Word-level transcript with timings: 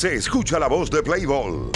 se 0.00 0.14
escucha 0.14 0.58
la 0.58 0.66
voz 0.66 0.90
de 0.90 1.02
Playball. 1.02 1.70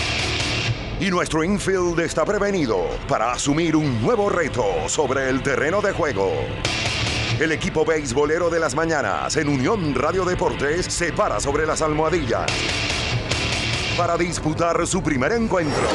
Y 0.99 1.11
nuestro 1.11 1.45
infield 1.45 2.01
está 2.01 2.25
prevenido 2.25 2.87
para 3.07 3.33
asumir 3.33 3.77
un 3.77 4.01
nuevo 4.01 4.31
reto 4.31 4.65
sobre 4.89 5.29
el 5.29 5.43
terreno 5.43 5.83
de 5.83 5.93
juego. 5.93 6.33
El 7.39 7.53
equipo 7.53 7.85
beisbolero 7.85 8.49
de 8.49 8.61
las 8.61 8.75
mañanas 8.75 9.37
en 9.37 9.49
Unión 9.49 9.95
Radio 9.95 10.25
Deportes 10.25 10.87
se 10.87 11.13
para 11.13 11.39
sobre 11.39 11.67
las 11.67 11.83
almohadillas 11.83 12.51
para 13.99 14.17
disputar 14.17 14.87
su 14.87 15.03
primer 15.03 15.33
encuentro. 15.33 15.87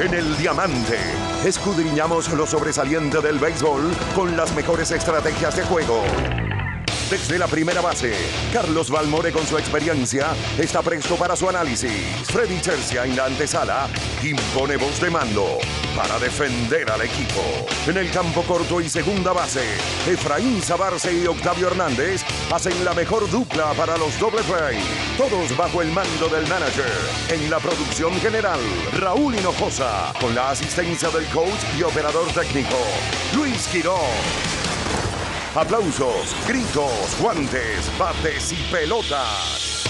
En 0.00 0.14
el 0.14 0.36
Diamante, 0.36 0.96
escudriñamos 1.44 2.32
lo 2.34 2.46
sobresaliente 2.46 3.20
del 3.20 3.40
béisbol 3.40 3.90
con 4.14 4.36
las 4.36 4.54
mejores 4.54 4.92
estrategias 4.92 5.56
de 5.56 5.64
juego. 5.64 6.04
Desde 7.10 7.38
la 7.38 7.46
primera 7.46 7.80
base, 7.80 8.12
Carlos 8.52 8.90
Valmore 8.90 9.32
con 9.32 9.46
su 9.46 9.56
experiencia 9.56 10.26
está 10.58 10.82
presto 10.82 11.16
para 11.16 11.36
su 11.36 11.48
análisis. 11.48 11.90
Freddy 12.24 12.60
Chercia 12.60 13.06
en 13.06 13.16
la 13.16 13.24
antesala 13.24 13.88
impone 14.22 14.76
voz 14.76 15.00
de 15.00 15.08
mando 15.08 15.58
para 15.96 16.18
defender 16.18 16.90
al 16.90 17.00
equipo. 17.00 17.40
En 17.86 17.96
el 17.96 18.10
campo 18.10 18.42
corto 18.42 18.82
y 18.82 18.90
segunda 18.90 19.32
base, 19.32 19.64
Efraín 20.06 20.60
Zabarce 20.60 21.10
y 21.14 21.26
Octavio 21.26 21.68
Hernández 21.68 22.22
hacen 22.52 22.84
la 22.84 22.92
mejor 22.92 23.30
dupla 23.30 23.72
para 23.72 23.96
los 23.96 24.18
doble 24.20 24.42
play. 24.42 24.78
Todos 25.16 25.56
bajo 25.56 25.80
el 25.80 25.90
mando 25.90 26.28
del 26.28 26.46
manager. 26.46 26.92
En 27.30 27.48
la 27.48 27.58
producción 27.58 28.12
general, 28.20 28.60
Raúl 28.98 29.34
Hinojosa, 29.34 30.12
con 30.20 30.34
la 30.34 30.50
asistencia 30.50 31.08
del 31.08 31.24
coach 31.28 31.64
y 31.78 31.82
operador 31.84 32.30
técnico, 32.34 32.76
Luis 33.34 33.66
Quirón. 33.68 34.57
Aplausos, 35.54 36.36
gritos, 36.46 37.18
guantes, 37.20 37.90
bates 37.98 38.52
y 38.52 38.56
pelotas. 38.70 39.84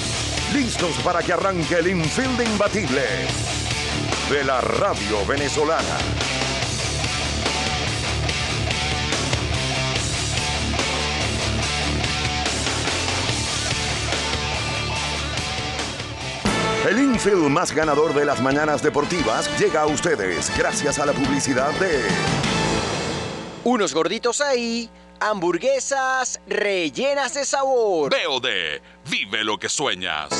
Listos 0.55 0.97
para 1.05 1.21
que 1.21 1.33
arranque 1.33 1.75
el 1.75 1.89
infield 1.89 2.41
imbatible 2.41 3.03
de 4.31 4.45
la 4.45 4.61
radio 4.61 5.27
venezolana. 5.27 5.98
El 16.89 16.98
infield 17.01 17.51
más 17.51 17.73
ganador 17.73 18.14
de 18.14 18.25
las 18.25 18.41
mañanas 18.41 18.81
deportivas 18.81 19.51
llega 19.59 19.83
a 19.83 19.86
ustedes 19.86 20.56
gracias 20.56 20.98
a 21.01 21.05
la 21.05 21.12
publicidad 21.12 21.73
de... 21.73 22.01
Unos 23.64 23.92
gorditos 23.92 24.41
ahí 24.41 24.89
hamburguesas 25.20 26.41
rellenas 26.47 27.34
de 27.34 27.44
sabor. 27.44 28.11
Veo 28.11 28.41
de 28.41 28.80
Vive 29.05 29.44
lo 29.44 29.58
que 29.58 29.69
sueñas. 29.69 30.30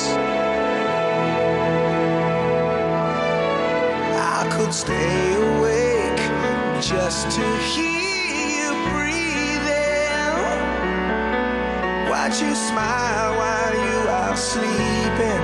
I 4.41 4.47
could 4.51 4.73
stay 4.73 5.35
awake 5.35 6.21
just 6.81 7.29
to 7.35 7.41
hear 7.73 7.99
you 8.55 8.71
breathing. 8.89 10.35
Watch 12.09 12.41
you 12.41 12.55
smile 12.55 13.35
while 13.37 13.75
you 13.75 14.09
are 14.09 14.37
sleeping, 14.37 15.41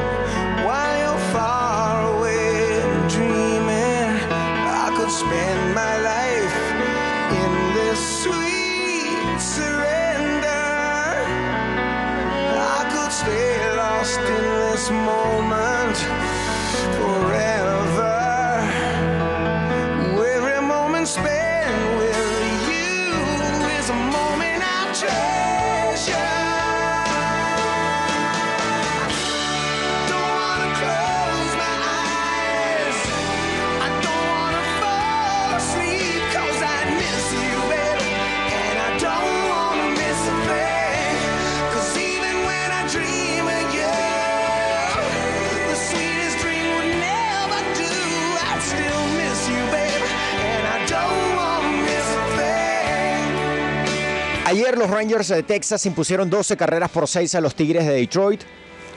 Rangers 54.95 55.28
de 55.28 55.44
Texas 55.44 55.85
impusieron 55.85 56.29
12 56.29 56.56
carreras 56.56 56.89
por 56.89 57.09
6 57.09 57.35
a 57.35 57.41
los 57.41 57.53
Tigres 57.53 57.85
de 57.85 57.95
Detroit. 57.95 58.44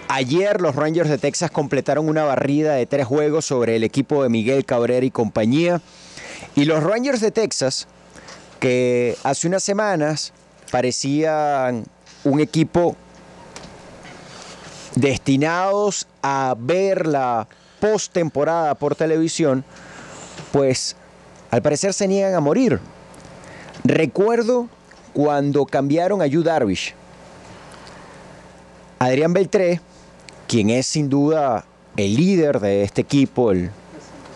Ayer 0.07 0.61
los 0.61 0.77
Rangers 0.77 1.11
de 1.11 1.19
Texas 1.19 1.51
completaron 1.51 2.09
una 2.09 2.23
barrida 2.23 2.75
de 2.75 2.87
tres 2.87 3.05
juegos 3.05 3.47
sobre 3.47 3.75
el 3.75 3.83
equipo 3.83 4.23
de 4.23 4.29
Miguel 4.29 4.65
Cabrera 4.65 5.05
y 5.05 5.11
compañía. 5.11 5.83
Y 6.55 6.67
los 6.67 6.85
Rangers 6.85 7.21
de 7.21 7.33
Texas, 7.33 7.89
que 8.61 9.17
hace 9.25 9.49
unas 9.49 9.65
semanas 9.65 10.33
parecían 10.71 11.85
un 12.23 12.39
equipo 12.39 12.95
destinados 14.95 16.07
a 16.23 16.55
ver 16.57 17.09
la 17.09 17.49
postemporada 17.81 18.77
por 18.77 18.95
televisión, 18.95 19.65
pues 20.53 20.95
al 21.51 21.61
parecer 21.61 21.93
se 21.93 22.07
niegan 22.07 22.35
a 22.37 22.41
morir. 22.41 22.79
Recuerdo 23.83 24.69
cuando 25.13 25.67
cambiaron 25.67 26.23
a 26.23 26.27
Yu 26.27 26.43
Darvish. 26.43 26.95
Adrián 28.99 29.33
Beltré, 29.33 29.81
quien 30.47 30.71
es 30.71 30.87
sin 30.87 31.09
duda 31.09 31.65
el 31.97 32.15
líder 32.17 32.61
de 32.61 32.83
este 32.83 33.03
equipo, 33.03 33.53
el 33.53 33.71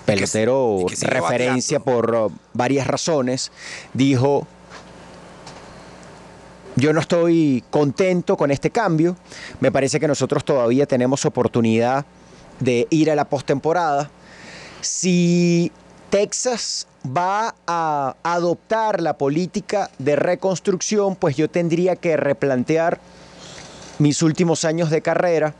pelotero 0.05 0.87
que 0.89 1.07
referencia 1.07 1.81
por 1.81 2.15
uh, 2.15 2.33
varias 2.53 2.87
razones, 2.87 3.51
dijo, 3.93 4.47
yo 6.77 6.93
no 6.93 7.01
estoy 7.01 7.65
contento 7.71 8.37
con 8.37 8.51
este 8.51 8.71
cambio, 8.71 9.17
me 9.61 9.73
parece 9.73 10.01
que 10.01 10.09
nosotros 10.09 10.45
todavía 10.45 10.87
tenemos 10.87 11.25
oportunidad 11.25 12.07
de 12.61 12.87
ir 12.91 13.11
a 13.11 13.15
la 13.15 13.25
postemporada. 13.25 14.11
Si 14.81 15.73
Texas 16.11 16.87
va 17.07 17.55
a 17.67 18.17
adoptar 18.23 19.01
la 19.01 19.19
política 19.19 19.91
de 19.99 20.17
reconstrucción, 20.17 21.17
pues 21.17 21.37
yo 21.37 21.51
tendría 21.51 21.97
que 21.97 22.17
replantear 22.17 23.01
mis 23.99 24.23
últimos 24.23 24.65
años 24.65 24.91
de 24.91 25.03
carrera, 25.03 25.55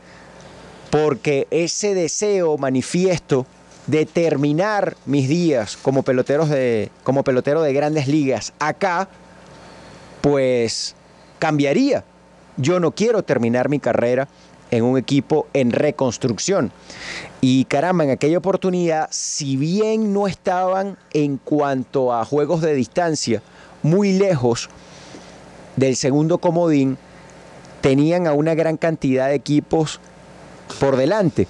porque 0.89 1.47
ese 1.51 1.93
deseo 1.93 2.57
manifiesto 2.57 3.45
de 3.87 4.05
terminar 4.05 4.95
mis 5.05 5.27
días 5.27 5.77
como, 5.77 6.03
peloteros 6.03 6.49
de, 6.49 6.89
como 7.03 7.23
pelotero 7.23 7.61
de 7.61 7.73
grandes 7.73 8.07
ligas 8.07 8.53
acá, 8.59 9.09
pues 10.21 10.95
cambiaría. 11.39 12.03
Yo 12.55 12.79
no 12.79 12.91
quiero 12.91 13.23
terminar 13.23 13.67
mi 13.67 13.79
carrera 13.79 14.27
en 14.71 14.83
un 14.83 14.97
equipo 14.97 15.47
en 15.53 15.71
reconstrucción. 15.71 16.71
Y 17.41 17.65
caramba, 17.65 18.03
en 18.03 18.11
aquella 18.11 18.37
oportunidad, 18.37 19.07
si 19.11 19.57
bien 19.57 20.13
no 20.13 20.27
estaban 20.27 20.97
en 21.13 21.37
cuanto 21.37 22.13
a 22.13 22.25
juegos 22.25 22.61
de 22.61 22.73
distancia 22.73 23.41
muy 23.81 24.13
lejos 24.13 24.69
del 25.75 25.95
segundo 25.95 26.37
comodín, 26.37 26.97
tenían 27.81 28.27
a 28.27 28.33
una 28.33 28.55
gran 28.55 28.77
cantidad 28.77 29.27
de 29.27 29.35
equipos 29.35 29.99
por 30.79 30.95
delante. 30.95 31.47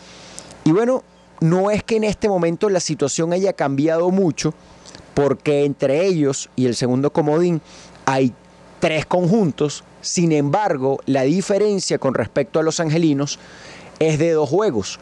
Y 0.63 0.71
bueno, 0.71 1.03
no 1.39 1.71
es 1.71 1.83
que 1.83 1.97
en 1.97 2.05
este 2.05 2.29
momento 2.29 2.69
la 2.69 2.79
situación 2.79 3.33
haya 3.33 3.53
cambiado 3.53 4.09
mucho, 4.09 4.53
porque 5.13 5.65
entre 5.65 6.05
ellos 6.05 6.49
y 6.55 6.65
el 6.65 6.75
segundo 6.75 7.11
comodín 7.11 7.61
hay 8.05 8.33
tres 8.79 9.05
conjuntos. 9.05 9.83
Sin 10.03 10.33
embargo, 10.33 10.99
la 11.05 11.23
diferencia 11.23 11.97
con 11.97 12.13
respecto 12.13 12.59
a 12.59 12.63
los 12.63 12.81
angelinos 12.81 13.39
es 13.99 14.19
de 14.19 14.31
dos 14.31 14.49
juegos. 14.49 14.99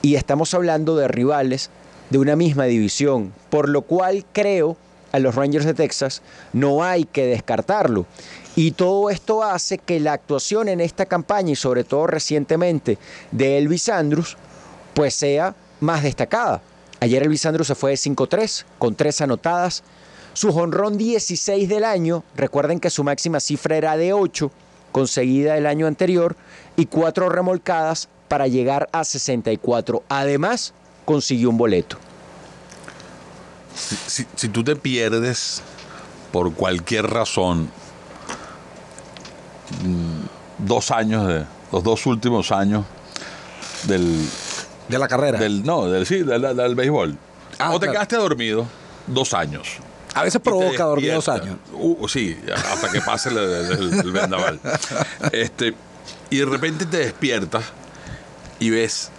Y 0.00 0.14
estamos 0.14 0.54
hablando 0.54 0.96
de 0.96 1.08
rivales 1.08 1.68
de 2.08 2.16
una 2.16 2.36
misma 2.36 2.64
división, 2.64 3.34
por 3.50 3.68
lo 3.68 3.82
cual 3.82 4.24
creo 4.32 4.78
a 5.12 5.18
los 5.18 5.34
Rangers 5.34 5.66
de 5.66 5.74
Texas 5.74 6.22
no 6.54 6.82
hay 6.82 7.04
que 7.04 7.26
descartarlo. 7.26 8.06
Y 8.56 8.70
todo 8.70 9.10
esto 9.10 9.42
hace 9.42 9.76
que 9.76 10.00
la 10.00 10.14
actuación 10.14 10.68
en 10.68 10.80
esta 10.80 11.04
campaña 11.04 11.52
y 11.52 11.56
sobre 11.56 11.84
todo 11.84 12.06
recientemente 12.06 12.96
de 13.32 13.58
Elvis 13.58 13.90
Andrus 13.90 14.38
pues 14.94 15.14
sea 15.14 15.54
más 15.80 16.02
destacada. 16.02 16.62
Ayer 17.00 17.22
Elvis 17.22 17.44
Andrus 17.44 17.66
se 17.66 17.74
fue 17.74 17.90
de 17.90 17.96
5-3 17.98 18.64
con 18.78 18.94
tres 18.94 19.20
anotadas. 19.20 19.82
Su 20.32 20.52
jonrón 20.52 20.96
16 20.96 21.68
del 21.68 21.84
año, 21.84 22.22
recuerden 22.36 22.80
que 22.80 22.90
su 22.90 23.04
máxima 23.04 23.40
cifra 23.40 23.76
era 23.76 23.96
de 23.96 24.12
8, 24.12 24.50
conseguida 24.92 25.56
el 25.56 25.66
año 25.66 25.86
anterior, 25.86 26.36
y 26.76 26.86
cuatro 26.86 27.28
remolcadas 27.28 28.08
para 28.28 28.46
llegar 28.46 28.88
a 28.92 29.04
64. 29.04 30.02
Además, 30.08 30.72
consiguió 31.04 31.50
un 31.50 31.58
boleto. 31.58 31.96
Si, 33.74 33.96
si- 34.06 34.26
si 34.36 34.48
tú 34.48 34.62
te 34.64 34.76
pierdes 34.76 35.62
por 36.32 36.52
cualquier 36.54 37.06
razón 37.08 37.70
mm, 39.84 40.20
dos 40.66 40.90
años 40.90 41.26
de 41.28 41.44
los 41.72 41.82
dos 41.82 42.06
últimos 42.06 42.52
años 42.52 42.84
del, 43.84 44.26
De 44.88 44.98
la 44.98 45.08
carrera. 45.08 45.38
del 45.38 45.64
no 45.64 45.86
del 45.86 46.06
sí 46.06 46.18
del, 46.22 46.42
del- 46.42 46.56
del 46.56 46.74
béisbol 46.74 47.16
Ah, 47.58 47.70
o 47.70 47.74
te 47.74 47.86
claro. 47.86 47.92
quedaste 47.92 48.16
dormido 48.16 48.66
dos 49.06 49.34
años 49.34 49.68
a 50.14 50.22
veces 50.24 50.40
provoca 50.40 50.84
dormir 50.84 51.12
dos 51.14 51.28
años. 51.28 51.56
Uh, 51.72 52.08
sí, 52.08 52.36
hasta 52.54 52.90
que 52.90 53.00
pase 53.00 53.28
el, 53.30 53.38
el- 53.38 53.94
el 54.00 54.12
vendaval. 54.12 54.60
Este, 55.32 55.74
y 56.30 56.38
de 56.38 56.44
repente 56.46 56.86
te 56.86 56.98
despiertas 56.98 57.64
y 58.58 58.70
ves 58.70 59.10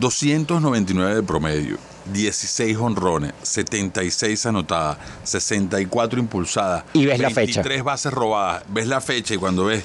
299 0.00 1.14
de 1.16 1.22
promedio, 1.22 1.76
16 2.12 2.76
honrones, 2.78 3.32
76 3.42 4.46
anotadas, 4.46 4.98
64 5.24 6.18
impulsadas. 6.20 6.84
Y 6.92 7.06
ves 7.06 7.18
la 7.18 7.30
fecha. 7.30 7.60
23 7.62 7.82
bases 7.84 8.12
robadas. 8.12 8.62
Ves 8.68 8.86
la 8.86 9.00
fecha 9.00 9.34
y 9.34 9.38
cuando 9.38 9.64
ves 9.66 9.84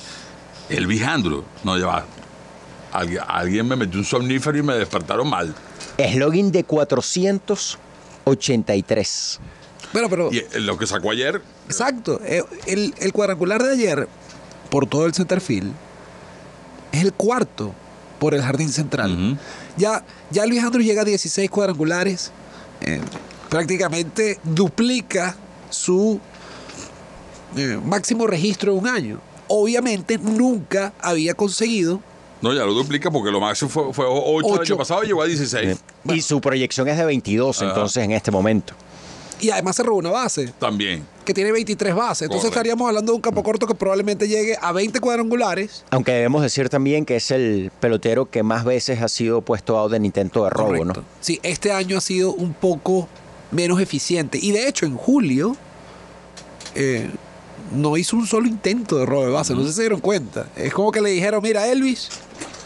el 0.69 0.85
Bijandro, 0.87 1.43
no 1.63 1.77
lleva. 1.77 2.05
Alguien, 2.91 3.21
alguien 3.27 3.67
me 3.67 3.75
metió 3.75 3.99
un 3.99 4.05
somnífero 4.05 4.57
y 4.57 4.63
me 4.63 4.73
despertaron 4.75 5.29
mal. 5.29 5.53
Slogan 5.97 6.51
de 6.51 6.63
483. 6.63 9.39
Bueno, 9.93 10.09
pero. 10.09 10.29
Y 10.31 10.37
eh, 10.39 10.47
lo 10.59 10.77
que 10.77 10.85
sacó 10.87 11.11
ayer, 11.11 11.41
Exacto. 11.67 12.19
eh, 12.23 12.43
El, 12.67 12.93
el 12.99 13.11
cuadrangular 13.13 13.63
de 13.63 13.73
ayer, 13.73 14.07
por 14.69 14.85
todo 14.87 15.05
el 15.05 15.13
centerfield, 15.13 15.71
es 16.91 17.01
el 17.03 17.13
cuarto 17.13 17.73
por 18.19 18.33
el 18.33 18.41
jardín 18.41 18.69
central. 18.69 19.39
Ya, 19.77 20.03
ya 20.29 20.45
Luis 20.45 20.63
Andrew 20.63 20.83
llega 20.83 21.01
a 21.01 21.05
16 21.05 21.49
cuadrangulares. 21.49 22.31
eh, 22.81 23.01
prácticamente 23.49 24.39
duplica 24.43 25.35
su 25.71 26.19
eh, 27.57 27.79
máximo 27.83 28.27
registro 28.27 28.73
de 28.73 28.79
un 28.79 28.87
año. 28.87 29.19
Obviamente 29.47 30.19
nunca 30.19 30.93
había 31.01 31.33
conseguido. 31.33 31.99
no, 32.41 32.53
ya 32.53 32.63
lo 32.63 32.73
duplica 32.73 33.09
porque 33.09 33.31
lo 33.31 33.39
máximo 33.39 33.69
fue, 33.71 33.91
fue 33.93 34.05
8 34.07 34.47
el 34.47 34.53
Ocho. 34.53 34.61
año 34.61 34.77
pasado 34.77 35.03
y 35.03 35.07
llegó 35.07 35.23
a 35.23 35.25
16. 35.25 35.77
Y 36.05 36.21
su 36.21 36.39
proyección 36.41 36.87
es 36.89 36.97
de 36.97 37.05
22, 37.05 37.57
Ajá. 37.57 37.69
entonces, 37.69 38.03
en 38.03 38.11
este 38.11 38.29
momento. 38.29 38.73
Y 39.39 39.49
además 39.51 39.75
se 39.75 39.83
robó 39.83 39.97
una 39.99 40.09
base. 40.11 40.53
También. 40.59 41.05
que 41.25 41.33
tiene 41.33 41.51
23 41.51 41.93
bases. 41.95 42.23
Entonces 42.23 42.41
Correcto. 42.49 42.59
estaríamos 42.59 42.87
hablando 42.87 43.11
de 43.11 43.15
un 43.17 43.21
campo 43.21 43.43
corto 43.43 43.67
que 43.67 43.75
probablemente 43.75 44.27
llegue 44.27 44.57
a 44.59 44.71
20 44.71 44.99
cuadrangulares. 44.99 45.85
Aunque 45.91 46.11
debemos 46.11 46.41
decir 46.41 46.69
también 46.69 47.05
que 47.05 47.17
es 47.17 47.29
el 47.31 47.71
pelotero 47.79 48.29
que 48.29 48.41
más 48.43 48.65
veces 48.65 49.01
ha 49.01 49.07
sido 49.09 49.41
puesto 49.41 49.77
out 49.77 49.93
en 49.93 50.05
intento 50.05 50.43
de 50.43 50.49
robo, 50.49 50.69
Correcto. 50.77 51.01
¿no? 51.01 51.05
Sí, 51.21 51.39
este 51.43 51.71
año 51.71 51.97
ha 51.97 52.01
sido 52.01 52.33
un 52.33 52.53
poco 52.53 53.07
menos 53.51 53.79
eficiente. 53.79 54.39
Y 54.41 54.51
de 54.51 54.67
hecho, 54.67 54.85
en 54.87 54.97
julio 54.97 55.55
eh, 56.75 57.09
no 57.75 57.95
hizo 57.97 58.15
un 58.15 58.25
solo 58.25 58.47
intento 58.47 58.97
de 58.97 59.05
robo 59.05 59.25
de 59.25 59.31
base. 59.31 59.53
No 59.53 59.61
sé 59.61 59.67
si 59.69 59.73
se 59.75 59.81
dieron 59.81 59.99
cuenta. 60.01 60.47
Es 60.55 60.73
como 60.73 60.91
que 60.91 61.01
le 61.01 61.11
dijeron, 61.11 61.41
mira, 61.43 61.67
Elvis, 61.67 62.09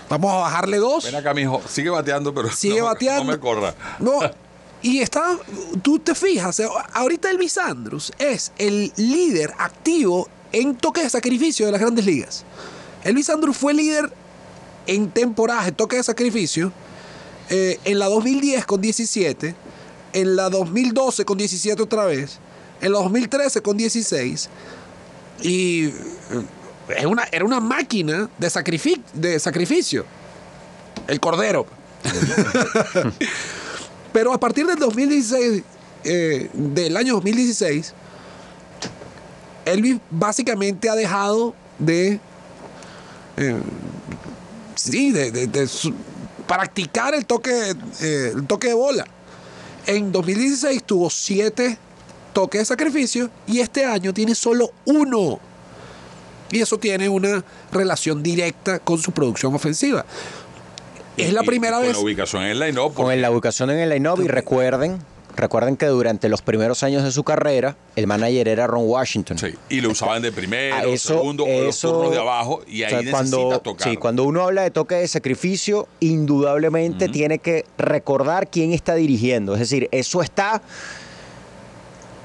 vamos 0.10 0.31
a 0.31 0.38
bajarle 0.38 0.78
dos. 0.78 1.04
Ven 1.06 1.16
acá, 1.16 1.34
mijo. 1.34 1.62
Sigue 1.68 1.90
bateando, 1.90 2.34
pero 2.34 2.50
Sigue 2.52 2.80
no, 2.80 2.86
bateando. 2.86 3.25
no 3.25 3.31
me 3.31 3.40
corra. 3.40 3.75
No. 4.00 4.12
Y 4.84 5.00
está, 5.00 5.40
tú 5.82 5.98
te 5.98 6.14
fijas, 6.14 6.62
ahorita 6.94 7.32
Elvis 7.32 7.58
Andrus 7.58 8.12
es 8.20 8.52
el 8.58 8.92
líder 8.98 9.54
activo 9.58 10.28
en 10.52 10.76
toques 10.76 11.04
de 11.04 11.10
sacrificio 11.10 11.66
de 11.66 11.72
las 11.72 11.82
grandes 11.82 12.06
ligas. 12.06 12.44
Elvis 13.04 13.30
Andrus 13.30 13.58
fue 13.58 13.74
líder 13.74 14.12
en 14.86 15.10
temporadas 15.10 15.66
de 15.66 15.72
toques 15.72 16.00
de 16.00 16.04
sacrificio 16.04 16.72
eh, 17.50 17.80
en 17.86 17.98
la 17.98 18.08
2010 18.08 18.66
con 18.66 18.82
17, 18.82 19.56
en 20.14 20.36
la 20.36 20.50
2012 20.50 21.24
con 21.26 21.38
17 21.38 21.82
otra 21.82 22.06
vez, 22.06 22.40
en 22.82 22.92
la 22.92 23.00
2013 23.00 23.62
con 23.62 23.78
16 23.78 24.50
y 25.42 25.86
eh, 25.86 27.06
una, 27.08 27.24
era 27.32 27.46
una 27.46 27.62
máquina 27.62 28.30
de, 28.38 28.48
sacrifi- 28.50 29.02
de 29.14 29.40
sacrificio. 29.40 30.06
El 31.08 31.20
cordero. 31.22 31.66
Pero 34.13 34.31
a 34.31 34.39
partir 34.39 34.65
del 34.65 34.77
2016, 34.77 35.63
eh, 36.06 36.50
del 36.54 36.95
año 36.95 37.15
2016, 37.15 37.94
Elvis 39.65 39.98
básicamente 40.10 40.89
ha 40.89 40.95
dejado 40.95 41.56
de. 41.80 42.19
eh, 43.38 43.62
sí, 44.75 45.12
de, 45.12 45.68
practicar 46.48 47.15
el 47.15 47.25
toque, 47.25 47.51
eh, 48.01 48.31
el 48.36 48.45
toque 48.45 48.68
de 48.68 48.74
bola. 48.74 49.06
En 49.88 50.12
2016 50.12 50.83
tuvo 50.83 51.10
siete 51.10 51.77
toques 52.33 52.62
de 52.62 52.65
sacrificio 52.65 53.30
y 53.48 53.60
este 53.60 53.86
año 53.86 54.13
tiene 54.13 54.36
solo 54.36 54.71
uno. 54.86 55.39
Y 56.51 56.62
eso 56.62 56.77
tiene 56.77 57.10
una 57.10 57.44
relación 57.71 58.21
directa 58.21 58.80
con 58.80 59.00
su 59.00 59.12
producción 59.12 59.56
ofensiva. 59.56 60.06
Es 61.18 61.31
la 61.33 61.44
primera 61.44 61.77
y 61.77 61.80
con 61.80 61.88
vez. 61.88 61.98
la 61.98 62.04
ubicación 62.04 62.44
en 62.44 62.50
el 62.50 62.60
line-up. 62.60 62.94
Con 62.94 63.21
la 63.21 63.31
ubicación 63.31 63.69
en 63.69 63.80
el 63.80 63.89
line-up 63.89 64.19
y 64.21 64.27
recuerden, 64.27 64.98
recuerden 65.36 65.77
que 65.77 65.86
durante 65.88 66.27
los 66.30 66.42
primeros 66.42 66.81
años 66.83 67.04
de 67.04 67.12
su 67.12 67.24
carrera, 67.24 67.75
el 67.95 68.07
manager 68.07 68.48
era 68.48 68.68
Ron 68.68 68.83
Washington. 68.88 69.38
Sí, 69.38 69.54
y 69.69 69.81
lo 69.81 69.92
usaban 69.92 70.21
de 70.21 70.31
primero, 70.31 70.75
eso- 70.89 71.15
segundo, 71.15 71.44
o 71.44 71.48
los 71.48 71.75
eso- 71.75 71.92
turnos 71.92 72.12
de 72.12 72.19
abajo, 72.19 72.62
y 72.68 72.83
o 72.83 72.86
ahí 72.86 72.89
sea, 72.92 73.01
necesita 73.01 73.12
cuando, 73.38 73.60
tocar. 73.62 73.89
Sí, 73.89 73.98
cuando 73.98 74.24
uno 74.24 74.44
habla 74.44 74.63
de 74.63 74.71
toque 74.71 74.95
de 74.95 75.07
sacrificio, 75.07 75.88
indudablemente 76.00 77.10
tiene 77.10 77.39
que 77.39 77.65
recordar 77.77 78.50
quién 78.50 78.74
está 78.74 78.95
dirigiendo. 78.95 79.54
Es 79.54 79.60
decir, 79.60 79.89
eso 79.92 80.21
está 80.24 80.62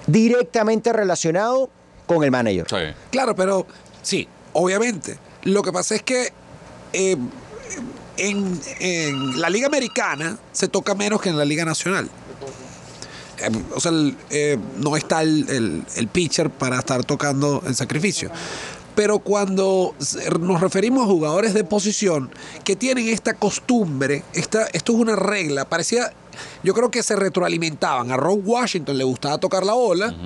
directamente 0.07 0.93
relacionado 0.93 1.69
con 2.07 2.25
el 2.25 2.31
manager. 2.31 2.67
Sí. 2.69 2.95
Claro, 3.11 3.35
pero 3.35 3.67
sí, 4.03 4.27
obviamente. 4.55 5.19
Lo 5.43 5.63
que 5.63 5.73
pasa 5.73 5.95
es 5.95 6.03
que 6.03 6.33
eh, 6.93 7.17
en, 8.19 8.61
la 9.41 9.49
Liga 9.51 9.67
Americana 9.67 10.39
se 10.53 10.69
toca 10.69 10.95
menos 10.95 11.21
que 11.21 11.29
en 11.29 11.39
la 11.39 11.45
Liga 11.45 11.65
Nacional. 11.65 12.09
Eh, 13.39 13.51
o 13.75 13.81
sea, 13.81 13.93
eh, 14.31 14.59
no 14.79 14.97
está 14.97 15.23
el, 15.23 15.85
el- 15.97 16.09
pitcher 16.09 16.51
para 16.51 16.79
estar 16.79 17.05
tocando 17.05 17.63
el 17.67 17.75
sacrificio. 17.77 18.31
Pero 18.95 19.21
cuando 19.21 19.95
nos 20.41 20.61
referimos 20.61 21.05
a 21.05 21.07
jugadores 21.07 21.55
de 21.55 21.63
posición 21.63 22.31
que 22.65 22.75
tienen 22.75 23.09
esta 23.09 23.35
costumbre, 23.35 24.25
esta, 24.33 24.67
esto 24.73 24.93
es 24.93 24.99
una 24.99 25.15
regla, 25.15 25.69
parecía, 25.69 26.13
yo 26.65 26.75
creo 26.75 26.91
que 26.91 27.05
se 27.05 27.15
retroalimentaban. 27.15 28.11
A 28.11 28.17
Ron 28.17 28.43
Washington 28.45 28.99
le 28.99 29.05
gustaba 29.05 29.39
tocar 29.39 29.65
la 29.65 29.75
bola 29.75 30.17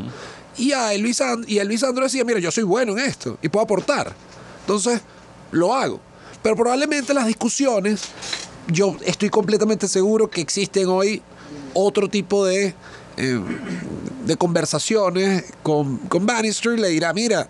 y 0.57 0.73
a 0.73 0.88
And- 0.88 1.45
y 1.47 1.59
Elvis 1.59 1.83
Andro 1.83 2.05
decía, 2.05 2.25
mira, 2.25 2.38
yo 2.38 2.50
soy 2.50 2.64
bueno 2.64 2.93
en 2.93 3.00
esto 3.00 3.37
y 3.43 3.50
puedo 3.50 3.64
aportar. 3.64 4.14
Entonces, 4.61 5.02
lo 5.50 5.75
hago. 5.75 6.00
Pero 6.43 6.57
probablemente 6.57 7.15
las 7.15 7.27
discusiones, 7.27 8.03
yo 8.69 8.97
estoy 9.05 9.31
completamente 9.31 9.89
seguro 9.89 10.29
que 10.29 10.41
existen 10.41 10.89
hoy 10.89 11.23
otro 11.75 12.09
tipo 12.09 12.45
de, 12.45 12.75
eh, 13.17 13.41
de 14.27 14.37
conversaciones 14.37 15.45
con, 15.63 15.99
con 15.99 16.27
Bannister 16.27 16.79
le 16.79 16.89
dirá, 16.89 17.13
mira, 17.13 17.49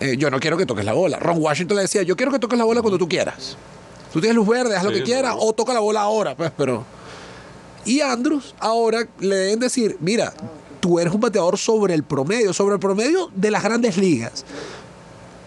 eh, 0.00 0.16
yo 0.18 0.30
no 0.30 0.40
quiero 0.40 0.56
que 0.56 0.66
toques 0.66 0.84
la 0.84 0.92
bola. 0.92 1.18
Ron 1.18 1.40
Washington 1.40 1.76
le 1.76 1.82
decía, 1.82 2.02
yo 2.02 2.16
quiero 2.16 2.32
que 2.32 2.38
toques 2.38 2.58
la 2.58 2.64
bola 2.64 2.82
cuando 2.82 2.98
tú 2.98 3.08
quieras. 3.08 3.56
Tú 4.12 4.20
tienes 4.20 4.36
luz 4.36 4.48
verde, 4.48 4.76
haz 4.76 4.84
lo 4.84 4.92
que 4.92 5.02
quieras, 5.02 5.34
o 5.38 5.52
toca 5.52 5.72
la 5.74 5.80
bola 5.80 6.00
ahora, 6.00 6.36
pues, 6.36 6.50
pero... 6.56 6.84
Y 7.84 8.00
Andrews 8.00 8.54
ahora 8.58 9.06
le 9.20 9.36
deben 9.36 9.60
decir, 9.60 9.96
mira, 10.00 10.32
tú 10.80 10.98
eres 10.98 11.14
un 11.14 11.20
bateador 11.20 11.56
sobre 11.56 11.94
el 11.94 12.02
promedio, 12.02 12.52
sobre 12.52 12.74
el 12.74 12.80
promedio 12.80 13.30
de 13.34 13.50
las 13.50 13.62
grandes 13.62 13.96
ligas. 13.96 14.44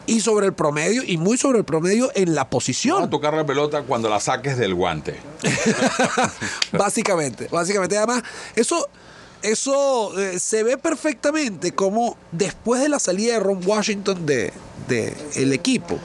Y 0.10 0.22
sobre 0.22 0.48
el 0.48 0.54
promedio, 0.54 1.04
y 1.06 1.18
muy 1.18 1.38
sobre 1.38 1.60
el 1.60 1.66
promedio 1.66 2.12
en 2.16 2.36
la 2.36 2.42
Vamos 2.42 2.48
a 2.48 2.50
posición. 2.50 3.10
tocar 3.10 3.34
la 3.34 3.46
pelota 3.46 3.84
cuando 3.84 4.10
la 4.10 4.20
saques 4.20 4.58
del 4.58 4.74
guante. 4.74 5.16
básicamente, 6.72 7.48
básicamente. 7.52 7.98
Además, 7.98 8.24
eso, 8.56 8.88
eso 9.42 10.18
eh, 10.20 10.40
se 10.40 10.64
ve 10.64 10.78
perfectamente 10.78 11.72
como 11.74 12.18
después 12.32 12.82
de 12.82 12.90
la 12.90 13.00
salida 13.00 13.34
de 13.34 13.40
Ron 13.40 13.62
Washington 13.66 14.26
de, 14.26 14.52
de 14.88 15.16
el 15.36 15.54
equipo, 15.54 15.98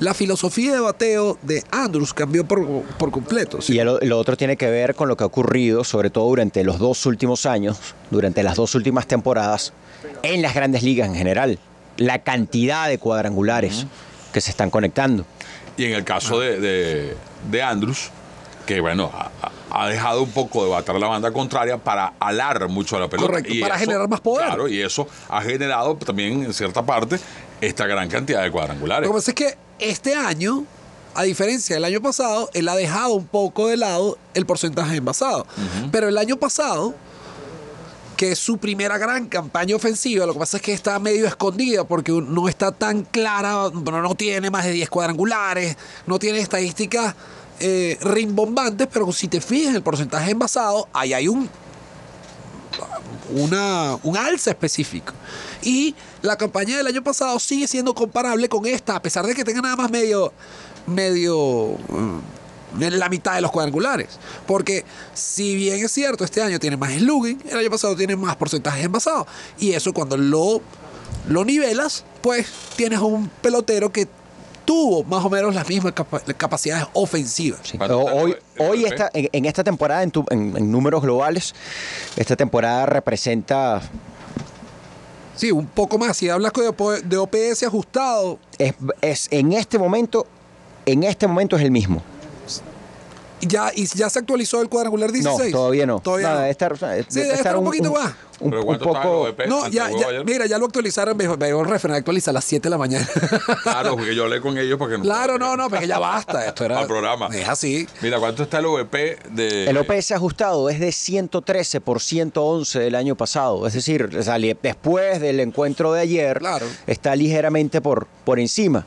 la 0.00 0.14
filosofía 0.14 0.72
de 0.74 0.80
bateo 0.80 1.38
de 1.42 1.64
Andrews 1.70 2.14
cambió 2.14 2.46
por, 2.46 2.64
por 2.98 3.10
completo. 3.10 3.60
¿sí? 3.60 3.74
Y 3.78 3.82
lo, 3.82 3.98
lo 3.98 4.18
otro 4.18 4.36
tiene 4.36 4.56
que 4.56 4.70
ver 4.70 4.94
con 4.94 5.08
lo 5.08 5.16
que 5.16 5.24
ha 5.24 5.26
ocurrido, 5.26 5.82
sobre 5.84 6.10
todo 6.10 6.26
durante 6.28 6.62
los 6.62 6.78
dos 6.78 7.04
últimos 7.06 7.46
años, 7.46 7.78
durante 8.10 8.42
las 8.42 8.56
dos 8.56 8.74
últimas 8.76 9.06
temporadas, 9.06 9.72
en 10.22 10.42
las 10.42 10.54
grandes 10.54 10.82
ligas 10.84 11.08
en 11.08 11.16
general. 11.16 11.58
La 11.98 12.22
cantidad 12.24 12.88
de 12.88 12.98
cuadrangulares 12.98 13.86
que 14.32 14.40
se 14.40 14.50
están 14.50 14.70
conectando. 14.70 15.26
Y 15.76 15.84
en 15.84 15.92
el 15.92 16.04
caso 16.04 16.40
de, 16.40 16.58
de, 16.58 17.16
de 17.50 17.62
Andrews, 17.62 18.10
que 18.66 18.80
bueno, 18.80 19.12
ha, 19.14 19.30
ha 19.70 19.88
dejado 19.88 20.22
un 20.22 20.30
poco 20.30 20.64
de 20.64 20.70
bater 20.70 20.96
la 20.96 21.06
banda 21.06 21.30
contraria 21.32 21.78
para 21.78 22.14
alar 22.18 22.68
mucho 22.68 22.96
a 22.96 23.00
la 23.00 23.08
pelota. 23.08 23.28
Correcto, 23.28 23.54
para 23.60 23.78
generar 23.78 24.08
más 24.08 24.20
poder. 24.20 24.46
Claro, 24.46 24.68
y 24.68 24.80
eso 24.80 25.06
ha 25.28 25.40
generado 25.42 25.96
también 25.96 26.42
en 26.42 26.52
cierta 26.52 26.82
parte 26.84 27.18
esta 27.60 27.86
gran 27.86 28.08
cantidad 28.08 28.42
de 28.42 28.50
cuadrangulares. 28.50 29.06
Lo 29.06 29.12
que 29.14 29.18
pasa 29.18 29.30
es 29.30 29.34
que 29.34 29.56
este 29.78 30.14
año 30.14 30.64
A 31.14 31.22
diferencia 31.24 31.74
del 31.74 31.84
año 31.84 32.00
pasado, 32.00 32.48
él 32.54 32.68
ha 32.68 32.76
dejado 32.76 33.14
un 33.14 33.26
poco 33.26 33.66
de 33.66 33.76
lado 33.76 34.18
el 34.34 34.46
porcentaje 34.46 34.96
envasado. 34.96 35.46
Pero 35.90 36.06
el 36.06 36.16
año 36.16 36.36
pasado, 36.36 36.94
que 38.18 38.32
es 38.32 38.40
su 38.40 38.58
primera 38.58 38.98
gran 38.98 39.28
campaña 39.28 39.76
ofensiva, 39.76 40.26
lo 40.26 40.32
que 40.32 40.40
pasa 40.40 40.56
es 40.56 40.62
que 40.64 40.72
está 40.72 40.98
medio 40.98 41.24
escondida 41.24 41.84
porque 41.84 42.10
no 42.10 42.48
está 42.48 42.72
tan 42.72 43.04
clara, 43.04 43.68
bueno, 43.68 44.02
no 44.02 44.16
tiene 44.16 44.50
más 44.50 44.64
de 44.64 44.72
10 44.72 44.90
cuadrangulares, 44.90 45.76
no 46.04 46.18
tiene 46.18 46.40
estadísticas 46.40 47.14
eh, 47.60 47.96
rimbombantes, 48.00 48.88
pero 48.92 49.12
si 49.12 49.28
te 49.28 49.40
fijas 49.40 49.68
en 49.68 49.76
el 49.76 49.82
porcentaje 49.84 50.32
envasado, 50.32 50.88
ahí 50.92 51.12
hay 51.12 51.28
un 51.28 51.48
una, 53.30 53.96
un 54.02 54.16
alza 54.16 54.50
específico. 54.50 55.12
Y 55.62 55.94
la 56.20 56.36
campaña 56.36 56.76
del 56.76 56.88
año 56.88 57.04
pasado 57.04 57.38
sigue 57.38 57.68
siendo 57.68 57.94
comparable 57.94 58.48
con 58.48 58.66
esta, 58.66 58.96
a 58.96 59.02
pesar 59.02 59.26
de 59.26 59.34
que 59.36 59.44
tenga 59.44 59.60
nada 59.60 59.76
más 59.76 59.92
medio, 59.92 60.32
medio, 60.88 61.76
en 62.80 62.98
la 62.98 63.08
mitad 63.08 63.34
de 63.34 63.40
los 63.40 63.50
cuadrangulares. 63.50 64.18
Porque 64.46 64.84
si 65.14 65.54
bien 65.56 65.84
es 65.84 65.92
cierto, 65.92 66.24
este 66.24 66.42
año 66.42 66.58
tiene 66.58 66.76
más 66.76 66.92
slugging, 66.92 67.42
el 67.50 67.58
año 67.58 67.70
pasado 67.70 67.96
tiene 67.96 68.16
más 68.16 68.36
porcentaje 68.36 68.82
envasado. 68.82 69.26
Y 69.58 69.72
eso 69.72 69.92
cuando 69.92 70.16
lo, 70.16 70.60
lo 71.28 71.44
nivelas, 71.44 72.04
pues 72.22 72.46
tienes 72.76 72.98
un 73.00 73.28
pelotero 73.42 73.90
que 73.92 74.06
tuvo 74.64 75.02
más 75.04 75.24
o 75.24 75.30
menos 75.30 75.54
las 75.54 75.66
mismas 75.66 75.94
capa- 75.94 76.20
capacidades 76.36 76.86
ofensivas. 76.92 77.60
Sí. 77.62 77.78
¿Cuánto 77.78 78.00
está 78.02 78.12
Hoy, 78.14 78.36
hoy 78.58 78.82
PP? 78.82 78.88
está, 78.94 79.10
en, 79.14 79.28
en 79.32 79.44
esta 79.46 79.64
temporada, 79.64 80.02
en, 80.02 80.10
tu- 80.10 80.26
en- 80.28 80.54
en 80.58 80.70
números 80.70 81.00
globales, 81.00 81.54
esta 82.16 82.36
temporada 82.36 82.84
representa, 82.84 83.80
Sí, 85.36 85.52
un 85.52 85.66
poco 85.66 85.98
más. 85.98 86.16
Si 86.16 86.28
hablas 86.28 86.52
de 87.04 87.16
OPS 87.16 87.62
ajustado, 87.62 88.38
es, 88.58 88.74
es- 89.00 89.28
en 89.30 89.52
este 89.52 89.78
momento, 89.78 90.26
en 90.84 91.04
este 91.04 91.26
momento 91.28 91.56
es 91.56 91.62
el 91.62 91.70
mismo. 91.70 92.02
Ya, 93.40 93.70
y 93.74 93.86
ya 93.86 94.08
se 94.10 94.18
actualizó 94.18 94.60
el 94.62 94.68
cuadrangular 94.68 95.12
16. 95.12 95.52
No, 95.52 95.58
todavía 95.58 95.86
no. 95.86 96.00
Todavía 96.00 96.34
No, 96.34 96.44
estar, 96.44 96.76
Sí, 97.08 97.20
debe 97.20 97.34
estar 97.34 97.56
un 97.56 97.64
poquito 97.64 97.92
más. 97.92 98.12
un- 98.40 98.50
¿Pero 98.50 98.60
un 98.62 98.66
cuánto 98.66 98.84
está 98.86 98.98
el 98.98 99.02
poco- 99.04 99.20
OVP? 99.22 99.46
No, 99.48 99.68
ya, 99.68 99.88
mira, 100.24 100.46
ya 100.46 100.58
lo 100.58 100.66
actualizaron. 100.66 101.16
Me 101.16 101.24
dijo, 101.24 101.34
el 101.34 101.68
referente 101.68 101.98
actualiza 101.98 102.30
a 102.30 102.34
las 102.34 102.44
7 102.44 102.64
de 102.64 102.70
la 102.70 102.78
mañana. 102.78 103.06
Claro, 103.62 103.96
porque 103.96 104.14
yo 104.14 104.24
hablé 104.24 104.40
con 104.40 104.56
ellos 104.58 104.78
porque 104.78 104.96
no. 104.98 105.04
claro, 105.04 105.38
no, 105.38 105.56
no, 105.56 105.68
porque 105.68 105.86
ya 105.86 105.98
basta. 105.98 106.46
Esto 106.46 106.64
era. 106.64 106.78
Al 106.80 106.86
programa. 106.86 107.28
Es 107.32 107.48
así. 107.48 107.86
Mira, 108.02 108.18
¿cuánto 108.18 108.42
está 108.44 108.58
el 108.58 108.66
OVP 108.66 109.18
de. 109.30 109.68
El 109.68 109.76
OPS 109.76 110.12
ajustado 110.12 110.68
es 110.70 110.80
de 110.80 110.90
113 110.92 111.80
por 111.80 112.00
111 112.00 112.78
del 112.78 112.94
año 112.94 113.14
pasado. 113.16 113.66
Es 113.66 113.74
decir, 113.74 114.08
después 114.62 115.20
del 115.20 115.40
encuentro 115.40 115.92
de 115.92 116.00
ayer, 116.00 116.38
Claro. 116.38 116.66
está 116.86 117.14
ligeramente 117.16 117.80
por, 117.80 118.06
por 118.24 118.38
encima. 118.40 118.86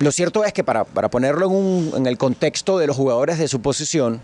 Lo 0.00 0.12
cierto 0.12 0.44
es 0.44 0.52
que 0.52 0.62
para, 0.64 0.84
para 0.84 1.08
ponerlo 1.10 1.46
en, 1.46 1.52
un- 1.52 1.92
en 1.96 2.06
el 2.06 2.16
contexto 2.18 2.78
de 2.78 2.86
los 2.86 2.96
jugadores 2.96 3.38
de 3.38 3.48
su 3.48 3.60
posición, 3.60 4.20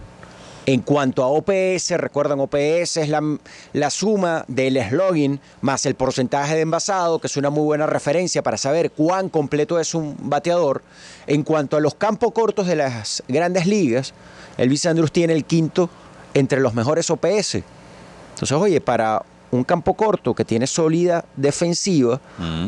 en 0.66 0.80
cuanto 0.80 1.22
a 1.22 1.26
OPS, 1.26 1.90
recuerdan, 1.98 2.40
OPS 2.40 2.96
es 2.96 3.08
la, 3.10 3.20
la 3.74 3.90
suma 3.90 4.44
del 4.48 4.80
slogan 4.88 5.38
más 5.60 5.84
el 5.84 5.94
porcentaje 5.94 6.54
de 6.54 6.62
envasado, 6.62 7.18
que 7.18 7.26
es 7.26 7.36
una 7.36 7.50
muy 7.50 7.64
buena 7.64 7.86
referencia 7.86 8.42
para 8.42 8.56
saber 8.56 8.90
cuán 8.92 9.28
completo 9.28 9.78
es 9.78 9.94
un 9.94 10.16
bateador. 10.20 10.82
En 11.26 11.42
cuanto 11.42 11.76
a 11.76 11.80
los 11.80 11.94
campos 11.96 12.32
cortos 12.32 12.66
de 12.66 12.76
las 12.76 13.22
grandes 13.28 13.66
ligas, 13.66 14.14
Elvis 14.56 14.86
Andrews 14.86 15.12
tiene 15.12 15.34
el 15.34 15.44
quinto 15.44 15.90
entre 16.32 16.60
los 16.60 16.72
mejores 16.72 17.10
OPS. 17.10 17.56
Entonces, 18.34 18.52
oye, 18.52 18.80
para 18.80 19.22
un 19.50 19.64
campo 19.64 19.92
corto 19.94 20.34
que 20.34 20.46
tiene 20.46 20.66
sólida 20.66 21.26
defensiva, 21.36 22.20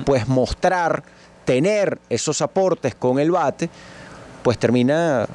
pues 0.04 0.28
mostrar, 0.28 1.02
tener 1.46 1.98
esos 2.10 2.42
aportes 2.42 2.94
con 2.94 3.18
el 3.18 3.30
bate, 3.30 3.70
pues 4.42 4.58
termina 4.58 5.26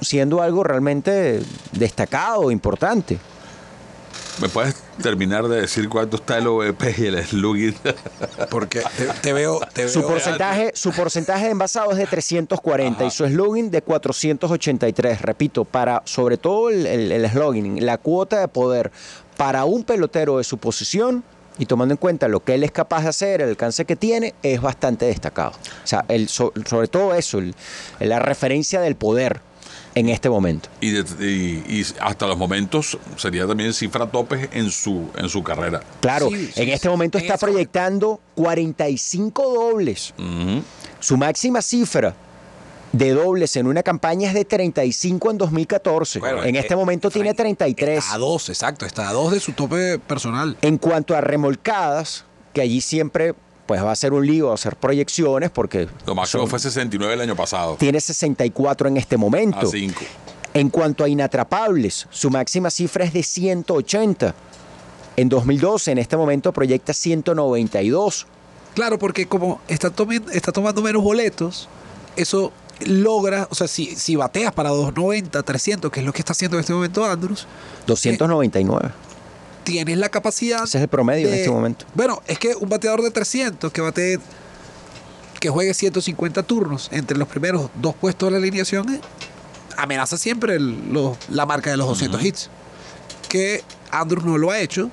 siendo 0.00 0.40
algo 0.40 0.62
realmente 0.62 1.40
destacado, 1.72 2.52
importante. 2.52 3.18
¿Me 4.40 4.48
puedes 4.48 4.74
terminar 5.00 5.46
de 5.46 5.60
decir 5.60 5.88
cuánto 5.88 6.16
está 6.16 6.38
el 6.38 6.48
OVP 6.48 6.94
y 6.98 7.06
el 7.06 7.24
slugging? 7.24 7.74
Porque 8.50 8.82
te, 8.96 9.06
te 9.22 9.32
veo. 9.32 9.60
Te 9.72 9.88
Su 9.88 10.00
veo- 10.00 10.08
porcentaje, 10.08 10.72
su 10.74 10.90
porcentaje 10.92 11.44
de 11.44 11.50
envasado 11.52 11.92
es 11.92 11.98
de 11.98 12.06
340 12.06 13.04
y 13.04 13.10
su 13.12 13.26
slogan 13.26 13.70
de 13.70 13.80
483. 13.82 15.22
Repito, 15.22 15.64
para 15.64 16.02
sobre 16.04 16.36
todo 16.36 16.68
el, 16.68 16.84
el, 16.84 17.12
el 17.12 17.30
slogan, 17.30 17.76
la 17.86 17.96
cuota 17.98 18.40
de 18.40 18.48
poder 18.48 18.90
para 19.36 19.64
un 19.66 19.84
pelotero 19.84 20.38
de 20.38 20.44
su 20.44 20.58
posición 20.58 21.22
y 21.58 21.66
tomando 21.66 21.94
en 21.94 21.98
cuenta 21.98 22.28
lo 22.28 22.40
que 22.42 22.54
él 22.54 22.64
es 22.64 22.72
capaz 22.72 23.02
de 23.04 23.08
hacer, 23.10 23.40
el 23.42 23.50
alcance 23.50 23.84
que 23.84 23.96
tiene, 23.96 24.34
es 24.42 24.60
bastante 24.60 25.06
destacado. 25.06 25.50
O 25.50 25.86
sea, 25.86 26.04
el, 26.08 26.28
so- 26.28 26.52
sobre 26.66 26.88
todo 26.88 27.14
eso, 27.14 27.38
el- 27.38 27.54
la 28.00 28.18
referencia 28.18 28.80
del 28.80 28.96
poder 28.96 29.40
en 29.96 30.08
este 30.08 30.28
momento. 30.28 30.68
y, 30.80 30.90
de- 30.90 31.30
y- 31.30 31.64
y 31.80 31.86
hasta 32.00 32.26
los 32.26 32.36
momentos 32.36 32.98
sería 33.16 33.46
también 33.46 33.72
cifra 33.72 34.10
topes 34.10 34.48
en 34.52 34.68
su, 34.72 35.08
en 35.16 35.28
su 35.28 35.42
carrera. 35.44 35.80
Claro, 36.00 36.28
Sí, 36.30 36.50
sí, 36.52 36.62
en 36.62 36.68
este 36.70 36.88
sí. 36.88 36.88
momento 36.88 37.18
En 37.18 37.22
está 37.24 37.34
ese 37.34 37.46
proyectando 37.46 38.20
45 38.34 39.54
dobles. 39.54 40.12
Su 40.98 41.16
máxima 41.16 41.62
cifra 41.62 42.14
de 42.94 43.10
dobles 43.12 43.56
en 43.56 43.66
una 43.66 43.82
campaña 43.82 44.28
es 44.28 44.34
de 44.34 44.44
35 44.44 45.32
en 45.32 45.38
2014. 45.38 46.20
Bueno, 46.20 46.44
en 46.44 46.54
eh, 46.54 46.60
este 46.60 46.76
momento 46.76 47.10
tiene 47.10 47.34
Frank, 47.34 47.56
33. 47.58 47.98
Está 47.98 48.14
a 48.14 48.18
dos, 48.18 48.48
exacto. 48.48 48.86
Está 48.86 49.08
a 49.08 49.12
dos 49.12 49.32
de 49.32 49.40
su 49.40 49.52
tope 49.52 49.98
personal. 49.98 50.56
En 50.62 50.78
cuanto 50.78 51.16
a 51.16 51.20
remolcadas, 51.20 52.24
que 52.52 52.60
allí 52.60 52.80
siempre 52.80 53.34
pues 53.66 53.82
va 53.82 53.90
a 53.90 53.96
ser 53.96 54.12
un 54.12 54.26
lío 54.26 54.52
hacer 54.52 54.76
proyecciones 54.76 55.50
porque 55.50 55.88
Lo 56.06 56.14
máximo 56.14 56.46
fue 56.46 56.58
69 56.58 57.14
el 57.14 57.20
año 57.22 57.34
pasado. 57.34 57.76
tiene 57.78 58.00
64 58.00 58.88
en 58.88 58.96
este 58.96 59.16
momento. 59.16 59.58
A 59.58 59.66
5. 59.66 60.00
En 60.52 60.68
cuanto 60.70 61.02
a 61.02 61.08
inatrapables, 61.08 62.06
su 62.10 62.30
máxima 62.30 62.70
cifra 62.70 63.04
es 63.04 63.12
de 63.12 63.24
180. 63.24 64.34
En 65.16 65.28
2012, 65.28 65.92
en 65.92 65.98
este 65.98 66.16
momento 66.16 66.52
proyecta 66.52 66.92
192. 66.92 68.26
Claro, 68.74 68.98
porque 69.00 69.26
como 69.26 69.60
está, 69.66 69.92
está 70.32 70.52
tomando 70.52 70.82
menos 70.82 71.02
boletos, 71.02 71.68
eso 72.16 72.52
logra, 72.86 73.46
o 73.50 73.54
sea, 73.54 73.68
si, 73.68 73.94
si 73.96 74.16
bateas 74.16 74.52
para 74.52 74.70
290, 74.70 75.42
300, 75.42 75.90
que 75.90 76.00
es 76.00 76.06
lo 76.06 76.12
que 76.12 76.20
está 76.20 76.32
haciendo 76.32 76.56
en 76.56 76.60
este 76.60 76.72
momento 76.72 77.04
Andrews, 77.04 77.46
299. 77.86 78.90
tienes 79.64 79.96
la 79.98 80.08
capacidad. 80.08 80.64
Ese 80.64 80.78
es 80.78 80.82
el 80.82 80.88
promedio 80.88 81.28
en 81.28 81.34
este 81.34 81.50
momento. 81.50 81.86
Bueno, 81.94 82.20
es 82.26 82.38
que 82.38 82.54
un 82.54 82.68
bateador 82.68 83.02
de 83.02 83.10
300 83.10 83.72
que 83.72 83.80
bate 83.80 84.18
que 85.40 85.50
juegue 85.50 85.74
150 85.74 86.42
turnos 86.42 86.88
entre 86.92 87.16
los 87.18 87.28
primeros 87.28 87.70
dos 87.74 87.94
puestos 87.94 88.28
de 88.28 88.30
la 88.32 88.38
alineación 88.38 88.94
eh, 88.94 89.00
amenaza 89.76 90.16
siempre 90.16 90.56
el- 90.56 90.92
lo- 90.92 91.16
la 91.30 91.44
marca 91.46 91.70
de 91.70 91.76
los 91.76 91.86
200 91.88 92.22
hits. 92.24 92.50
Que 93.28 93.62
Andrews 93.90 94.24
no 94.24 94.38
lo 94.38 94.50
ha 94.50 94.58
hecho. 94.60 94.90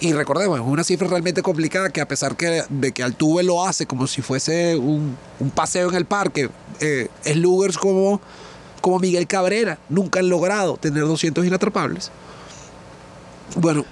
Y 0.00 0.14
recordemos, 0.14 0.58
es 0.58 0.64
una 0.64 0.82
cifra 0.82 1.08
realmente 1.08 1.42
complicada 1.42 1.90
que 1.90 2.00
a 2.00 2.08
pesar 2.08 2.34
que, 2.34 2.64
de 2.70 2.92
que 2.92 3.02
Altuve 3.02 3.42
lo 3.42 3.66
hace 3.66 3.84
como 3.84 4.06
si 4.06 4.22
fuese 4.22 4.74
un, 4.76 5.16
un 5.38 5.50
paseo 5.50 5.90
en 5.90 5.94
el 5.94 6.06
parque, 6.06 6.48
eh, 6.80 7.08
sluggers 7.22 7.76
como, 7.76 8.18
como 8.80 8.98
Miguel 8.98 9.26
Cabrera 9.26 9.78
nunca 9.90 10.20
han 10.20 10.30
logrado 10.30 10.78
tener 10.78 11.02
200 11.02 11.44
inatrapables. 11.44 12.10
Bueno, 13.56 13.84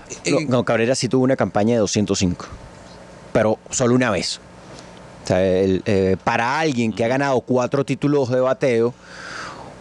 No, 0.49 0.65
Cabrera 0.65 0.95
sí 0.95 1.09
tuvo 1.09 1.25
una 1.25 1.37
campaña 1.37 1.75
de 1.75 1.81
205, 1.81 2.47
pero 3.35 3.59
solo 3.71 3.95
una 3.95 4.11
vez. 4.11 4.41
O 5.25 5.27
sea, 5.27 5.43
el, 5.43 5.83
eh, 5.85 6.17
para 6.25 6.59
alguien 6.59 6.93
que 6.93 7.05
ha 7.05 7.09
ganado 7.09 7.41
cuatro 7.43 7.85
títulos 7.85 8.31
de 8.31 8.41
bateo, 8.41 8.95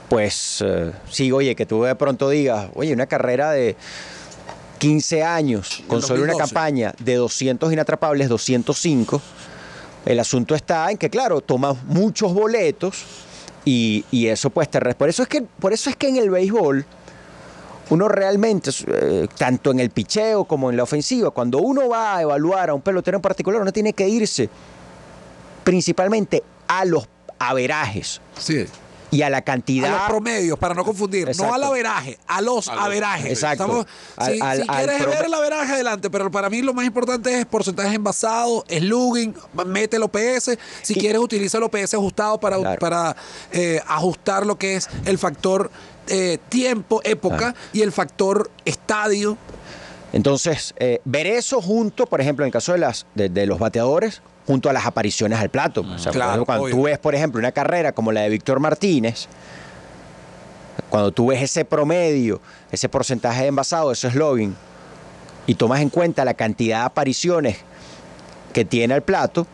pues 0.10 0.64
eh, 0.66 0.92
sí, 1.10 1.32
oye, 1.32 1.56
que 1.56 1.66
tú 1.66 1.84
de 1.84 1.96
pronto 1.96 2.30
digas, 2.30 2.70
oye, 2.76 2.92
una 2.92 3.06
carrera 3.06 3.52
de 3.52 3.78
15 4.78 5.24
años 5.24 5.84
con 5.88 6.02
solo 6.02 6.24
una 6.24 6.34
2012. 6.34 6.54
campaña 6.54 6.94
de 7.00 7.16
200 7.16 7.72
inatrapables, 7.74 8.30
205. 8.30 9.22
El 10.06 10.20
asunto 10.20 10.56
está 10.56 10.90
en 10.90 10.98
que, 10.98 11.10
claro, 11.10 11.42
tomas 11.42 11.84
muchos 11.84 12.34
boletos 12.34 13.04
y, 13.66 14.06
y 14.12 14.28
eso 14.28 14.50
pues 14.50 14.70
te... 14.70 14.80
Por 14.80 15.10
eso 15.10 15.24
es 15.24 15.30
que, 15.30 15.42
por 15.42 15.74
eso 15.74 15.90
es 15.90 15.96
que 15.96 16.08
en 16.08 16.18
el 16.18 16.30
béisbol 16.30 16.86
uno 17.90 18.08
realmente, 18.08 18.72
eh, 18.88 19.28
tanto 19.38 19.72
en 19.72 19.80
el 19.80 19.90
picheo 19.90 20.46
como 20.46 20.70
en 20.70 20.78
la 20.78 20.84
ofensiva, 20.84 21.32
cuando 21.32 21.60
uno 21.60 21.88
va 21.90 22.18
a 22.18 22.22
evaluar 22.22 22.70
a 22.70 22.74
un 22.74 22.82
pelotero 22.82 23.18
en 23.18 23.22
particular, 23.22 23.62
uno 23.62 23.72
tiene 23.72 23.94
que 23.94 24.08
irse 24.08 24.50
principalmente 25.64 26.44
a 26.68 26.86
los 26.86 27.08
averajes 27.40 28.22
sí. 28.38 28.66
Y 29.12 29.22
a 29.22 29.30
la 29.30 29.38
A 29.38 29.40
los 29.40 29.46
cantidad. 29.46 30.08
promedios, 30.08 30.60
para 30.60 30.74
no 30.74 30.84
confundir. 30.84 31.26
No 31.26 31.32
Exacto. 31.32 31.54
al 31.54 31.64
averaje, 31.64 32.18
a 32.28 32.42
los 32.42 32.68
A 32.68 32.76
los- 32.76 32.84
averajes. 32.86 33.32
Exacto. 33.32 33.64
Estamos- 33.64 33.86
Al- 34.18 34.34
si 34.34 34.40
al- 34.42 34.58
si 34.64 34.66
al 34.68 34.76
quieres 34.86 35.06
ver 35.06 35.26
el 35.26 35.34
averaje, 35.34 35.74
adelante. 35.74 36.10
Pero 36.10 36.30
para 36.30 36.50
mí 36.50 36.62
lo 36.62 36.74
más 36.74 36.86
importante 36.86 37.40
es 37.40 37.46
porcentaje 37.46 37.96
envasado, 37.96 38.66
slugging, 38.70 39.34
mete 39.66 39.96
el 39.98 40.04
OPS. 40.04 40.58
Si 40.82 40.94
Y- 40.94 40.98
quieres, 41.00 41.20
utiliza 41.22 41.58
el 41.58 41.64
OPS 41.64 41.94
ajustado 41.96 42.40
para, 42.40 42.58
Claro. 42.58 42.80
para 42.80 43.16
eh, 43.52 43.82
ajustar 43.88 44.46
lo 44.46 44.58
que 44.58 44.76
es 44.76 44.90
el 45.06 45.18
factor 45.18 45.72
eh, 46.10 46.38
tiempo, 46.48 47.02
época 47.04 47.54
y 47.74 47.82
el 47.82 47.92
factor 47.92 48.50
estadio. 48.64 49.38
Entonces, 50.14 50.74
eh, 50.78 51.02
ver 51.04 51.28
eso 51.28 51.62
junto, 51.62 52.06
por 52.06 52.22
ejemplo, 52.22 52.46
en 52.46 52.48
el 52.48 52.54
caso 52.54 52.72
de, 52.72 52.78
las, 52.78 53.06
de, 53.14 53.28
de 53.30 53.46
los 53.46 53.60
bateadores, 53.60 54.22
junto 54.48 54.70
a 54.70 54.74
las 54.74 54.86
apariciones 54.86 55.38
al 55.40 55.50
plato. 55.50 55.82
O 55.82 55.98
sea, 56.00 56.12
Claro, 56.12 56.46
cuando 56.46 56.64
obvio. 56.64 56.76
tú 56.76 56.84
ves, 56.84 56.98
por 56.98 57.14
ejemplo, 57.14 57.38
una 57.38 57.52
carrera 57.52 57.92
como 57.92 58.12
la 58.14 58.22
de 58.22 58.30
Víctor 58.30 58.60
Martínez, 58.62 59.28
cuando 60.90 61.12
tú 61.12 61.28
ves 61.28 61.42
ese 61.42 61.66
promedio, 61.66 62.40
ese 62.72 62.88
porcentaje 62.88 63.42
de 63.42 63.48
envasado, 63.48 63.92
ese 63.92 64.10
slogan, 64.10 64.56
y 65.46 65.56
tomas 65.56 65.82
en 65.82 65.90
cuenta 65.90 66.24
la 66.24 66.34
cantidad 66.34 66.80
de 66.80 66.86
apariciones 66.86 67.58
que 68.54 68.64
tiene 68.64 68.96
el 68.96 69.02
plato 69.02 69.46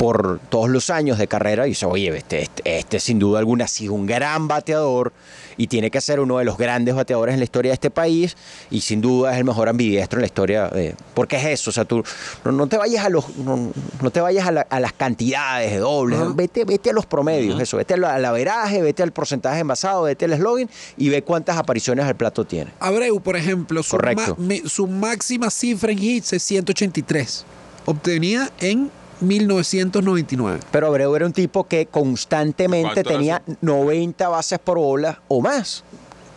por 0.00 0.40
todos 0.48 0.70
los 0.70 0.88
años 0.88 1.18
de 1.18 1.28
carrera, 1.28 1.66
y 1.66 1.70
dices, 1.70 1.84
oye, 1.84 2.08
este, 2.16 2.40
este, 2.40 2.78
este 2.78 2.98
sin 3.00 3.18
duda 3.18 3.38
alguna 3.38 3.66
ha 3.66 3.68
sido 3.68 3.92
un 3.92 4.06
gran 4.06 4.48
bateador 4.48 5.12
y 5.58 5.66
tiene 5.66 5.90
que 5.90 6.00
ser 6.00 6.20
uno 6.20 6.38
de 6.38 6.46
los 6.46 6.56
grandes 6.56 6.94
bateadores 6.94 7.34
en 7.34 7.38
la 7.40 7.44
historia 7.44 7.68
de 7.72 7.74
este 7.74 7.90
país 7.90 8.34
y 8.70 8.80
sin 8.80 9.02
duda 9.02 9.32
es 9.32 9.36
el 9.36 9.44
mejor 9.44 9.68
ambidiestro 9.68 10.16
en 10.16 10.22
la 10.22 10.26
historia. 10.26 10.68
De, 10.68 10.94
porque 11.12 11.36
es 11.36 11.44
eso, 11.44 11.68
o 11.68 11.72
sea, 11.74 11.84
tú 11.84 12.02
no, 12.46 12.52
no 12.52 12.66
te 12.66 12.78
vayas 12.78 13.04
a 13.04 13.10
los 13.10 13.36
no, 13.36 13.72
no 14.00 14.10
te 14.10 14.22
vayas 14.22 14.46
a, 14.46 14.52
la- 14.52 14.66
a 14.70 14.80
las 14.80 14.94
cantidades 14.94 15.70
de 15.70 15.76
dobles, 15.80 16.18
vete, 16.34 16.64
vete 16.64 16.88
a 16.88 16.92
los 16.94 17.04
promedios, 17.04 17.60
eso, 17.60 17.76
vete 17.76 17.92
al, 17.92 18.04
al 18.04 18.24
averaje, 18.24 18.80
vete 18.80 19.02
al 19.02 19.12
porcentaje 19.12 19.60
envasado, 19.60 20.04
vete 20.04 20.24
al 20.24 20.34
slogan 20.34 20.70
y 20.96 21.10
ve 21.10 21.20
cuántas 21.20 21.58
apariciones 21.58 22.06
al 22.06 22.16
plato 22.16 22.46
tiene. 22.46 22.72
Abreu, 22.80 23.20
por 23.20 23.36
ejemplo, 23.36 23.82
su, 23.82 23.90
Correcto. 23.90 24.34
ma- 24.38 24.46
me- 24.46 24.62
su 24.66 24.86
máxima 24.86 25.50
cifra 25.50 25.92
en 25.92 25.98
hits 26.02 26.32
es 26.32 26.42
183, 26.42 27.44
obtenida 27.84 28.50
en 28.60 28.90
1999. 29.20 30.60
Pero 30.70 30.86
Abreu 30.86 31.14
era 31.16 31.26
un 31.26 31.32
tipo 31.32 31.64
que 31.64 31.86
constantemente 31.86 33.02
¿Cuánto 33.02 33.10
era 33.10 33.10
tenía 33.10 33.42
90 33.60 34.28
bases 34.28 34.58
por 34.58 34.78
bola 34.78 35.20
o 35.28 35.40
más. 35.40 35.84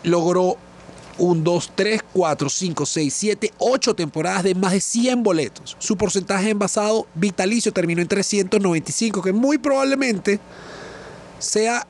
Logró 0.04 0.58
un 1.18 1.44
2, 1.44 1.72
3, 1.76 2.02
4, 2.12 2.50
5, 2.50 2.86
6, 2.86 3.14
7, 3.14 3.54
8 3.58 3.96
temporadas 3.96 4.44
de 4.44 4.56
más 4.56 4.74
de 4.74 4.82
100 4.82 5.24
boletos. 5.24 5.76
Su 5.80 5.96
porcentaje 5.98 6.50
envasado 6.50 7.08
vitalicio 7.16 7.72
terminó 7.72 8.02
en 8.02 8.08
395, 8.08 9.22
que 9.22 9.32
muy 9.32 9.58
probablemente 9.58 10.40
sea 11.40 11.86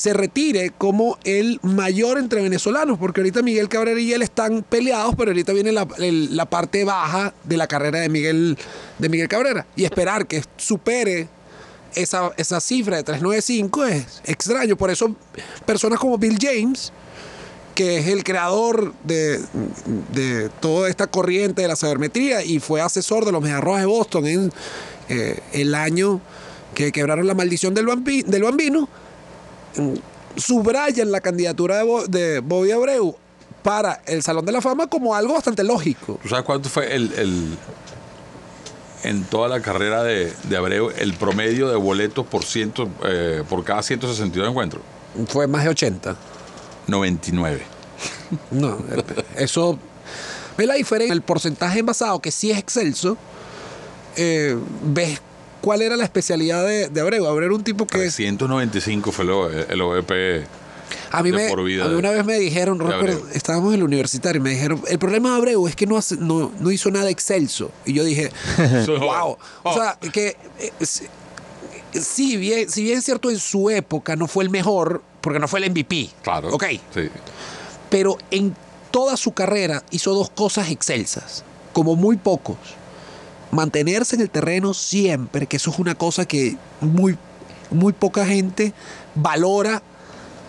se 0.00 0.14
retire 0.14 0.72
como 0.78 1.18
el 1.24 1.58
mayor 1.62 2.16
entre 2.18 2.40
venezolanos, 2.42 2.98
porque 2.98 3.20
ahorita 3.20 3.42
Miguel 3.42 3.68
Cabrera 3.68 4.00
y 4.00 4.12
él 4.14 4.22
están 4.22 4.62
peleados, 4.62 5.14
pero 5.14 5.30
ahorita 5.30 5.52
viene 5.52 5.72
la, 5.72 5.86
la 5.98 6.46
parte 6.46 6.84
baja 6.84 7.34
de 7.44 7.56
la 7.58 7.66
carrera 7.66 7.98
de 8.00 8.08
Miguel, 8.08 8.56
de 8.98 9.08
Miguel 9.10 9.28
Cabrera. 9.28 9.66
Y 9.76 9.84
esperar 9.84 10.26
que 10.26 10.42
supere 10.56 11.28
esa, 11.94 12.30
esa 12.38 12.60
cifra 12.60 12.96
de 12.96 13.02
395 13.02 13.84
es 13.84 14.22
extraño. 14.24 14.74
Por 14.76 14.90
eso 14.90 15.14
personas 15.66 15.98
como 15.98 16.16
Bill 16.16 16.38
James, 16.40 16.92
que 17.74 17.98
es 17.98 18.06
el 18.06 18.24
creador 18.24 18.94
de, 19.04 19.38
de 20.14 20.48
toda 20.60 20.88
esta 20.88 21.08
corriente 21.08 21.60
de 21.60 21.68
la 21.68 21.76
sabermetría 21.76 22.42
y 22.42 22.58
fue 22.58 22.80
asesor 22.80 23.26
de 23.26 23.32
los 23.32 23.42
Mediarrojas 23.42 23.80
de 23.82 23.86
Boston 23.86 24.26
en 24.26 24.52
eh, 25.10 25.40
el 25.52 25.74
año 25.74 26.22
que 26.74 26.90
quebraron 26.90 27.26
la 27.26 27.34
maldición 27.34 27.74
del, 27.74 27.86
bambi- 27.86 28.24
del 28.24 28.44
bambino, 28.44 28.88
subrayan 30.36 31.10
la 31.10 31.20
candidatura 31.20 31.78
de, 31.78 31.82
Bo- 31.84 32.06
de 32.06 32.40
Bobby 32.40 32.70
Abreu 32.72 33.16
para 33.62 34.00
el 34.06 34.22
Salón 34.22 34.44
de 34.46 34.52
la 34.52 34.60
Fama 34.60 34.86
como 34.86 35.14
algo 35.14 35.34
bastante 35.34 35.62
lógico. 35.64 36.18
¿Tú 36.22 36.28
sabes 36.28 36.44
cuánto 36.44 36.68
fue 36.68 36.94
el, 36.94 37.12
el- 37.14 37.58
en 39.02 39.24
toda 39.24 39.48
la 39.48 39.60
carrera 39.60 40.02
de, 40.02 40.32
de 40.44 40.56
Abreu 40.56 40.90
el 40.96 41.14
promedio 41.14 41.68
de 41.68 41.76
boletos 41.76 42.26
por 42.26 42.44
ciento 42.44 42.88
eh, 43.04 43.42
por 43.48 43.64
cada 43.64 43.82
162 43.82 44.48
encuentros? 44.48 44.82
Fue 45.28 45.46
más 45.46 45.64
de 45.64 45.70
80. 45.70 46.16
99. 46.86 47.62
No, 48.50 48.78
eso. 49.36 49.78
¿Ves 50.56 50.66
la 50.66 50.74
diferencia? 50.74 51.12
El 51.12 51.22
porcentaje 51.22 51.78
envasado, 51.80 52.20
que 52.20 52.30
sí 52.30 52.50
es 52.50 52.58
excelso, 52.58 53.16
eh, 54.16 54.56
ves 54.82 55.20
cuál 55.60 55.82
era 55.82 55.96
la 55.96 56.04
especialidad 56.04 56.64
de, 56.64 56.88
de 56.88 57.00
Abreu. 57.00 57.26
Abreu 57.26 57.46
era 57.46 57.54
un 57.54 57.64
tipo 57.64 57.86
que. 57.86 57.98
395 57.98 59.12
fue 59.12 59.24
lo- 59.24 59.50
el 59.50 59.80
OVP. 59.80 60.44
A 61.12 61.22
mí, 61.24 61.32
me, 61.32 61.48
por 61.48 61.62
vida 61.64 61.84
a 61.84 61.88
mí 61.88 61.94
una 61.96 62.10
vez 62.10 62.24
me 62.24 62.38
dijeron, 62.38 62.78
recuerdo, 62.78 63.26
estábamos 63.32 63.72
en 63.74 63.80
el 63.80 63.84
universitario 63.84 64.40
y 64.40 64.42
me 64.42 64.50
dijeron, 64.50 64.80
el 64.88 64.98
problema 64.98 65.30
de 65.30 65.36
Abreu 65.36 65.66
es 65.68 65.74
que 65.76 65.86
no, 65.86 65.96
hace- 65.96 66.16
no, 66.16 66.52
no 66.60 66.70
hizo 66.70 66.90
nada 66.90 67.10
excelso. 67.10 67.70
Y 67.84 67.94
yo 67.94 68.04
dije, 68.04 68.30
wow. 68.86 69.36
O 69.64 69.74
sea, 69.74 69.98
que 70.12 70.36
eh, 70.58 70.72
s- 70.80 71.08
sí, 71.92 72.36
bien, 72.36 72.70
si 72.70 72.82
bien 72.84 72.98
es 72.98 73.04
cierto, 73.04 73.30
en 73.30 73.38
su 73.38 73.70
época 73.70 74.14
no 74.16 74.26
fue 74.28 74.44
el 74.44 74.50
mejor, 74.50 75.02
porque 75.20 75.38
no 75.40 75.48
fue 75.48 75.60
el 75.64 75.70
MVP. 75.70 76.10
Claro. 76.22 76.48
Ok. 76.52 76.64
Sí. 76.94 77.08
Pero 77.88 78.16
en 78.30 78.54
toda 78.92 79.16
su 79.16 79.32
carrera 79.32 79.82
hizo 79.90 80.14
dos 80.14 80.30
cosas 80.30 80.70
excelsas, 80.70 81.44
como 81.72 81.96
muy 81.96 82.16
pocos. 82.16 82.56
Mantenerse 83.50 84.16
en 84.16 84.22
el 84.22 84.30
terreno 84.30 84.72
siempre, 84.74 85.46
que 85.46 85.56
eso 85.56 85.70
es 85.70 85.78
una 85.78 85.94
cosa 85.94 86.26
que 86.26 86.56
muy, 86.80 87.16
muy 87.70 87.92
poca 87.92 88.26
gente 88.26 88.72
valora 89.14 89.82